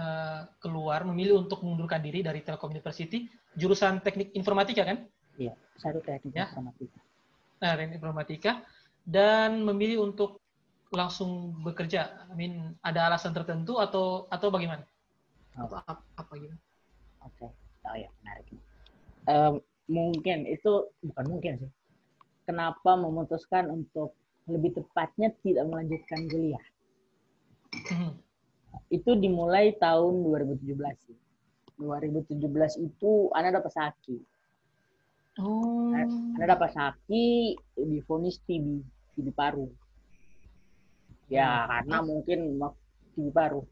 eh, 0.00 0.40
keluar 0.64 1.04
memilih 1.04 1.44
untuk 1.44 1.60
mengundurkan 1.60 2.00
diri 2.00 2.24
dari 2.24 2.40
Telkom 2.40 2.72
University 2.72 3.28
jurusan 3.52 4.00
teknik 4.00 4.32
informatika 4.32 4.88
kan? 4.88 5.04
Iya, 5.36 5.52
satu 5.76 6.00
teknik 6.00 6.32
Ya. 6.32 6.48
informatika. 6.48 6.98
Nah, 7.60 7.72
teknik 7.76 7.96
informatika 8.00 8.52
dan 9.04 9.60
memilih 9.60 10.08
untuk 10.08 10.40
langsung 10.88 11.60
bekerja. 11.60 12.32
I 12.32 12.34
mean, 12.34 12.54
ada 12.80 13.12
alasan 13.12 13.36
tertentu 13.36 13.76
atau 13.76 14.24
atau 14.32 14.48
bagaimana? 14.48 14.88
Oh. 15.60 15.68
Atau 15.68 15.76
apa, 15.84 16.00
apa 16.16 16.32
gimana? 16.32 16.60
Oke. 17.28 17.44
Oh 17.84 17.96
ya, 17.96 18.08
menarik. 18.24 18.56
Em, 19.28 19.54
mungkin 19.84 20.48
itu 20.48 20.88
bukan 21.04 21.24
mungkin 21.28 21.52
sih. 21.60 21.70
Kenapa 22.50 22.98
memutuskan 22.98 23.70
untuk 23.70 24.18
lebih 24.50 24.74
tepatnya 24.74 25.30
tidak 25.46 25.70
melanjutkan 25.70 26.26
kuliah? 26.26 26.64
Mhm. 27.70 28.10
Itu 28.90 29.14
dimulai 29.14 29.78
tahun 29.78 30.26
2017 30.26 30.98
sih. 31.06 31.14
2017 31.78 32.74
itu 32.82 33.30
anak 33.38 33.62
dapat 33.62 33.70
sakit. 33.70 34.22
Oh. 35.38 35.94
Anak 35.94 36.58
dapat 36.58 36.70
sakit 36.74 37.54
divonis 37.86 38.42
TB, 38.42 38.82
TB 39.14 39.30
paru. 39.30 39.70
Ya, 41.30 41.70
karena 41.70 42.02
mungkin 42.02 42.58
TB 43.14 43.30
paru. 43.30 43.62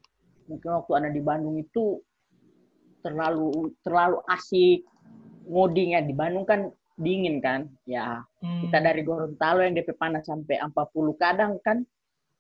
Mungkin 0.46 0.70
waktu 0.70 0.92
anak 1.02 1.12
di 1.18 1.22
Bandung 1.26 1.58
itu 1.58 1.98
terlalu 3.02 3.74
terlalu 3.82 4.22
asik 4.30 4.86
ngoding 5.50 5.98
ya 5.98 6.00
di 6.06 6.14
Bandung 6.14 6.46
kan 6.46 6.70
dingin 6.98 7.38
kan 7.38 7.70
ya 7.86 8.26
Hmm. 8.38 8.62
kita 8.62 8.78
dari 8.78 9.02
Gorontalo 9.02 9.62
yang 9.62 9.74
DP 9.74 9.94
panas 9.94 10.26
sampai 10.26 10.58
40 10.58 11.14
kadang 11.14 11.58
kan 11.62 11.82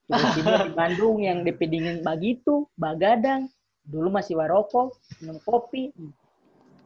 tiba-tiba 0.06 0.66
di 0.66 0.70
Bandung 0.74 1.22
yang 1.22 1.42
DP 1.42 1.60
dingin 1.64 1.96
begitu 2.02 2.66
bagadang 2.74 3.46
dulu 3.82 4.10
masih 4.10 4.34
waroko 4.36 4.94
minum 5.18 5.38
kopi 5.42 5.94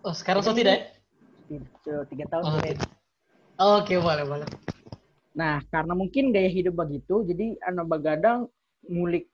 Oh, 0.02 0.10
sekarang 0.10 0.42
so 0.42 0.50
tidak 0.50 0.98
ya? 1.48 1.60
Tiga- 2.10 2.26
tahun 2.26 2.42
Oh. 2.42 3.78
Oke, 3.78 3.94
boleh, 4.02 4.24
boleh. 4.26 4.48
Nah, 5.38 5.62
karena 5.70 5.94
mungkin 5.94 6.34
gaya 6.34 6.50
hidup 6.50 6.74
begitu, 6.74 7.22
jadi 7.22 7.54
anak 7.62 7.86
begadang 7.86 8.50
ngulik 8.82 9.30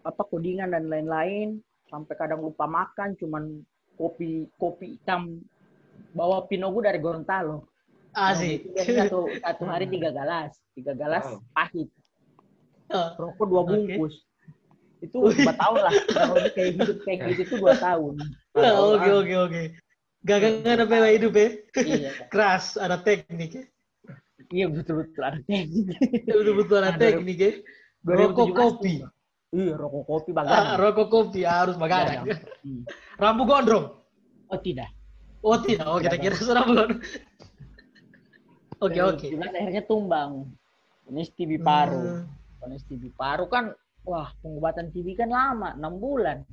apa 0.00 0.22
kodingan 0.24 0.72
dan 0.72 0.88
lain-lain, 0.88 1.60
sampai 1.92 2.14
kadang 2.16 2.40
lupa 2.40 2.64
makan, 2.64 3.12
cuman 3.20 3.60
kopi 4.00 4.48
kopi 4.56 4.96
hitam 4.96 5.44
bawa 6.16 6.48
pinogu 6.48 6.80
dari 6.80 6.96
Gorontalo. 6.96 7.68
Asik. 8.16 8.64
Nah, 8.64 8.72
biasanya 8.80 9.02
satu, 9.04 9.20
satu 9.44 9.62
hari 9.68 9.86
tiga 9.94 10.08
galas, 10.08 10.50
tiga 10.72 10.92
galas 10.96 11.24
Wow. 11.28 11.44
pahit, 11.52 11.88
Oh, 12.86 13.08
rokok 13.18 13.46
dua 13.50 13.62
Oke. 13.66 13.68
bungkus. 13.68 14.14
Itu 15.04 15.18
dua 15.28 15.52
tahun 15.52 15.78
lah, 15.84 15.92
kurang 16.08 16.30
lebih 16.40 16.50
kayak 16.56 16.72
hidup 16.80 16.96
kayak 17.04 17.18
gitu 17.28 17.40
itu 17.44 17.54
dua 17.60 17.74
tahun. 17.76 18.14
Oke, 18.56 19.08
oke, 19.12 19.34
oke. 19.50 19.62
Gak 20.26 20.38
ada 20.64 20.84
bela 20.88 21.08
hidup 21.12 21.32
ya? 21.36 21.48
Iya, 21.76 22.10
Keras, 22.32 22.74
ada 22.80 22.96
teknik 22.98 23.52
ya? 23.52 23.64
iya 24.54 24.66
betul-betul 24.70 25.22
ada 25.26 25.40
teknik. 25.42 25.86
Betul-betul 26.24 26.76
ada 26.80 26.90
Nah, 26.94 26.98
teknik 26.98 27.36
ya? 27.38 27.52
Rokok 28.06 28.48
2017 28.48 28.56
kopi. 28.56 28.92
tuh. 29.02 29.10
Iya, 29.56 29.72
rokok 29.78 30.02
kopi 30.06 30.30
Ah, 30.30 30.34
bagadang. 30.38 30.78
rokok 30.78 31.06
kopi 31.10 31.40
harus 31.42 31.74
begadang. 31.78 32.24
Hmm. 32.62 32.82
Rambu 33.18 33.42
gondrong. 33.46 33.86
Oh 34.50 34.58
tidak. 34.62 34.90
Oh 35.42 35.58
tidak, 35.62 35.86
oh 35.86 35.98
kita 35.98 36.16
kira 36.18 36.34
rambu 36.54 36.72
gondrong. 36.74 37.02
Oke, 38.76 39.00
oke. 39.00 39.26
2017 39.32 39.56
akhirnya 39.56 39.84
tumbang. 39.88 40.52
Ini 41.08 41.22
TB 41.32 41.64
paru. 41.64 42.26
Hmm. 42.26 42.68
Ini 42.68 42.76
TB 42.84 43.04
paru 43.16 43.46
kan, 43.48 43.72
wah 44.04 44.28
pengobatan 44.42 44.92
TB 44.92 45.16
kan 45.16 45.30
lama, 45.32 45.72
6 45.78 45.96
bulan. 45.96 46.44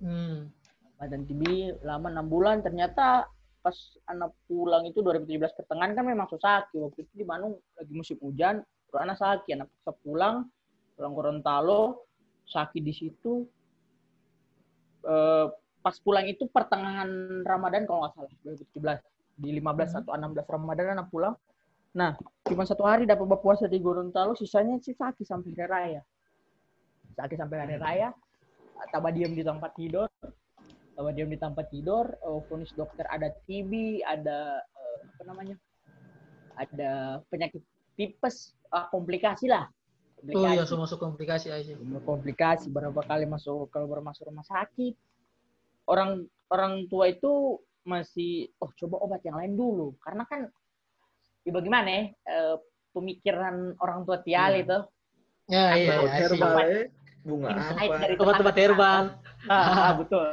Hmm. 0.00 0.48
Pengobatan 0.96 1.22
TB 1.28 1.42
lama 1.84 2.08
6 2.22 2.32
bulan, 2.32 2.56
ternyata 2.64 3.28
pas 3.64 3.76
anak 4.12 4.36
pulang 4.44 4.84
itu 4.84 5.00
2017 5.00 5.56
pertengahan 5.56 5.96
kan 5.96 6.04
memang 6.04 6.28
susah 6.32 6.64
sakit. 6.64 6.80
Waktu 6.80 6.98
itu 7.04 7.12
di 7.12 7.24
Bandung 7.24 7.60
lagi 7.76 7.92
musim 7.92 8.16
hujan, 8.24 8.64
terus 8.88 9.00
anak 9.04 9.18
sakit. 9.20 9.52
Anak 9.56 9.68
paksa 9.68 9.92
pulang, 10.00 10.48
pulang 10.96 11.12
Gorontalo, 11.12 12.08
sakit 12.48 12.80
di 12.80 12.94
situ. 12.96 13.44
Eh, 15.04 15.46
pas 15.84 15.96
pulang 16.00 16.24
itu 16.24 16.48
pertengahan 16.48 17.44
Ramadan 17.44 17.84
kalau 17.84 18.08
nggak 18.08 18.12
salah, 18.16 18.32
2017. 18.40 19.13
Di 19.34 19.50
15 19.50 19.90
Hmm. 19.92 20.00
atau 20.02 20.10
16 20.14 20.46
Ramadan 20.46 20.94
anak 20.94 21.10
pulang. 21.10 21.34
Nah, 21.94 22.14
cuma 22.42 22.66
satu 22.66 22.82
hari 22.82 23.06
dapat 23.06 23.26
berpuasa 23.26 23.70
di 23.70 23.78
Gorontalo, 23.78 24.34
sisanya 24.34 24.78
sih 24.78 24.94
sakit 24.94 25.22
sampai 25.22 25.54
hari 25.54 25.66
raya. 25.66 26.02
sakit 27.14 27.38
sampai 27.38 27.58
hari 27.62 27.76
raya 27.78 28.10
tambah 28.90 29.14
diem 29.14 29.38
di 29.38 29.46
tempat 29.46 29.70
tidur 29.78 30.10
tambah 30.98 31.12
diem 31.14 31.30
di 31.30 31.38
tempat 31.38 31.70
tidur 31.70 32.10
oh, 32.26 32.42
vonis 32.50 32.74
dokter 32.74 33.06
ada 33.06 33.30
TB 33.46 34.02
ada 34.02 34.58
eh, 34.58 34.96
apa 35.14 35.22
namanya 35.22 35.54
ada 36.58 37.22
penyakit 37.30 37.62
tipes 37.94 38.50
ah, 38.74 38.90
komplikasi 38.90 39.46
lah 39.46 39.70
Oh 40.34 40.42
iya, 40.42 40.64
komplikasi 40.64 40.66
so 40.66 40.74
masuk 40.74 40.98
komplikasi 40.98 41.48
aja. 41.54 41.72
komplikasi 42.02 42.66
berapa 42.72 42.98
kali 43.06 43.30
masuk 43.30 43.70
kalau 43.70 43.86
baru 43.86 44.02
masuk 44.02 44.26
rumah 44.26 44.42
sakit 44.42 44.98
orang 45.86 46.24
orang 46.50 46.90
tua 46.90 47.14
itu 47.14 47.62
masih 47.84 48.48
oh 48.58 48.72
coba 48.74 48.96
obat 49.00 49.20
yang 49.22 49.36
lain 49.36 49.54
dulu. 49.54 49.94
Karena 50.00 50.24
kan 50.24 50.48
ya 51.44 51.50
bagaimana 51.52 51.88
ya 51.88 52.02
eh, 52.10 52.56
pemikiran 52.90 53.76
orang 53.78 54.02
tua 54.02 54.18
tial 54.20 54.52
Iya. 54.52 54.62
itu. 54.64 54.78
Ya, 55.44 55.64
iya, 55.76 55.92
Obat 56.00 56.08
iya. 56.08 56.20
herbal. 56.24 56.56
Eh, 56.64 56.86
bunga 57.24 57.48
apa? 57.52 57.94
dari 58.00 58.14
Obat-obat 58.16 58.56
herbal. 58.56 59.02
ah, 59.46 59.52
ah, 59.52 59.92
betul. 59.96 60.28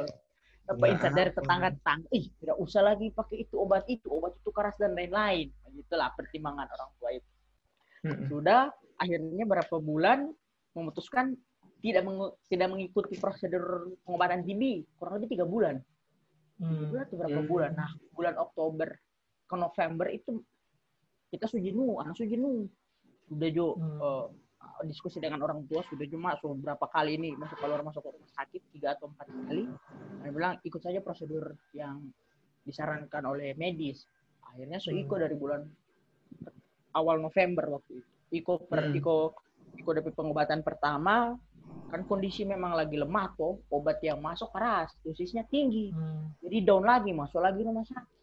Apa 0.62 0.78
Bunga 0.78 0.88
insight 0.88 1.14
dari 1.14 1.32
tetangga 1.32 1.68
tetangga? 1.76 2.08
Ih 2.12 2.26
tidak 2.39 2.58
usah 2.58 2.82
lagi 2.82 3.08
pakai 3.12 3.38
itu 3.43 3.56
obat 3.60 3.84
itu. 3.86 4.08
Obat 4.08 4.39
itu 4.39 4.49
keras 4.49 4.76
dan 4.80 4.95
lain-lain. 4.95 5.52
Gitulah 5.72 6.16
pertimbangan 6.16 6.68
orang 6.68 6.91
tua 6.95 7.12
itu. 7.12 7.30
Mm-mm. 8.02 8.34
sudah 8.34 8.74
akhirnya 8.97 9.45
berapa 9.45 9.78
bulan 9.78 10.34
memutuskan 10.74 11.38
tidak 11.86 12.02
mengu- 12.02 12.34
tidak 12.49 12.74
mengikuti 12.74 13.14
prosedur 13.14 13.93
pengobatan 14.02 14.41
TB 14.41 14.89
kurang 14.97 15.22
lebih 15.22 15.38
tiga 15.38 15.45
bulan 15.45 15.78
Hmm. 16.62 16.93
bulan 16.93 17.03
atau 17.03 17.18
berapa 17.18 17.39
Hmm. 17.41 17.49
bulan 17.49 17.72
nah 17.74 17.89
bulan 18.14 18.36
Oktober 18.38 18.89
ke 19.49 19.55
November 19.57 20.07
itu 20.07 20.32
kita 21.28 21.49
sudah 21.49 21.64
jenuh 21.64 21.93
anak 21.97 22.14
sudah 22.14 22.30
jenuh 22.30 22.70
sudah 23.26 23.49
jo 23.49 23.68
Hmm. 23.76 23.99
eh, 23.99 24.26
diskusi 24.86 25.18
dengan 25.18 25.41
orang 25.41 25.66
tua 25.66 25.82
sudah 25.89 26.05
cuma 26.05 26.38
so, 26.38 26.53
berapa 26.53 26.86
kali 26.86 27.18
ini 27.18 27.34
masuk 27.34 27.57
keluar 27.57 27.82
masuk 27.82 28.05
ke 28.05 28.09
rumah 28.14 28.30
sakit 28.32 28.62
tiga 28.72 28.93
atau 28.93 29.09
empat 29.09 29.26
kali 29.49 29.66
saya 30.22 30.32
bilang 30.32 30.53
ikut 30.62 30.78
saja 30.78 31.01
prosedur 31.01 31.57
yang 31.74 31.97
disarankan 32.62 33.26
oleh 33.26 33.57
medis 33.57 34.05
akhirnya 34.45 34.78
so 34.78 34.93
Hmm. 34.93 35.01
dari 35.18 35.34
bulan 35.34 35.66
awal 36.93 37.18
November 37.18 37.74
waktu 37.74 37.99
itu 37.99 38.09
Iko 38.32 38.53
per 38.64 38.86
Hmm. 38.86 38.95
Iko 38.95 39.16
Iko 39.76 39.89
dapat 39.91 40.14
pengobatan 40.14 40.62
pertama 40.62 41.34
kan 41.92 42.08
kondisi 42.08 42.48
memang 42.48 42.72
lagi 42.72 42.96
lemah 42.96 43.36
tuh 43.36 43.60
obat 43.68 44.00
yang 44.00 44.18
masuk 44.18 44.48
keras 44.50 44.96
dosisnya 45.04 45.44
tinggi. 45.46 45.92
Hmm. 45.92 46.32
jadi 46.39 46.64
down 46.64 46.88
lagi 46.88 47.12
masuk 47.12 47.44
lagi 47.44 47.62
rumah 47.62 47.84
sakit. 47.84 48.20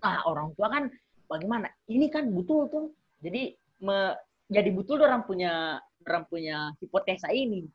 Nah 0.00 0.22
orang 0.24 0.54
tua 0.54 0.70
kan 0.70 0.86
bagaimana? 1.26 1.66
Ini 1.90 2.06
kan 2.06 2.30
betul 2.30 2.70
tuh. 2.70 2.86
Jadi 3.18 3.50
me- 3.82 4.16
jadi 4.46 4.70
betul 4.70 5.02
orang 5.02 5.26
punya 5.26 5.82
orang 6.06 6.24
punya 6.30 6.70
hipotesa 6.78 7.34
ini. 7.34 7.66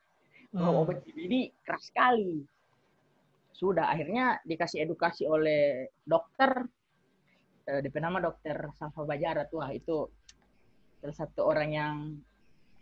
Bahwa 0.50 0.72
Hmm. 0.72 0.82
obat 0.88 1.04
ini 1.12 1.52
keras 1.62 1.92
sekali. 1.92 2.40
Sudah 3.52 3.92
akhirnya 3.92 4.40
dikasih 4.42 4.82
edukasi 4.82 5.28
oleh 5.28 5.92
dokter 6.02 6.66
eh, 7.62 7.78
DP 7.78 8.02
nama 8.02 8.18
dokter 8.18 8.58
Salva 8.74 9.06
Bajara 9.06 9.46
tuh 9.46 9.62
ah, 9.62 9.70
itu 9.70 10.10
salah 10.98 11.14
satu 11.14 11.46
orang 11.46 11.70
yang 11.70 11.96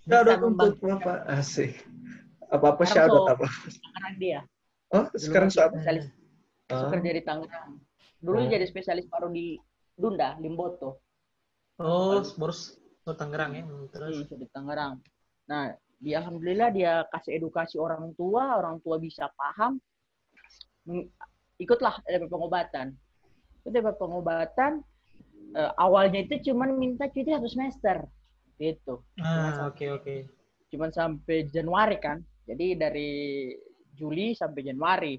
Shout 0.05 0.25
bisa 0.25 0.31
out 0.31 0.41
untuk 0.43 0.73
apa 0.85 1.13
asik 1.35 1.71
apa 2.49 2.65
apa 2.73 2.83
Sekarang 2.83 3.09
shout 3.09 3.11
out 3.11 3.21
so- 3.21 3.31
apa 3.33 3.45
anak 3.99 4.13
dia 4.17 4.39
oh 4.89 5.05
sekarang 5.13 5.49
shout 5.49 5.71
spesialis 5.73 6.05
Ah. 6.69 6.85
kerja 6.93 7.11
di 7.17 7.23
Tangerang 7.25 7.71
dulu 8.21 8.37
Oh. 8.37 8.45
jadi 8.45 8.65
spesialis 8.69 9.09
paru 9.09 9.33
di 9.33 9.57
Dunda 9.93 10.37
Limboto 10.37 11.01
Oh, 11.79 12.19
baru 12.35 12.51
oh, 13.07 13.15
Tangerang 13.15 13.55
ya. 13.55 13.63
Hmm, 13.63 13.87
Terus. 13.87 14.27
Hmm, 14.27 14.35
di 14.35 14.47
Tangerang. 14.51 14.99
Nah, 15.47 15.71
dia 15.95 16.19
alhamdulillah 16.19 16.75
dia 16.75 17.07
kasih 17.07 17.39
edukasi 17.39 17.79
orang 17.79 18.11
tua, 18.19 18.59
orang 18.59 18.83
tua 18.83 18.99
bisa 18.99 19.31
paham. 19.31 19.79
Hmm, 20.83 21.07
Ikutlah 21.55 22.03
DP 22.03 22.27
pengobatan. 22.27 22.91
Ikut 23.63 23.71
DP 23.71 23.87
pengobatan 23.95 24.83
eh, 25.55 25.71
awalnya 25.79 26.19
itu 26.19 26.51
cuman 26.51 26.75
minta 26.75 27.07
cuti 27.07 27.31
satu 27.31 27.47
semester. 27.47 28.03
Gitu. 28.59 28.99
Ah, 29.23 29.71
oke 29.71 29.85
oke. 29.95 30.15
Cuman 30.67 30.91
sampai 30.91 31.47
Januari 31.47 31.97
kan. 31.97 32.19
Jadi 32.43 32.75
dari 32.75 33.09
Juli 33.95 34.35
sampai 34.35 34.61
Januari. 34.67 35.15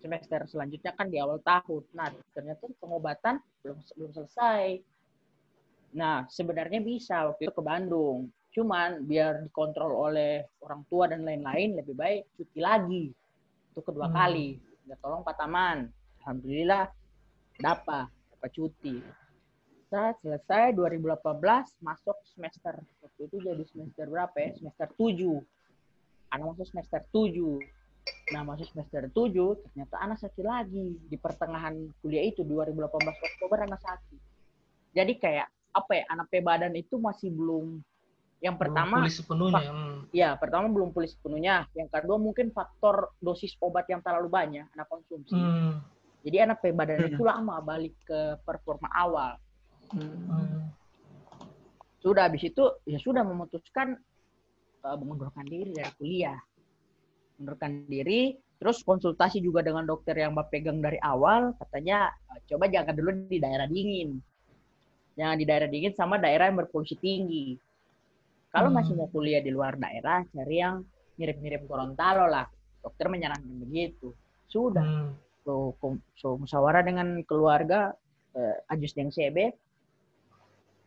Semester 0.00 0.48
selanjutnya 0.48 0.96
kan 0.96 1.12
di 1.12 1.20
awal 1.20 1.44
tahun. 1.44 1.84
Nah, 1.92 2.08
ternyata 2.32 2.64
pengobatan 2.80 3.36
belum 3.60 3.78
belum 4.00 4.10
selesai. 4.16 4.80
Nah, 5.92 6.24
sebenarnya 6.24 6.80
bisa 6.80 7.28
waktu 7.28 7.44
itu 7.44 7.52
ke 7.52 7.60
Bandung. 7.60 8.32
Cuman 8.50 9.04
biar 9.04 9.44
dikontrol 9.44 9.92
oleh 9.92 10.48
orang 10.64 10.82
tua 10.88 11.04
dan 11.12 11.20
lain-lain 11.22 11.76
lebih 11.76 11.92
baik 11.92 12.32
cuti 12.32 12.58
lagi. 12.64 13.04
Itu 13.70 13.84
kedua 13.84 14.08
Hmm. 14.08 14.16
kali. 14.16 14.48
Ya 14.88 14.96
tolong 14.98 15.20
Pak 15.20 15.36
Taman. 15.36 15.92
Alhamdulillah 16.24 16.88
dapat 17.60 18.08
dapat 18.08 18.50
cuti. 18.56 19.04
Saat 19.90 20.22
selesai 20.22 20.70
2018 20.78 21.82
masuk 21.82 22.14
semester. 22.30 22.78
Waktu 23.02 23.20
itu 23.26 23.36
jadi 23.42 23.64
semester 23.66 24.06
berapa 24.06 24.36
ya? 24.38 24.50
Semester 24.54 24.88
7. 24.94 25.42
Anak 26.30 26.46
masuk 26.54 26.66
semester 26.70 27.00
7. 27.10 27.58
Nah, 28.30 28.46
masuk 28.46 28.70
semester 28.70 29.10
7, 29.10 29.58
ternyata 29.66 29.96
anak 29.98 30.18
sakit 30.22 30.46
lagi. 30.46 30.94
Di 31.10 31.18
pertengahan 31.18 31.74
kuliah 31.98 32.22
itu, 32.22 32.46
2018 32.46 32.86
Oktober 33.18 33.58
anak 33.66 33.82
sakit. 33.82 34.20
Jadi 34.94 35.12
kayak, 35.18 35.50
apa 35.74 35.92
ya, 35.98 36.04
anak 36.06 36.30
badan 36.38 36.74
itu 36.78 36.94
masih 37.02 37.34
belum, 37.34 37.82
yang 38.40 38.56
pertama, 38.56 39.04
pulih 39.04 39.12
sepenuhnya. 39.12 39.60
Hmm. 39.68 39.98
ya 40.16 40.32
pertama 40.40 40.66
belum 40.72 40.96
pulih 40.96 41.10
sepenuhnya. 41.12 41.68
Yang 41.76 41.88
kedua 41.92 42.16
mungkin 42.16 42.48
faktor 42.56 43.12
dosis 43.20 43.52
obat 43.60 43.84
yang 43.92 44.00
terlalu 44.00 44.32
banyak 44.32 44.64
anak 44.72 44.88
konsumsi. 44.88 45.36
Hmm. 45.36 45.84
Jadi 46.24 46.36
anak 46.40 46.64
badan 46.64 47.04
Hmm. 47.04 47.10
itu 47.12 47.22
lama 47.22 47.60
balik 47.60 47.94
ke 48.08 48.40
performa 48.48 48.88
awal. 48.96 49.36
Hmm. 49.94 50.70
Sudah 52.00 52.30
habis 52.30 52.46
itu 52.48 52.64
ya 52.88 52.96
sudah 52.96 53.20
memutuskan 53.26 53.98
uh, 54.86 54.96
mengundurkan 54.96 55.44
diri 55.44 55.74
dari 55.76 55.92
kuliah. 56.00 56.38
Mengundurkan 57.36 57.88
diri, 57.88 58.36
terus 58.60 58.84
konsultasi 58.84 59.40
juga 59.40 59.64
dengan 59.64 59.84
dokter 59.84 60.16
yang 60.16 60.36
Mbak 60.36 60.48
pegang 60.52 60.78
dari 60.80 61.00
awal, 61.00 61.56
katanya 61.56 62.12
uh, 62.32 62.40
coba 62.48 62.68
jangan 62.68 62.94
dulu 62.96 63.10
di 63.28 63.38
daerah 63.40 63.68
dingin. 63.68 64.20
Jangan 65.16 65.36
di 65.36 65.44
daerah 65.44 65.68
dingin 65.68 65.92
sama 65.92 66.16
daerah 66.16 66.48
yang 66.48 66.58
berpolusi 66.64 66.96
tinggi. 66.96 67.58
Kalau 68.50 68.72
Hmm. 68.72 68.82
masih 68.82 68.94
mau 68.96 69.08
kuliah 69.12 69.44
di 69.44 69.52
luar 69.52 69.76
daerah, 69.76 70.24
cari 70.32 70.56
yang 70.58 70.82
mirip-mirip 71.20 71.68
Gorontalo 71.68 72.26
lah. 72.26 72.48
Dokter 72.80 73.12
menyarankan 73.12 73.60
begitu. 73.60 74.16
Sudah. 74.48 74.82
Hmm. 74.82 75.12
So, 75.44 75.76
so 76.16 76.36
musyawarah 76.40 76.84
dengan 76.84 77.20
keluarga 77.28 77.92
eh, 78.32 78.72
Ajus 78.72 78.96
Deng 78.96 79.12
CB. 79.12 79.52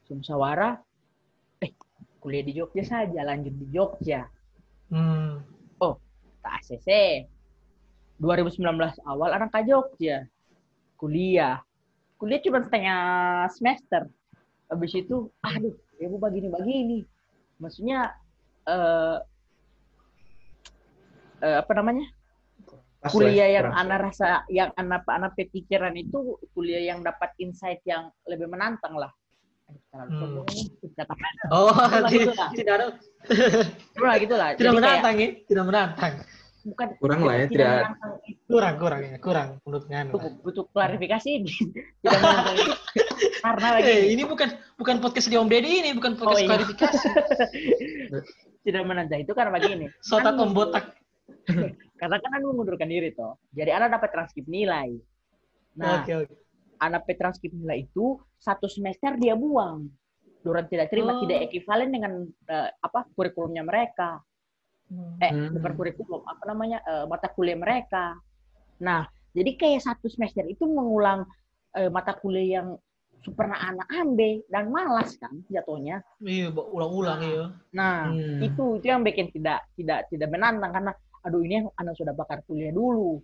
So, 0.03 0.19
musyawarah 0.19 0.79
eh 1.63 1.71
kuliah 2.19 2.43
di 2.43 2.55
Jogja 2.55 2.83
saja, 2.83 3.23
lanjut 3.23 3.55
di 3.55 3.67
Jogja. 3.71 4.27
Hmm. 4.91 5.53
Tak 6.43 6.59
ACC. 6.59 6.89
2019 8.19 8.67
awal 9.07 9.31
anak 9.31 9.49
ke 9.49 9.63
Jogja. 9.65 10.27
Kuliah. 10.99 11.63
Kuliah 12.19 12.39
cuma 12.43 12.59
setengah 12.61 13.01
semester. 13.55 14.11
Habis 14.67 14.91
itu, 14.95 15.31
aduh, 15.39 15.75
ibu 15.99 16.15
begini-begini. 16.19 17.07
Maksudnya, 17.59 18.11
eh, 18.67 19.17
eh, 21.43 21.57
apa 21.63 21.71
namanya? 21.79 22.07
Kuliah 23.03 23.51
yang 23.51 23.67
anak 23.75 24.11
rasa 24.11 24.47
yang 24.47 24.71
anak 24.79 25.03
anak 25.11 25.35
pikiran 25.35 25.91
itu 25.99 26.39
kuliah 26.55 26.95
yang 26.95 27.03
dapat 27.03 27.35
insight 27.35 27.83
yang 27.83 28.07
lebih 28.23 28.47
menantang 28.47 28.95
lah. 28.95 29.11
Terlalu 29.63 30.09
Hmm. 30.09 30.19
sombong 30.19 30.45
katakan. 30.93 31.33
Oh, 31.49 31.69
Itulah, 32.09 32.49
tidak, 32.53 32.73
ada, 32.75 32.85
Itulah 33.93 34.15
gitu 34.17 34.35
lah. 34.35 34.49
tidak 34.53 34.73
menantang 34.73 35.15
ya, 35.15 35.29
tidak 35.43 35.65
menantang. 35.65 36.13
bukan 36.63 36.87
Kurang 36.95 37.21
lah 37.21 37.35
ya, 37.35 37.45
tidak 37.45 37.75
Kurang, 38.47 38.75
kurang 38.79 39.01
ya, 39.03 39.15
kurang 39.19 39.49
menurut 39.61 39.83
Nganu. 39.85 40.11
butuh, 40.15 40.31
butuh 40.39 40.63
klarifikasi 40.71 41.29
tidak 41.43 42.19
menantang 42.23 42.55
itu 42.55 42.71
karena 43.43 43.67
lagi 43.69 43.91
Eh, 43.91 44.03
ini 44.09 44.23
bukan 44.23 44.49
bukan 44.79 44.95
podcast 44.97 45.27
di 45.27 45.35
Om 45.35 45.51
Deddy 45.51 45.83
ini, 45.83 45.89
bukan 45.91 46.15
podcast 46.15 46.39
iya. 46.39 46.47
klarifikasi. 46.47 46.97
tidak 48.65 48.83
menantang 48.83 49.19
itu 49.19 49.31
karena 49.31 49.51
begini. 49.51 49.85
Sotat 50.07 50.33
Kan- 50.33 50.39
Om 50.39 50.51
Botak. 50.53 50.85
Karena 51.93 52.15
kan 52.17 52.31
anda 52.31 52.47
mengundurkan 52.47 52.87
diri 52.87 53.11
toh. 53.11 53.35
Jadi 53.51 53.67
anak 53.69 53.99
dapat 53.99 54.09
transkrip 54.11 54.47
nilai. 54.47 54.95
Nah, 55.75 55.99
Oke, 55.99 56.13
oke. 56.17 56.35
Anak 56.83 57.07
P 57.07 57.15
transkrip 57.15 57.51
nilai 57.51 57.87
itu 57.87 58.19
satu 58.37 58.67
semester 58.67 59.15
dia 59.15 59.33
buang. 59.33 59.87
Dorang 60.43 60.67
tidak 60.67 60.91
terima, 60.91 61.15
Oh. 61.15 61.23
tidak 61.23 61.47
ekivalen 61.47 61.89
dengan 61.89 62.13
eh, 62.51 62.69
apa 62.77 63.07
kurikulumnya 63.15 63.63
mereka. 63.63 64.19
Eh, 65.23 65.31
Hmm. 65.31 65.55
bukan 65.55 65.73
kurikulum, 65.73 66.21
apa 66.27 66.43
namanya 66.45 66.83
eh, 66.83 67.05
mata 67.07 67.31
kuliah 67.31 67.55
mereka. 67.55 68.19
Nah, 68.83 69.07
jadi 69.31 69.55
kayak 69.55 69.81
satu 69.81 70.11
semester 70.11 70.43
itu 70.45 70.67
mengulang 70.67 71.23
eh, 71.73 71.89
mata 71.89 72.13
kuliah 72.13 72.61
yang 72.61 72.77
super 73.23 73.47
anak 73.47 73.87
ambe 73.89 74.43
dan 74.51 74.67
malas 74.67 75.15
kan 75.15 75.31
jatuhnya. 75.47 76.03
Iya, 76.19 76.51
ulang-ulang 76.51 77.19
ya. 77.23 77.43
Nah, 77.71 78.11
Hmm. 78.11 78.43
itu 78.43 78.77
itu 78.77 78.85
yang 78.85 79.01
bikin 79.01 79.31
tidak 79.31 79.63
tidak 79.73 80.11
tidak 80.11 80.27
menantang 80.27 80.75
karena 80.75 80.91
aduh 81.23 81.39
ini 81.39 81.63
anak 81.79 81.95
sudah 81.95 82.11
bakar 82.11 82.43
kuliah 82.43 82.69
dulu. 82.69 83.23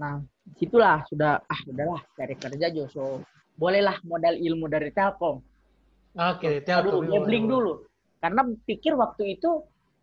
Nah, 0.00 0.24
di 0.40 0.56
situlah 0.56 1.04
sudah 1.04 1.44
ah 1.44 1.60
udahlah 1.68 2.00
cari 2.16 2.34
kerja 2.34 2.66
Jo. 2.72 2.88
So, 2.88 3.20
bolehlah 3.60 4.00
modal 4.08 4.40
ilmu 4.40 4.64
dari 4.66 4.88
Telkom. 4.90 5.44
Oke, 6.16 6.48
Aduh, 6.58 6.64
Telkom. 6.64 7.00
iya, 7.04 7.10
gambling 7.20 7.44
boleh, 7.44 7.52
dulu. 7.52 7.72
Karena 8.20 8.40
pikir 8.64 8.92
waktu 8.96 9.36
itu 9.36 9.50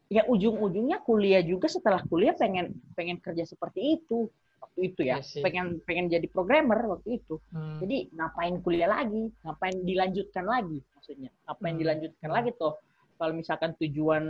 ya 0.08 0.24
ujung-ujungnya 0.24 1.04
kuliah 1.04 1.44
juga 1.44 1.68
setelah 1.68 2.00
kuliah 2.06 2.32
pengen 2.38 2.72
pengen 2.96 3.20
kerja 3.20 3.44
seperti 3.44 4.00
itu 4.00 4.30
waktu 4.62 4.80
itu 4.94 5.02
ya. 5.04 5.20
Iya 5.20 5.26
sih. 5.26 5.42
pengen 5.44 5.82
pengen 5.84 6.08
jadi 6.08 6.30
programmer 6.30 6.78
waktu 6.88 7.18
itu. 7.20 7.42
Hmm. 7.52 7.82
Jadi 7.82 8.14
ngapain 8.14 8.62
kuliah 8.62 8.88
lagi? 8.88 9.34
Ngapain 9.44 9.76
dilanjutkan 9.82 10.46
lagi 10.46 10.80
maksudnya? 10.94 11.34
Ngapain 11.50 11.74
Hmm. 11.76 11.82
dilanjutkan 11.82 12.30
lagi 12.30 12.50
tuh? 12.56 12.74
Kalau 13.18 13.34
misalkan 13.34 13.74
tujuan 13.82 14.24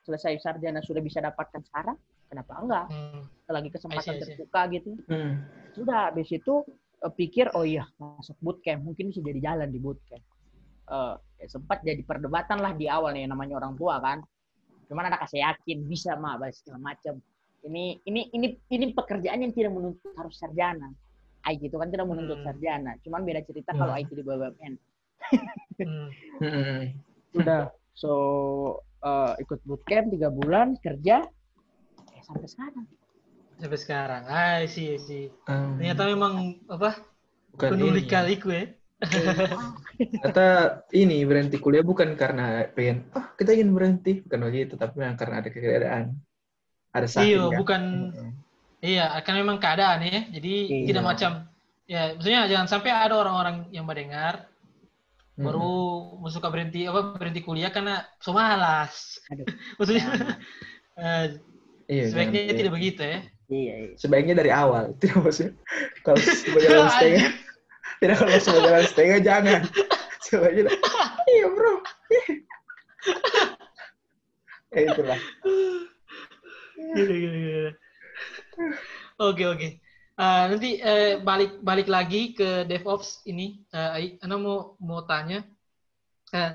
selesai 0.00 0.40
sarjana 0.40 0.80
sudah 0.80 1.04
bisa 1.04 1.20
dapatkan 1.20 1.60
sekarang, 1.60 1.96
kenapa 2.30 2.52
enggak? 2.62 2.86
Hmm. 2.94 3.22
Lagi 3.50 3.68
kesempatan 3.74 4.14
see, 4.14 4.20
terbuka 4.22 4.60
gitu. 4.70 4.90
Hmm. 5.10 5.42
Sudah 5.74 6.14
habis 6.14 6.30
itu 6.30 6.62
eh, 7.02 7.12
pikir 7.12 7.50
oh 7.58 7.66
iya 7.66 7.82
masuk 7.98 8.38
bootcamp 8.38 8.86
mungkin 8.86 9.10
bisa 9.10 9.20
jadi 9.20 9.40
jalan 9.42 9.68
di 9.74 9.82
bootcamp. 9.82 10.22
Eh, 10.90 11.14
ya 11.42 11.46
sempat 11.50 11.82
jadi 11.82 12.00
perdebatan 12.06 12.62
lah 12.62 12.72
di 12.78 12.86
awal 12.86 13.12
nih 13.18 13.26
namanya 13.26 13.58
orang 13.58 13.74
tua 13.74 13.98
kan. 13.98 14.22
Cuman 14.86 15.10
anak 15.10 15.26
saya 15.26 15.54
yakin 15.54 15.86
bisa 15.90 16.14
mah 16.14 16.38
bahas 16.38 16.62
segala 16.62 16.94
macam. 16.94 17.18
Ini 17.60 18.00
ini 18.08 18.30
ini 18.32 18.56
ini 18.72 18.94
pekerjaan 18.94 19.42
yang 19.44 19.52
tidak 19.52 19.74
menuntut 19.74 20.14
harus 20.16 20.38
sarjana. 20.38 20.88
IT 21.44 21.60
itu 21.66 21.76
kan 21.76 21.88
tidak 21.90 22.06
menuntut 22.08 22.40
Hmm. 22.40 22.46
sarjana. 22.46 22.94
Cuman 23.02 23.26
beda 23.26 23.42
cerita 23.44 23.74
kalau 23.74 23.92
Hmm. 23.92 24.00
IT 24.00 24.10
di 24.14 24.22
BUMN. 24.22 24.74
Hmm. 25.80 26.08
Hmm. 26.40 26.82
Udah. 27.36 27.68
So 27.94 28.10
eh, 29.00 29.32
ikut 29.40 29.60
bootcamp 29.64 30.12
tiga 30.12 30.28
bulan 30.28 30.76
kerja 30.80 31.24
sampai 32.30 32.48
sekarang. 32.50 32.86
Sampai 33.60 33.78
sekarang. 33.78 34.22
Ah, 34.30 34.62
sih, 34.64 34.96
sih. 34.96 35.28
Hmm. 35.44 35.76
Ternyata 35.76 36.02
memang 36.08 36.34
apa? 36.70 36.96
Bukan 37.52 37.68
penuh 37.76 37.88
ini. 37.90 37.96
lika-liku 38.06 38.48
ya. 38.54 38.64
Ternyata 40.00 40.46
ini 40.92 41.24
berhenti 41.24 41.56
kuliah 41.56 41.84
bukan 41.84 42.14
karena 42.14 42.68
pengen, 42.72 43.08
ah 43.16 43.32
kita 43.36 43.52
ingin 43.56 43.72
berhenti, 43.74 44.20
bukan 44.24 44.40
begitu, 44.48 44.74
tapi 44.76 45.00
memang 45.00 45.16
karena 45.18 45.34
ada 45.44 45.48
keadaan. 45.52 46.04
Ada 46.94 47.06
sakit 47.06 47.26
Iya, 47.26 47.42
ya. 47.48 47.56
bukan 47.58 47.82
Hmm. 48.14 48.32
Iya, 48.80 49.04
akan 49.20 49.34
memang 49.44 49.56
keadaan 49.60 50.00
ya. 50.08 50.20
Jadi 50.32 50.54
Iya. 50.72 50.86
tidak 50.88 51.04
macam 51.04 51.30
ya, 51.84 52.02
maksudnya 52.16 52.40
jangan 52.48 52.66
sampai 52.70 52.90
ada 52.94 53.14
orang-orang 53.18 53.68
yang 53.76 53.84
mendengar 53.84 54.48
Hmm. 55.36 55.44
baru 55.48 55.68
suka 56.28 56.48
berhenti 56.52 56.84
apa 56.84 57.16
berhenti 57.16 57.40
kuliah 57.44 57.72
karena 57.72 58.04
so 58.20 58.32
malas. 58.32 59.20
Aduh. 59.32 59.44
maksudnya 59.80 60.04
Jangan. 60.04 60.28
eh, 61.90 61.92
Iya, 61.92 62.04
sebaiknya 62.14 62.40
jangan- 62.46 62.58
tidak 62.62 62.72
begitu 62.78 63.02
ya. 63.02 63.18
Iya, 63.50 63.74
iya. 63.82 63.90
Sebaiknya 63.98 64.34
dari 64.38 64.50
awal, 64.54 64.94
tidak 65.02 65.18
maksudnya 65.26 65.52
kalau 66.06 66.18
sebagai 66.22 66.68
jalan 66.70 66.86
setengah, 66.94 67.26
tidak 67.98 68.16
kalau 68.16 68.30
sebagai 68.38 68.64
jalan 68.70 68.84
setengah 68.86 69.18
jangan. 69.20 69.60
Sebaiknya, 70.22 70.70
iya 71.26 71.46
bro. 71.50 71.74
ya 74.70 74.80
itulah. 74.86 75.18
Gila, 76.78 77.14
gila, 77.14 77.36
gila. 77.36 77.72
Oke 79.20 79.44
oke. 79.46 79.68
Eh, 80.20 80.42
nanti 80.52 80.70
eh, 80.78 81.16
balik 81.18 81.64
balik 81.64 81.88
lagi 81.88 82.36
ke 82.36 82.68
DevOps 82.68 83.24
ini. 83.26 83.64
Eh, 83.72 83.90
Ai, 83.90 84.06
Ana 84.22 84.36
mau 84.36 84.76
mau 84.78 85.02
tanya. 85.02 85.42
Eh, 86.30 86.52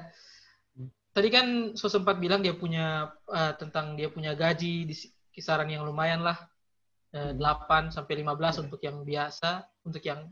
tadi 1.12 1.28
kan 1.28 1.74
so 1.74 1.90
sempat 1.90 2.22
bilang 2.22 2.40
dia 2.40 2.56
punya 2.56 3.12
eh, 3.28 3.54
tentang 3.60 3.98
dia 3.98 4.08
punya 4.08 4.38
gaji 4.38 4.86
di 4.86 4.96
kisaran 5.36 5.68
yang 5.68 5.84
lumayan 5.84 6.24
lah. 6.24 6.40
Eh, 7.12 7.36
8 7.36 7.92
sampai 7.92 8.24
15 8.24 8.64
untuk 8.64 8.80
yang 8.80 9.04
biasa, 9.04 9.68
untuk 9.84 10.04
yang 10.04 10.32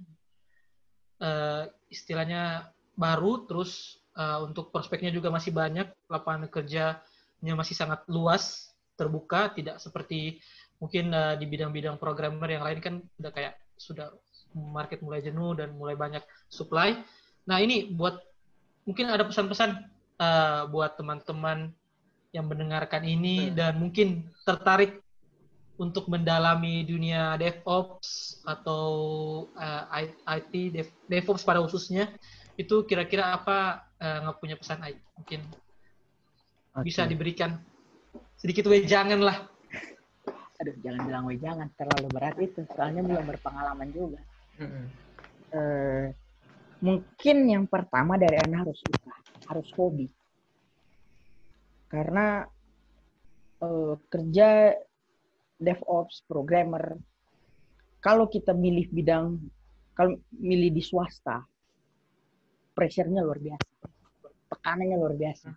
eh, 1.20 1.68
istilahnya 1.91 2.72
baru 2.95 3.43
terus 3.43 3.99
eh, 4.16 4.39
untuk 4.39 4.72
prospeknya 4.72 5.12
juga 5.12 5.28
masih 5.28 5.51
banyak, 5.51 5.91
lapangan 6.08 6.47
kerjanya 6.47 7.54
masih 7.56 7.76
sangat 7.76 8.08
luas, 8.08 8.72
terbuka, 8.95 9.51
tidak 9.51 9.84
seperti 9.84 10.39
mungkin 10.80 11.12
eh, 11.12 11.36
di 11.39 11.45
bidang-bidang 11.47 11.99
programmer 11.99 12.47
yang 12.51 12.64
lain 12.64 12.80
kan 12.84 12.95
udah 13.20 13.32
kayak 13.32 13.56
sudah 13.76 14.12
market 14.54 15.01
mulai 15.01 15.20
jenuh 15.20 15.56
dan 15.58 15.76
mulai 15.76 15.95
banyak 15.95 16.24
supply. 16.47 16.99
Nah 17.47 17.58
ini 17.60 17.91
buat 17.91 18.20
mungkin 18.84 19.08
ada 19.08 19.24
pesan-pesan 19.24 19.72
eh, 20.20 20.62
buat 20.68 20.99
teman-teman 20.99 21.72
yang 22.34 22.49
mendengarkan 22.49 23.05
ini 23.05 23.47
Hmm. 23.47 23.55
dan 23.55 23.73
mungkin 23.77 24.27
tertarik 24.41 24.99
untuk 25.77 26.09
mendalami 26.09 26.81
dunia 26.84 27.38
DevOps 27.38 28.41
atau 28.43 28.84
eh, 29.55 30.11
IT 30.41 30.53
Dev- 30.73 30.97
DevOps 31.05 31.45
pada 31.45 31.61
khususnya 31.61 32.09
itu 32.57 32.86
kira-kira 32.86 33.34
apa 33.34 33.81
nggak 33.97 34.38
punya 34.38 34.53
pesan 34.59 34.84
Ai? 34.84 34.93
mungkin 35.17 35.41
bisa 36.86 37.05
Oke. 37.05 37.15
diberikan 37.15 37.57
sedikit 38.38 38.67
wejangan 38.69 39.21
lah 39.21 39.38
Aduh, 40.61 40.75
jangan 40.86 41.01
bilang 41.09 41.23
weh 41.27 41.39
jangan 41.41 41.67
terlalu 41.75 42.07
berat 42.13 42.38
itu. 42.39 42.63
Soalnya 42.71 43.03
belum 43.03 43.25
berpengalaman 43.25 43.89
juga. 43.91 44.21
Mm-mm. 44.61 44.86
Eh, 45.51 46.05
mungkin 46.79 47.38
yang 47.49 47.65
pertama 47.67 48.15
dari 48.15 48.39
Anda 48.39 48.63
harus 48.63 48.79
suka, 48.79 49.11
harus 49.49 49.67
hobi. 49.75 50.07
Karena 51.94 52.41
eh, 53.62 53.94
kerja 54.10 54.74
DevOps, 55.62 56.26
programmer, 56.26 56.98
kalau 58.02 58.26
kita 58.26 58.58
milih 58.58 58.89
bidang, 58.89 59.38
kalau 59.94 60.18
milih 60.34 60.74
di 60.74 60.82
swasta, 60.82 61.46
pressure-nya 62.74 63.22
luar 63.22 63.38
biasa. 63.38 63.86
Tekanannya 64.50 64.98
luar 64.98 65.14
biasa. 65.14 65.54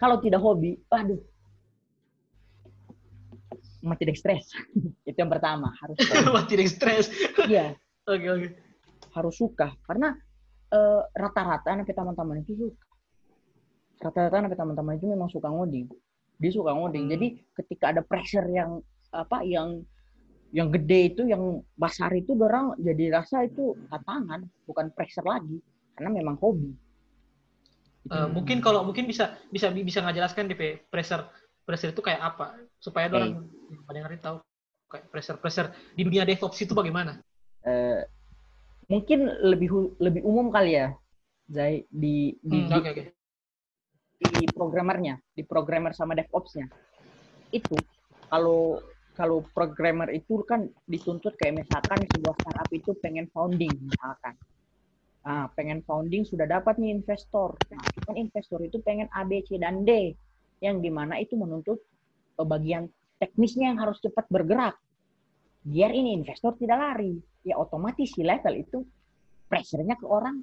Kalau 0.00 0.16
tidak 0.24 0.40
hobi, 0.40 0.72
aduh, 0.88 1.20
mati 3.84 4.08
tidak 4.08 4.16
stres. 4.16 4.56
Itu 5.08 5.18
yang 5.20 5.28
pertama, 5.28 5.68
harus. 5.84 6.00
Wah, 6.34 6.48
tidak 6.48 6.72
stres 6.72 7.12
Iya, 7.44 7.76
oke 8.10 8.26
oke 8.26 8.48
harus 9.18 9.34
suka 9.34 9.74
karena 9.82 10.14
eh, 10.70 11.02
rata-rata 11.16 11.68
anak 11.72 11.90
teman-teman 11.90 12.44
itu 12.44 12.70
suka 12.70 12.87
rata-rata 13.98 14.36
anak 14.46 14.54
teman-teman 14.54 14.94
itu 14.98 15.06
memang 15.10 15.28
suka 15.30 15.48
ngoding 15.50 15.86
dia 16.38 16.50
suka 16.54 16.70
ngoding 16.74 17.06
Hmm. 17.06 17.12
jadi 17.14 17.26
ketika 17.58 17.84
ada 17.90 18.02
pressure 18.06 18.46
yang 18.50 18.78
apa 19.10 19.42
yang 19.42 19.82
yang 20.54 20.72
gede 20.72 21.12
itu 21.12 21.22
yang 21.28 21.60
besar 21.76 22.08
itu 22.16 22.32
orang 22.38 22.72
jadi 22.80 23.20
rasa 23.20 23.44
itu 23.44 23.76
tantangan 23.92 24.48
bukan 24.64 24.88
pressure 24.96 25.26
lagi 25.26 25.60
karena 25.98 26.10
memang 26.14 26.38
hobi 26.40 26.72
Itu 28.08 28.14
Eh, 28.14 28.28
mungkin 28.32 28.64
kalau 28.64 28.80
mungkin 28.88 29.04
bisa 29.04 29.36
bisa 29.52 29.68
bisa 29.68 30.00
ngajelaskan 30.00 30.48
DP 30.48 30.88
pressure 30.88 31.28
pressure 31.68 31.92
itu 31.92 32.00
kayak 32.00 32.22
apa 32.32 32.56
supaya 32.80 33.12
Oke. 33.12 33.16
orang 33.20 33.28
yang 33.36 33.44
mendengarin 33.84 34.20
tahu 34.24 34.36
kayak 34.88 35.04
pressure 35.12 35.36
pressure 35.36 35.68
di 35.92 36.02
dunia 36.08 36.24
DevOps 36.24 36.56
itu 36.64 36.72
bagaimana? 36.72 37.20
eh, 37.68 38.08
mungkin 38.88 39.28
lebih 39.44 40.00
lebih 40.00 40.22
umum 40.24 40.48
kali 40.48 40.80
ya 40.80 40.96
Zai 41.52 41.84
di 41.92 42.32
di, 42.40 42.64
Hmm, 42.64 42.68
di- 42.72 42.76
Oke 42.80 42.88
oke. 42.88 43.04
Di 44.18 44.50
programmernya, 44.50 45.14
di 45.30 45.46
programmer 45.46 45.94
sama 45.94 46.18
DevOps-nya. 46.18 46.66
Itu 47.54 47.78
kalau 48.26 48.82
kalau 49.14 49.42
programmer 49.50 50.10
itu 50.14 50.42
kan 50.46 50.66
dituntut 50.86 51.34
kayak 51.34 51.66
misalkan 51.66 52.06
sebuah 52.06 52.38
startup 52.38 52.70
itu 52.70 52.94
pengen 53.02 53.26
founding 53.34 53.74
misalkan. 53.82 54.34
Nah, 55.26 55.50
pengen 55.58 55.82
founding 55.82 56.22
sudah 56.22 56.46
dapat 56.46 56.78
nih 56.78 56.94
investor. 56.94 57.58
Nah, 57.74 57.82
kan 58.06 58.14
investor 58.14 58.62
itu 58.62 58.78
pengen 58.78 59.10
A, 59.10 59.26
B, 59.26 59.42
C, 59.42 59.58
dan 59.58 59.82
D. 59.82 60.14
Yang 60.62 60.76
di 60.86 60.90
mana 60.94 61.18
itu 61.18 61.34
menuntut 61.34 61.82
eh, 62.38 62.46
bagian 62.46 62.86
teknisnya 63.18 63.74
yang 63.74 63.78
harus 63.82 63.98
cepat 63.98 64.30
bergerak. 64.30 64.78
Biar 65.66 65.90
ini 65.90 66.14
investor 66.14 66.54
tidak 66.54 66.78
lari. 66.78 67.18
Ya 67.42 67.58
otomatis 67.58 68.14
si 68.14 68.22
level 68.22 68.54
itu 68.54 68.78
pressure-nya 69.50 69.98
ke 69.98 70.06
orang 70.06 70.42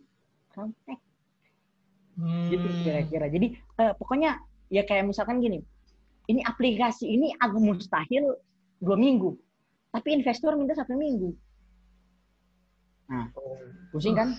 tech 0.84 1.00
Hmm, 2.16 2.48
gitu 2.52 2.68
kira-kira. 2.84 3.28
Jadi 3.28 3.60
eh, 3.60 3.94
pokoknya 4.00 4.40
ya 4.72 4.84
kayak 4.88 5.12
misalkan 5.12 5.44
gini, 5.44 5.60
ini 6.32 6.42
aplikasi 6.42 7.06
ini 7.06 7.36
agak 7.38 7.60
mustahil 7.60 8.36
dua 8.80 8.98
minggu, 8.98 9.36
tapi 9.92 10.16
investor 10.16 10.56
minta 10.56 10.76
satu 10.76 10.96
minggu. 10.96 11.36
Nah, 13.12 13.30
pusing 13.94 14.16
kan? 14.18 14.30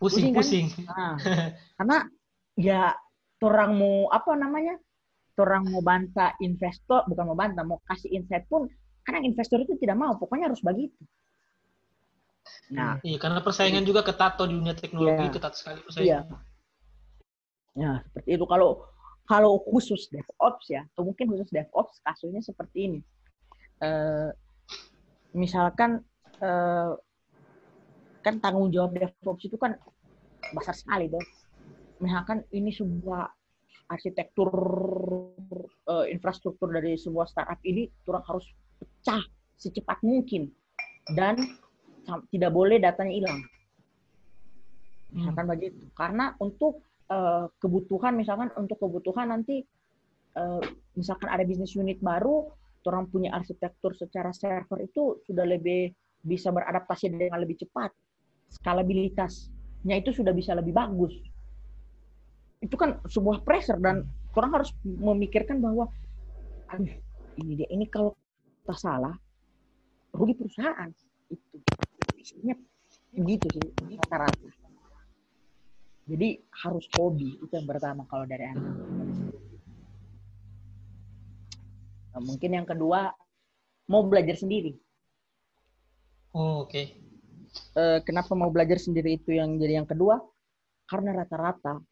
pusing 0.00 0.32
pusing 0.32 0.66
pusing. 0.72 0.86
Nah, 0.88 1.16
karena 1.78 1.98
ya 2.56 2.92
orang 3.40 3.70
mau 3.78 4.08
apa 4.12 4.32
namanya? 4.36 4.76
Orang 5.40 5.72
mau 5.72 5.80
bantah 5.80 6.36
investor, 6.44 7.08
bukan 7.08 7.32
mau 7.32 7.38
bantah, 7.38 7.64
mau 7.64 7.80
kasih 7.88 8.12
insight 8.12 8.44
pun, 8.44 8.68
kadang 9.08 9.24
investor 9.24 9.56
itu 9.64 9.72
tidak 9.80 9.96
mau, 9.96 10.12
pokoknya 10.20 10.52
harus 10.52 10.60
begitu. 10.60 11.00
Nah, 12.76 13.00
Iya, 13.00 13.16
karena 13.16 13.40
persaingan 13.40 13.88
juga 13.88 14.04
ketat 14.04 14.36
di 14.36 14.52
dunia 14.52 14.76
teknologi 14.76 15.26
Iya. 15.26 15.32
ketat 15.32 15.52
sekali 15.56 15.80
Iya. 15.96 16.28
Nah, 17.78 18.02
seperti 18.02 18.34
itu. 18.34 18.46
Kalau 18.48 18.90
kalau 19.30 19.62
khusus 19.62 20.10
DevOps 20.10 20.66
ya, 20.74 20.82
atau 20.90 21.06
mungkin 21.06 21.30
khusus 21.30 21.50
DevOps 21.54 22.02
kasusnya 22.02 22.42
seperti 22.42 22.78
ini. 22.90 23.00
Eh, 23.78 24.30
misalkan 25.38 26.02
eh, 26.42 26.92
kan 28.26 28.34
tanggung 28.42 28.74
jawab 28.74 28.98
DevOps 28.98 29.46
itu 29.46 29.54
kan 29.54 29.78
besar 30.50 30.74
sekali 30.74 31.06
dong. 31.06 31.22
Misalkan 32.02 32.42
ini 32.50 32.74
sebuah 32.74 33.30
arsitektur 33.86 34.50
eh, 35.86 36.06
infrastruktur 36.10 36.74
dari 36.74 36.98
sebuah 36.98 37.30
startup 37.30 37.62
ini 37.62 37.86
kurang 38.02 38.26
harus 38.26 38.50
pecah 38.82 39.22
secepat 39.54 40.02
mungkin 40.02 40.50
dan 41.14 41.38
tidak 42.34 42.50
boleh 42.50 42.82
datanya 42.82 43.14
hilang. 43.14 43.40
Misalkan 45.14 45.46
begitu. 45.46 45.86
Karena 45.94 46.34
untuk 46.42 46.82
eh, 47.10 47.44
kebutuhan 47.58 48.14
misalkan 48.14 48.54
untuk 48.54 48.78
kebutuhan 48.78 49.34
nanti 49.34 49.60
eh, 50.36 50.62
misalkan 50.94 51.28
ada 51.28 51.42
bisnis 51.42 51.74
unit 51.74 51.98
baru, 51.98 52.46
orang 52.86 53.10
punya 53.10 53.34
arsitektur 53.34 53.92
secara 53.98 54.32
server 54.32 54.86
itu 54.86 55.20
sudah 55.26 55.44
lebih 55.44 55.92
bisa 56.22 56.52
beradaptasi 56.52 57.12
dengan 57.12 57.40
lebih 57.40 57.60
cepat. 57.60 57.92
Skalabilitasnya 58.50 59.94
itu 59.98 60.10
sudah 60.14 60.32
bisa 60.34 60.56
lebih 60.56 60.72
bagus. 60.72 61.14
Itu 62.60 62.76
kan 62.76 63.00
sebuah 63.08 63.40
pressure 63.44 63.80
dan 63.80 64.04
orang 64.36 64.50
harus 64.60 64.70
memikirkan 64.84 65.58
bahwa 65.64 65.88
aduh, 66.70 66.92
ini 67.40 67.52
dia 67.56 67.68
ini 67.72 67.88
kalau 67.88 68.14
kita 68.62 68.76
salah 68.76 69.16
rugi 70.12 70.34
perusahaan 70.36 70.90
itu. 71.32 71.56
Isinya 72.20 72.54
begitu 73.16 73.48
sih 73.48 73.96
rata-rata. 73.96 74.59
Jadi 76.08 76.40
harus 76.64 76.84
hobi 76.96 77.38
itu 77.38 77.52
yang 77.52 77.68
pertama 77.68 78.04
kalau 78.08 78.24
dari 78.26 78.44
anak. 78.48 78.74
Nah, 82.10 82.22
mungkin 82.22 82.50
yang 82.50 82.66
kedua 82.66 83.14
mau 83.86 84.02
belajar 84.06 84.34
sendiri. 84.38 84.74
Oh, 86.34 86.66
oke. 86.66 86.82
Eh, 87.74 87.98
kenapa 88.06 88.34
mau 88.38 88.50
belajar 88.50 88.78
sendiri 88.78 89.18
itu 89.18 89.34
yang 89.34 89.58
jadi 89.58 89.82
yang 89.82 89.88
kedua? 89.88 90.18
Karena 90.86 91.14
rata-rata 91.22 91.82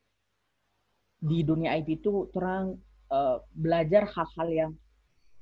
di 1.19 1.43
dunia 1.43 1.75
IT 1.79 2.03
itu 2.03 2.31
orang 2.35 2.79
eh, 3.11 3.39
belajar 3.55 4.07
hal-hal 4.07 4.49
yang 4.51 4.71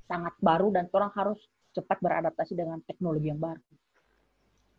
sangat 0.08 0.32
baru 0.40 0.72
dan 0.72 0.88
orang 0.92 1.12
harus 1.12 1.40
cepat 1.76 2.00
beradaptasi 2.00 2.56
dengan 2.56 2.80
teknologi 2.88 3.28
yang 3.28 3.40
baru. 3.40 3.60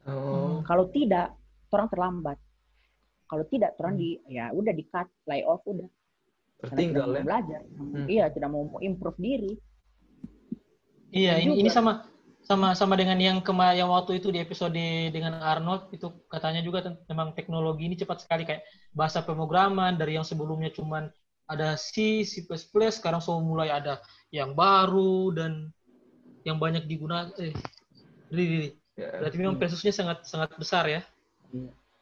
Oh, 0.07 0.63
Kalau 0.63 0.87
tidak, 0.89 1.35
orang 1.69 1.87
terlambat. 1.91 2.37
Kalau 3.27 3.43
tidak, 3.51 3.75
orang 3.79 3.99
di 3.99 4.19
ya 4.31 4.55
udah 4.55 4.73
di 4.73 4.83
cut, 4.87 5.07
lay 5.27 5.43
off 5.43 5.63
udah. 5.67 5.87
Karena 6.57 6.71
tertinggal 6.73 7.05
tidak 7.05 7.11
ya. 7.11 7.21
mau 7.21 7.27
belajar. 7.27 7.61
Iya, 8.07 8.25
tidak 8.33 8.49
mau 8.49 8.63
improve 8.79 9.19
diri. 9.19 9.53
Iya, 11.11 11.33
ini 11.43 11.53
juga- 11.53 11.59
ini 11.61 11.69
sama 11.69 11.91
sama 12.47 12.71
sama 12.79 12.95
dengan 12.95 13.19
yang 13.19 13.43
kema 13.43 13.75
yang 13.75 13.91
waktu 13.91 14.23
itu 14.23 14.31
di 14.31 14.39
episode 14.39 14.79
dengan 15.11 15.43
Arnold 15.43 15.91
itu 15.91 16.07
katanya 16.31 16.63
juga 16.63 16.79
memang 17.11 17.35
teknologi 17.35 17.83
ini 17.91 17.99
cepat 17.99 18.23
sekali 18.23 18.47
kayak 18.47 18.63
bahasa 18.95 19.19
pemrograman 19.19 19.99
dari 19.99 20.15
yang 20.15 20.23
sebelumnya 20.23 20.71
cuman 20.71 21.11
ada 21.47 21.75
C, 21.75 22.23
C++, 22.23 22.43
sekarang 22.91 23.19
semua 23.19 23.43
mulai 23.43 23.71
ada 23.71 23.99
yang 24.31 24.55
baru 24.55 25.31
dan 25.35 25.71
yang 26.47 26.59
banyak 26.59 26.87
digunakan. 26.87 27.31
Eh. 27.39 27.51
Ya. 28.97 29.23
Berarti 29.23 29.37
memang 29.39 29.55
presusnya 29.59 29.91
sangat 29.91 30.23
sangat 30.27 30.55
besar 30.55 30.87
ya. 30.87 31.01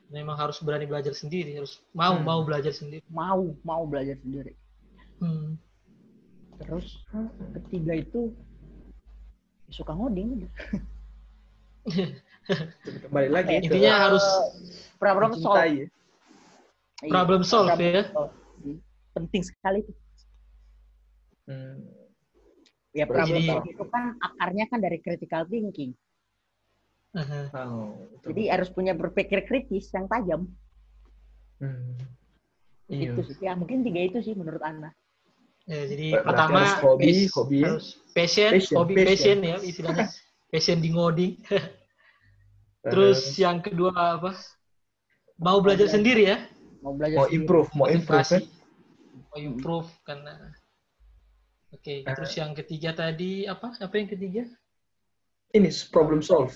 Iya. 0.06 0.14
Memang 0.14 0.38
harus 0.38 0.62
berani 0.62 0.86
belajar 0.86 1.12
sendiri, 1.12 1.56
harus 1.56 1.82
mau 1.91 2.14
Hmm. 2.14 2.24
mau 2.24 2.39
belajar 2.41 2.72
sendiri. 2.72 3.01
Mau, 3.10 3.58
mau 3.62 3.84
belajar 3.86 4.18
sendiri. 4.20 4.53
Hmm. 5.18 5.58
Terus 6.56 7.01
ketiga 7.53 7.93
itu 7.95 8.32
suka 9.68 9.91
ngoding. 9.91 10.45
Kembali 13.06 13.30
lagi 13.30 13.58
ke 13.58 13.66
Intinya 13.66 13.93
harus 14.10 14.26
problem 14.97 15.34
solve. 15.34 15.41
mencintai 15.41 15.72
ya. 15.74 15.88
Iya, 17.01 17.12
problem 17.12 17.41
solve 17.43 17.70
problem 17.70 17.91
ya. 17.91 18.03
solve. 18.10 18.34
Penting 19.14 19.41
sekali 19.43 19.80
itu. 19.82 19.93
Hmm. 21.45 21.82
Ya 22.93 23.06
problem 23.06 23.36
Jadi- 23.36 23.49
solve 23.49 23.68
itu 23.68 23.84
kan 23.89 24.03
akarnya 24.18 24.66
kan 24.70 24.80
dari 24.80 24.97
critical 25.01 25.43
thinking. 25.45 25.91
Aha. 27.16 27.41
Oh, 27.63 27.95
betul. 28.11 28.28
Jadi 28.30 28.43
harus 28.51 28.70
punya 28.70 28.91
berpikir 28.91 29.43
kritis 29.43 29.88
yang 29.89 30.05
tajam. 30.05 30.51
Hmm. 31.57 31.95
Iya. 32.86 33.16
Itu 33.16 33.22
sih. 33.26 33.36
Ya 33.39 33.55
mungkin 33.55 33.82
tiga 33.82 34.01
itu 34.03 34.20
sih 34.22 34.36
menurut 34.36 34.59
Anda. 34.59 34.91
Ya, 35.66 35.82
jadi 35.88 36.13
Berarti 36.13 36.28
pertama 36.30 36.57
harus 36.61 36.74
hobi, 36.78 37.09
pas- 37.09 37.34
hobi 37.34 37.57
harus 37.63 37.88
passion, 38.13 38.51
Passion, 38.53 38.76
hobi 38.78 38.93
passion. 38.93 39.07
passion, 39.09 39.38
ya 39.41 39.57
istilahnya 39.63 40.05
passion 40.53 40.78
di 40.78 40.89
ngoding. 40.93 41.34
Terus 42.86 43.20
yang 43.36 43.57
kedua 43.59 43.89
apa? 44.20 44.38
Mau 45.36 45.57
belajar 45.59 45.89
belajar. 45.89 45.95
sendiri 45.97 46.24
ya, 46.30 46.38
Mau 46.80 46.93
belajar 46.93 47.18
mau 47.18 47.26
sendiri. 47.26 47.38
improve, 47.41 47.70
mau 47.74 47.88
improve 47.89 48.28
kan? 48.30 48.43
Mau 49.26 49.38
improve 49.38 49.89
karena 50.03 50.34
Oke, 51.74 52.05
Eh. 52.05 52.07
terus 52.07 52.32
yang 52.34 52.53
ketiga 52.53 52.93
tadi 52.93 53.43
apa? 53.43 53.74
Apa 53.76 53.93
yang 53.97 54.07
ketiga? 54.07 54.45
Ini 55.49 55.66
problem 55.89 56.22
solve. 56.22 56.55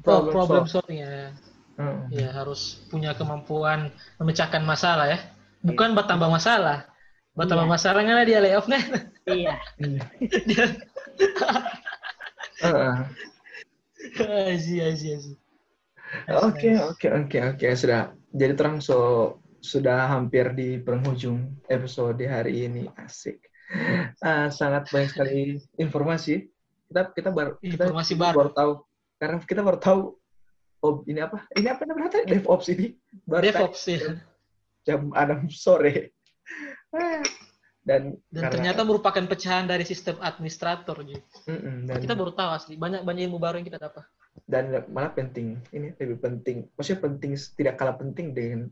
Problem 0.00 0.32
problem 0.32 0.64
solving 0.64 1.04
ya. 1.04 1.36
Hmm. 1.76 2.08
Ya 2.12 2.32
harus 2.32 2.80
punya 2.88 3.12
kemampuan 3.12 3.92
memecahkan 4.16 4.64
masalah 4.64 5.08
ya. 5.12 5.18
Bukan 5.62 5.92
buat 5.92 6.08
tambah 6.08 6.28
masalah. 6.32 6.88
Buat 7.36 7.48
tambah 7.48 7.68
Iya. 7.68 7.74
masalah 7.76 8.00
nggak 8.04 8.26
dia 8.28 8.40
layoff 8.40 8.66
kan? 8.68 8.82
Iya. 9.28 9.54
Iya. 9.82 10.02
dia 10.48 10.64
asyik. 14.92 15.38
Oke, 16.28 16.76
oke, 16.76 17.06
oke, 17.08 17.38
oke. 17.56 17.66
Sudah. 17.72 18.12
Jadi 18.32 18.52
terang 18.56 18.80
so 18.84 18.98
sudah 19.62 20.10
hampir 20.10 20.52
di 20.52 20.76
penghujung 20.82 21.56
episode 21.70 22.20
hari 22.26 22.66
ini. 22.68 22.88
Asik. 22.98 23.40
Ah, 24.20 24.52
sangat 24.52 24.92
banyak 24.92 25.08
sekali 25.08 25.56
informasi. 25.80 26.44
Kita 26.92 27.08
kita 27.16 27.30
baru 27.32 27.56
kita 27.64 27.88
Informasi 27.88 28.12
baru. 28.18 28.52
tahu 28.52 28.72
karena 29.22 29.38
kita 29.38 29.62
baru 29.62 29.78
tahu 29.78 30.00
oh 30.82 31.06
ini 31.06 31.22
apa? 31.22 31.46
Ini 31.54 31.68
apa 31.70 31.86
namanya 31.86 32.10
tadi? 32.18 32.34
DevOps 32.34 32.66
ini. 32.68 32.98
Baru 33.22 33.42
DevOps 33.46 33.82
ya. 33.86 34.18
jam 34.82 35.14
6 35.14 35.46
sore. 35.54 36.10
Dan 37.82 38.14
Dan 38.30 38.42
karena- 38.46 38.50
ternyata 38.50 38.82
merupakan 38.82 39.22
pecahan 39.26 39.66
dari 39.66 39.82
sistem 39.82 40.18
administrator. 40.18 41.02
Ji. 41.02 41.18
Mm-mm, 41.46 41.86
dan 41.86 41.98
Kita 41.98 42.14
baru 42.14 42.30
tahu 42.30 42.50
asli. 42.50 42.74
Banyak 42.74 43.02
banyak 43.02 43.22
ilmu 43.26 43.38
baru 43.38 43.58
yang 43.58 43.66
kita 43.66 43.78
dapat. 43.80 44.02
dan 44.48 44.64
malah 44.88 45.12
penting 45.12 45.60
ini 45.76 45.92
lebih 45.92 46.16
penting 46.16 46.64
maksudnya 46.72 47.04
penting 47.04 47.36
tidak 47.52 47.76
kalah 47.76 47.92
penting 47.92 48.32
dengan 48.32 48.64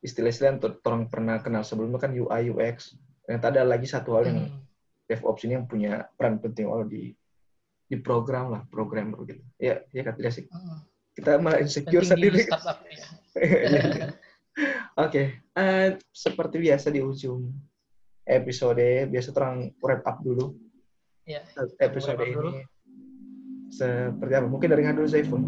istilah-istilah 0.00 0.56
yang 0.56 0.60
orang 0.80 1.12
pernah 1.12 1.36
kenal 1.38 1.60
sebelumnya 1.60 2.00
kan 2.00 2.16
UI 2.16 2.48
UX 2.48 2.96
ternyata 3.20 3.52
ada 3.52 3.68
lagi 3.68 3.84
satu 3.84 4.16
hal 4.16 4.24
yang 4.24 4.48
Hmm. 4.48 4.64
DevOps 5.04 5.44
ini 5.44 5.60
yang 5.60 5.68
punya 5.68 6.08
peran 6.16 6.40
penting 6.40 6.64
oh 6.64 6.88
di 6.88 7.12
di 7.94 8.02
program 8.02 8.50
lah 8.50 8.62
programmer 8.68 9.22
gitu 9.24 9.38
ya 9.56 9.78
ya 9.94 10.02
kan 10.02 10.14
tidak 10.18 10.32
sih 10.34 10.44
Hmm. 10.50 10.82
kita 11.14 11.38
malah 11.38 11.62
insecure 11.62 12.02
sendiri 12.02 12.42
ya. 12.42 13.06
oke 15.04 15.22
eh, 15.38 15.88
seperti 16.10 16.56
biasa 16.58 16.90
di 16.90 16.98
ujung 16.98 17.54
episode 18.26 18.82
biasa 19.06 19.30
terang 19.30 19.70
wrap 19.78 20.02
up 20.04 20.18
dulu 20.20 20.58
Ya. 21.24 21.40
episode 21.80 22.20
up 22.20 22.28
dulu. 22.28 22.52
ini 22.52 22.68
seperti 23.72 24.32
apa 24.36 24.46
mungkin 24.46 24.68
dari 24.68 24.84
dulu 24.84 25.08
Zaiful 25.08 25.40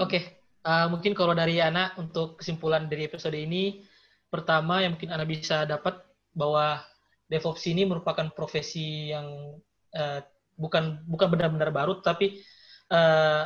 Oke, 0.00 0.20
eh, 0.64 0.86
mungkin 0.88 1.12
kalau 1.12 1.36
dari 1.36 1.60
anak 1.60 2.00
untuk 2.00 2.40
kesimpulan 2.40 2.88
dari 2.88 3.04
episode 3.04 3.36
ini, 3.36 3.84
pertama 4.32 4.80
yang 4.80 4.96
mungkin 4.96 5.12
anak 5.12 5.28
bisa 5.28 5.68
dapat 5.68 6.00
bahwa 6.32 6.80
DevOps 7.28 7.68
ini 7.68 7.84
merupakan 7.84 8.24
profesi 8.32 9.12
yang 9.12 9.52
eh, 9.92 10.24
bukan 10.56 11.04
bukan 11.08 11.28
benar-benar 11.32 11.70
baru, 11.72 12.00
tapi 12.00 12.40
eh, 12.90 13.44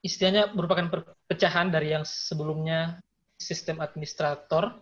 istilahnya 0.00 0.52
merupakan 0.56 0.88
perpecahan 0.88 1.68
dari 1.68 1.92
yang 1.92 2.04
sebelumnya 2.04 3.00
sistem 3.40 3.80
administrator 3.80 4.76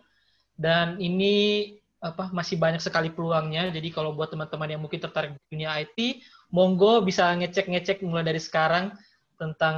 dan 0.59 0.99
ini 0.99 1.75
apa 1.99 2.31
masih 2.31 2.55
banyak 2.55 2.79
sekali 2.79 3.11
peluangnya. 3.11 3.71
Jadi 3.71 3.91
kalau 3.91 4.15
buat 4.15 4.31
teman-teman 4.31 4.71
yang 4.71 4.81
mungkin 4.83 5.03
tertarik 5.03 5.35
di 5.35 5.41
dunia 5.51 5.75
IT, 5.83 6.23
monggo 6.51 7.03
bisa 7.03 7.31
ngecek-ngecek 7.35 8.03
mulai 8.07 8.23
dari 8.23 8.39
sekarang 8.39 8.95
tentang 9.39 9.77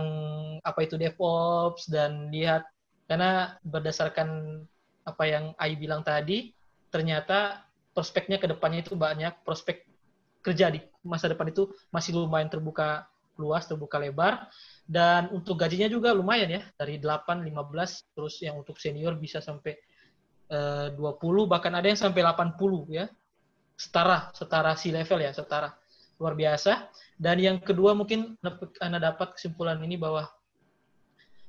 apa 0.65 0.79
itu 0.85 0.97
DevOps 0.97 1.89
dan 1.89 2.33
lihat 2.33 2.65
karena 3.05 3.57
berdasarkan 3.61 4.61
apa 5.05 5.23
yang 5.25 5.45
Ai 5.57 5.77
bilang 5.77 6.05
tadi 6.05 6.53
ternyata 6.93 7.65
prospeknya 7.93 8.37
ke 8.37 8.49
depannya 8.49 8.85
itu 8.85 8.93
banyak 8.97 9.41
prospek 9.45 9.85
kerja 10.41 10.73
di 10.73 10.81
masa 11.01 11.29
depan 11.29 11.49
itu 11.49 11.69
masih 11.89 12.17
lumayan 12.17 12.49
terbuka 12.49 13.09
luas, 13.41 13.65
terbuka 13.65 13.97
lebar. 13.97 14.49
Dan 14.85 15.31
untuk 15.31 15.57
gajinya 15.57 15.87
juga 15.87 16.11
lumayan 16.11 16.49
ya, 16.51 16.61
dari 16.75 16.99
8, 16.99 17.41
15, 17.41 18.13
terus 18.13 18.35
yang 18.43 18.59
untuk 18.59 18.77
senior 18.77 19.17
bisa 19.17 19.39
sampai 19.39 19.77
eh, 20.51 20.87
20, 20.93 21.49
bahkan 21.49 21.71
ada 21.73 21.87
yang 21.89 21.99
sampai 21.99 22.21
80 22.21 22.57
ya. 22.91 23.09
Setara, 23.73 24.29
setara 24.37 24.77
si 24.77 24.93
level 24.93 25.25
ya, 25.25 25.33
setara. 25.33 25.73
Luar 26.21 26.37
biasa. 26.37 26.91
Dan 27.17 27.41
yang 27.41 27.57
kedua 27.61 27.97
mungkin 27.97 28.37
Anda 28.77 29.01
dapat 29.01 29.37
kesimpulan 29.37 29.81
ini 29.81 29.97
bahwa 29.97 30.29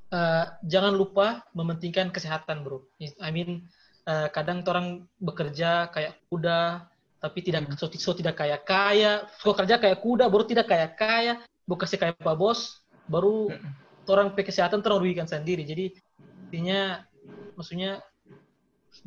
eh, 0.09 0.45
jangan 0.65 0.93
lupa 0.97 1.45
mementingkan 1.53 2.09
kesehatan 2.09 2.65
bro. 2.65 2.81
I 3.01 3.29
mean, 3.29 3.69
eh, 4.07 4.27
kadang 4.31 4.65
orang 4.65 5.05
bekerja 5.21 5.91
kayak 5.93 6.17
kuda, 6.31 6.89
tapi 7.23 7.39
tidak 7.39 7.71
so, 7.79 7.87
so 7.87 8.11
tidak 8.11 8.35
kayak 8.35 8.67
kaya, 8.67 9.23
so 9.39 9.55
kerja 9.55 9.79
kayak 9.79 10.03
kuda, 10.03 10.27
baru 10.27 10.43
tidak 10.43 10.67
kaya, 10.99 11.39
bukan 11.63 11.87
sih 11.87 11.95
kayak 11.95 12.19
pak 12.19 12.35
bos, 12.35 12.83
baru 13.07 13.47
orang 14.11 14.35
pe 14.35 14.43
kesehatan 14.43 14.83
terrugikan 14.83 15.23
sendiri. 15.23 15.63
Jadi 15.63 15.95
intinya 16.51 16.99
maksudnya 17.55 18.03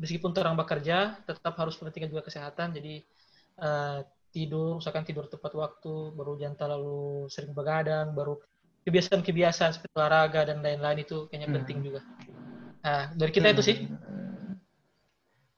meskipun 0.01 0.33
orang 0.33 0.57
bekerja 0.57 1.21
tetap 1.29 1.53
harus 1.61 1.77
perhatikan 1.77 2.09
juga 2.09 2.25
kesehatan. 2.25 2.73
Jadi 2.73 3.05
uh, 3.61 4.01
tidur, 4.33 4.81
usahakan 4.81 5.05
tidur 5.05 5.29
tepat 5.29 5.53
waktu, 5.53 6.17
baru 6.17 6.41
jangan 6.41 6.57
terlalu 6.57 7.29
sering 7.29 7.53
begadang, 7.53 8.17
baru 8.17 8.41
kebiasaan-kebiasaan 8.89 9.77
seperti 9.77 9.93
olahraga 9.93 10.41
dan 10.49 10.65
lain-lain 10.65 11.05
itu 11.05 11.29
kayaknya 11.29 11.53
hmm. 11.53 11.57
penting 11.61 11.77
juga. 11.85 12.01
Nah, 12.81 13.13
dari 13.13 13.29
kita 13.29 13.53
hmm. 13.53 13.53
itu 13.53 13.61
sih. 13.61 13.77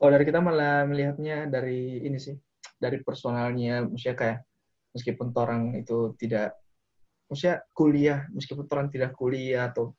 Oh, 0.04 0.12
dari 0.12 0.28
kita 0.28 0.44
malah 0.44 0.84
melihatnya 0.84 1.48
dari 1.48 2.04
ini 2.04 2.20
sih 2.20 2.49
dari 2.80 3.04
personalnya 3.04 3.86
maksudnya 3.86 4.18
kayak 4.18 4.40
meskipun 4.96 5.28
orang 5.36 5.76
itu 5.78 6.16
tidak 6.18 6.56
maksudnya 7.30 7.62
kuliah 7.76 8.20
meskipun 8.34 8.66
orang 8.72 8.88
tidak 8.90 9.12
kuliah 9.14 9.70
atau 9.70 9.94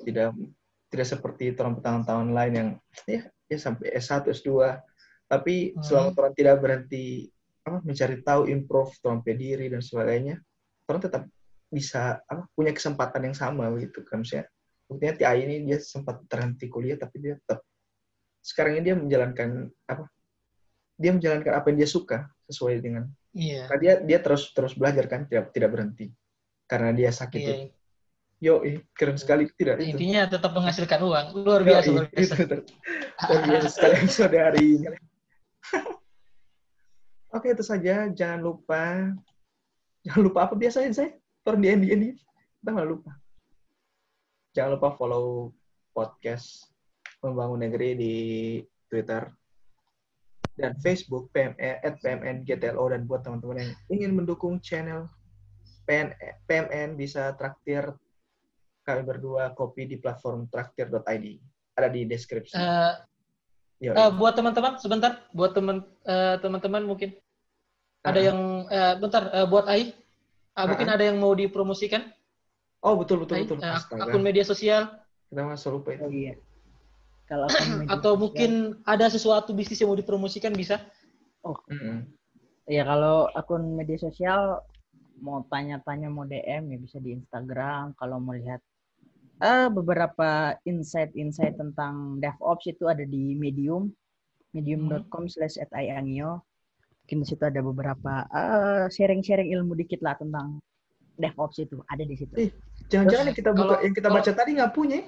tidak 0.00 0.36
tidak 0.90 1.06
seperti 1.06 1.54
orang 1.58 1.78
tahun-tahun 1.82 2.28
lain 2.34 2.52
yang 2.54 2.70
ya 3.06 3.20
ya 3.50 3.58
sampai 3.58 3.90
S1 3.98 4.30
S2 4.30 4.78
tapi 5.26 5.74
hmm. 5.74 5.82
selama 5.82 6.10
orang 6.14 6.34
tidak 6.34 6.56
berhenti 6.62 7.30
apa 7.66 7.78
mencari 7.82 8.16
tahu 8.22 8.50
improve 8.50 8.92
orang 9.04 9.20
diri 9.22 9.66
dan 9.70 9.82
sebagainya 9.82 10.38
orang 10.90 11.02
tetap 11.02 11.22
bisa 11.70 12.18
apa 12.26 12.50
punya 12.54 12.74
kesempatan 12.74 13.30
yang 13.30 13.36
sama 13.36 13.70
begitu 13.70 14.02
kan 14.02 14.22
maksudnya 14.22 14.50
buktinya 14.90 15.14
TI 15.14 15.38
ini 15.46 15.56
dia 15.70 15.78
sempat 15.78 16.26
terhenti 16.26 16.66
kuliah 16.66 16.98
tapi 16.98 17.22
dia 17.22 17.38
tetap 17.38 17.62
sekarang 18.42 18.80
ini 18.80 18.82
dia 18.90 18.96
menjalankan 18.98 19.70
apa 19.86 20.10
dia 21.00 21.16
menjalankan 21.16 21.56
apa 21.56 21.72
yang 21.72 21.78
dia 21.80 21.88
suka 21.88 22.28
sesuai 22.44 22.84
dengan 22.84 23.08
iya. 23.32 23.64
Karena 23.64 23.80
dia 23.80 23.94
dia 24.04 24.18
terus 24.20 24.52
terus 24.52 24.76
belajar 24.76 25.08
kan 25.08 25.24
tidak 25.24 25.48
tidak 25.56 25.72
berhenti 25.72 26.12
karena 26.68 26.92
dia 26.92 27.08
sakit 27.08 27.40
iya. 27.40 27.48
itu. 27.48 27.66
Yo, 28.40 28.64
eh, 28.64 28.80
keren 28.96 29.20
sekali 29.20 29.52
tidak 29.52 29.84
itu. 29.84 30.00
Intinya 30.00 30.24
tetap 30.24 30.56
menghasilkan 30.56 31.04
uang. 31.04 31.44
Luar 31.44 31.60
biasa, 31.60 31.92
Yo, 31.92 31.94
luar 32.00 32.08
biasa. 32.08 32.34
Itu, 32.40 32.56
luar 33.28 33.42
biasa 33.44 33.68
sekali 33.68 33.94
episode 34.00 34.36
hari 34.40 34.64
ini. 34.80 34.88
Oke, 37.36 37.52
itu 37.52 37.60
saja. 37.60 38.08
Jangan 38.08 38.40
lupa 38.40 39.12
jangan 40.00 40.22
lupa 40.24 40.48
apa 40.48 40.56
biasanya 40.56 40.88
saya? 40.96 41.12
Turun 41.44 41.60
di 41.60 41.68
Endi. 41.68 42.16
Kita 42.60 42.72
nggak 42.72 42.88
lupa. 42.88 43.12
Jangan 44.56 44.80
lupa 44.80 44.88
follow 44.96 45.52
podcast 45.92 46.64
Membangun 47.20 47.60
Negeri 47.60 47.92
di 47.92 48.14
Twitter 48.88 49.28
dan 50.60 50.76
Facebook 50.84 51.32
PMN, 51.32 51.80
at 51.80 51.96
PMN 52.04 52.44
GTLO 52.44 52.92
dan 52.92 53.08
buat 53.08 53.24
teman-teman 53.24 53.64
yang 53.64 53.72
ingin 53.88 54.12
mendukung 54.12 54.60
channel 54.60 55.08
PN, 55.88 56.12
PMN 56.44 57.00
bisa 57.00 57.32
traktir 57.34 57.96
kami 58.84 59.02
berdua 59.02 59.56
kopi 59.56 59.88
di 59.88 59.96
platform 59.96 60.46
traktir.id 60.52 61.26
ada 61.76 61.88
di 61.88 62.04
deskripsi. 62.04 62.54
Uh, 62.56 62.94
uh, 63.96 64.12
buat 64.12 64.36
teman-teman 64.36 64.76
sebentar, 64.76 65.24
buat 65.32 65.56
teman 65.56 65.82
uh, 66.04 66.36
teman-teman 66.38 66.84
mungkin 66.84 67.16
uh. 67.16 68.08
ada 68.12 68.20
yang 68.20 68.38
uh, 68.68 68.94
bentar 69.00 69.32
uh, 69.32 69.46
buat 69.48 69.64
Ai, 69.66 69.96
uh, 70.54 70.60
uh, 70.60 70.66
mungkin 70.68 70.88
ada 70.92 71.02
yang 71.08 71.16
mau 71.16 71.32
dipromosikan? 71.32 72.12
Oh 72.84 72.96
betul 73.00 73.24
betul 73.24 73.40
Ai, 73.40 73.44
betul. 73.48 73.58
Uh, 73.64 74.04
akun 74.04 74.22
media 74.24 74.44
sosial. 74.44 74.92
Kita 75.32 75.46
masuk 75.46 75.80
lupa 75.80 75.94
itu. 75.96 76.04
Oh, 76.04 76.12
iya. 76.12 76.34
Kalau 77.30 77.46
atau 77.94 78.18
mungkin 78.18 78.82
ada 78.82 79.06
sesuatu 79.06 79.54
bisnis 79.54 79.78
yang 79.78 79.94
mau 79.94 79.98
dipromosikan 79.98 80.50
bisa? 80.50 80.82
Oh. 81.46 81.54
Mm 81.70 81.78
-hmm. 81.78 81.98
Ya 82.66 82.82
kalau 82.82 83.30
akun 83.38 83.78
media 83.78 83.98
sosial 83.98 84.62
mau 85.22 85.46
tanya-tanya 85.46 86.10
mau 86.10 86.26
DM 86.26 86.74
ya 86.74 86.78
bisa 86.82 86.98
di 86.98 87.14
Instagram. 87.14 87.94
Kalau 87.94 88.18
mau 88.18 88.34
lihat 88.34 88.58
uh, 89.40 89.68
beberapa 89.70 90.58
insight-insight 90.66 91.56
tentang 91.56 92.18
DevOps 92.18 92.66
itu 92.66 92.90
ada 92.90 93.04
di 93.06 93.38
Medium, 93.38 93.92
medium.com 94.52 95.30
slash 95.30 95.60
@ayangio. 95.70 96.42
Mungkin 97.06 97.16
di 97.22 97.26
situ 97.26 97.42
ada 97.42 97.58
beberapa 97.58 98.26
uh, 98.30 98.86
sharing-sharing 98.86 99.50
ilmu 99.50 99.74
dikit 99.74 99.98
lah 100.02 100.14
tentang 100.14 100.62
DevOps 101.18 101.58
itu 101.60 101.82
ada 101.90 102.06
di 102.06 102.14
situ. 102.16 102.34
Eh, 102.38 102.50
jangan-jangan 102.88 103.34
yang 103.34 103.36
kita 103.36 103.50
buka, 103.52 103.76
kalau, 103.76 103.84
yang 103.84 103.94
kita 103.94 104.08
baca 104.08 104.30
tadi 104.30 104.50
nggak 104.56 104.72
punya? 104.72 105.00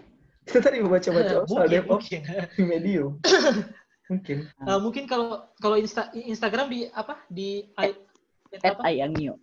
Kita 0.42 0.58
tadi 0.58 0.82
membaca-baca 0.82 1.46
soal 1.46 1.66
DevOps 1.70 2.08
di 2.58 2.62
Medium. 2.66 3.18
mungkin. 4.12 4.38
Uh, 4.60 4.80
mungkin 4.82 5.04
kalau 5.08 5.48
kalau 5.56 5.76
Insta, 5.80 6.12
Instagram 6.12 6.68
di 6.68 6.90
apa? 6.92 7.22
Di 7.32 7.72
at, 7.78 7.96
at 8.60 8.78
Ayangio. 8.84 9.40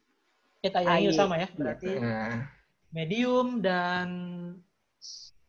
At 0.62 0.76
Ayangio 0.78 1.12
sama 1.16 1.40
ya, 1.40 1.48
berarti 1.56 1.98
nah. 1.98 2.46
Medium 2.92 3.64
dan 3.64 4.08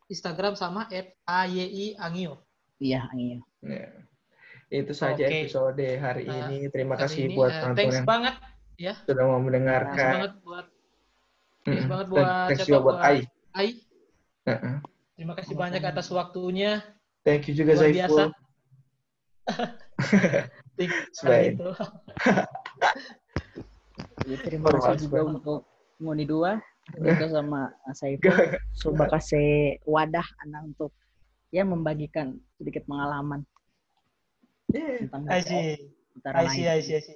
Instagram 0.09 0.57
sama 0.57 0.89
at 0.89 1.13
AYI 1.27 1.99
Angio. 2.01 2.41
Iya, 2.81 3.11
Angio. 3.13 3.45
Ya. 3.61 3.91
Itu 4.71 4.95
saja 4.95 5.27
okay. 5.27 5.45
episode 5.45 5.83
hari 5.99 6.25
nah, 6.25 6.47
ini. 6.47 6.71
Terima 6.71 6.95
kasih 6.95 7.27
ini, 7.27 7.35
buat 7.35 7.51
uh, 7.51 7.75
teman-teman 7.75 7.91
yang 7.93 8.07
banget 8.07 8.35
ya. 8.79 8.93
Sudah 9.03 9.23
mau 9.27 9.39
mendengarkan. 9.43 9.95
Thanks 9.95 10.15
banget 10.15 10.33
buat 10.41 10.65
Thanks 11.61 11.85
banget 11.85 12.07
buat 12.09 12.25
thanks 12.49 12.65
siapa 12.65 12.81
buat 12.81 12.97
Ai. 13.03 13.19
Ai. 13.53 13.69
Uh 14.47 14.53
-uh. 14.57 14.75
Terima 15.21 15.37
kasih 15.37 15.53
Sama 15.53 15.69
banyak 15.69 15.85
atas 15.85 16.09
waktunya. 16.09 16.81
Thank 17.21 17.45
you 17.45 17.53
juga 17.53 17.77
Zaiful. 17.77 18.33
Selain 21.13 21.61
itu. 21.61 21.69
ya, 24.25 24.37
terima 24.41 24.73
kasih 24.73 25.05
juga 25.05 25.21
untuk 25.29 25.61
Moni 26.01 26.25
dua 26.25 26.57
juga 26.97 27.29
sama 27.29 27.69
Saiful 27.93 28.33
coba 28.81 29.05
kasih 29.13 29.77
wadah 29.85 30.25
anak 30.41 30.73
untuk 30.73 30.89
ya 31.53 31.61
membagikan 31.69 32.41
sedikit 32.57 32.89
pengalaman 32.89 33.45
yeah. 34.73 35.05
tentang 35.05 35.29
I 35.29 35.45
see. 35.45 35.93
I 36.25 36.49
see, 36.49 36.65
I 36.65 36.81
see, 36.81 36.97
I 36.97 37.01
see. 37.05 37.13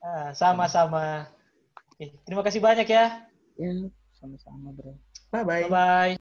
Ah, 0.00 0.32
sama-sama. 0.32 1.28
Terima 2.00 2.40
kasih 2.40 2.64
banyak 2.64 2.88
ya. 2.88 3.28
Ya, 3.60 3.70
sama-sama, 4.16 4.72
bro. 4.72 4.96
Bye-bye. 5.28 5.68
Bye-bye. 5.68 6.14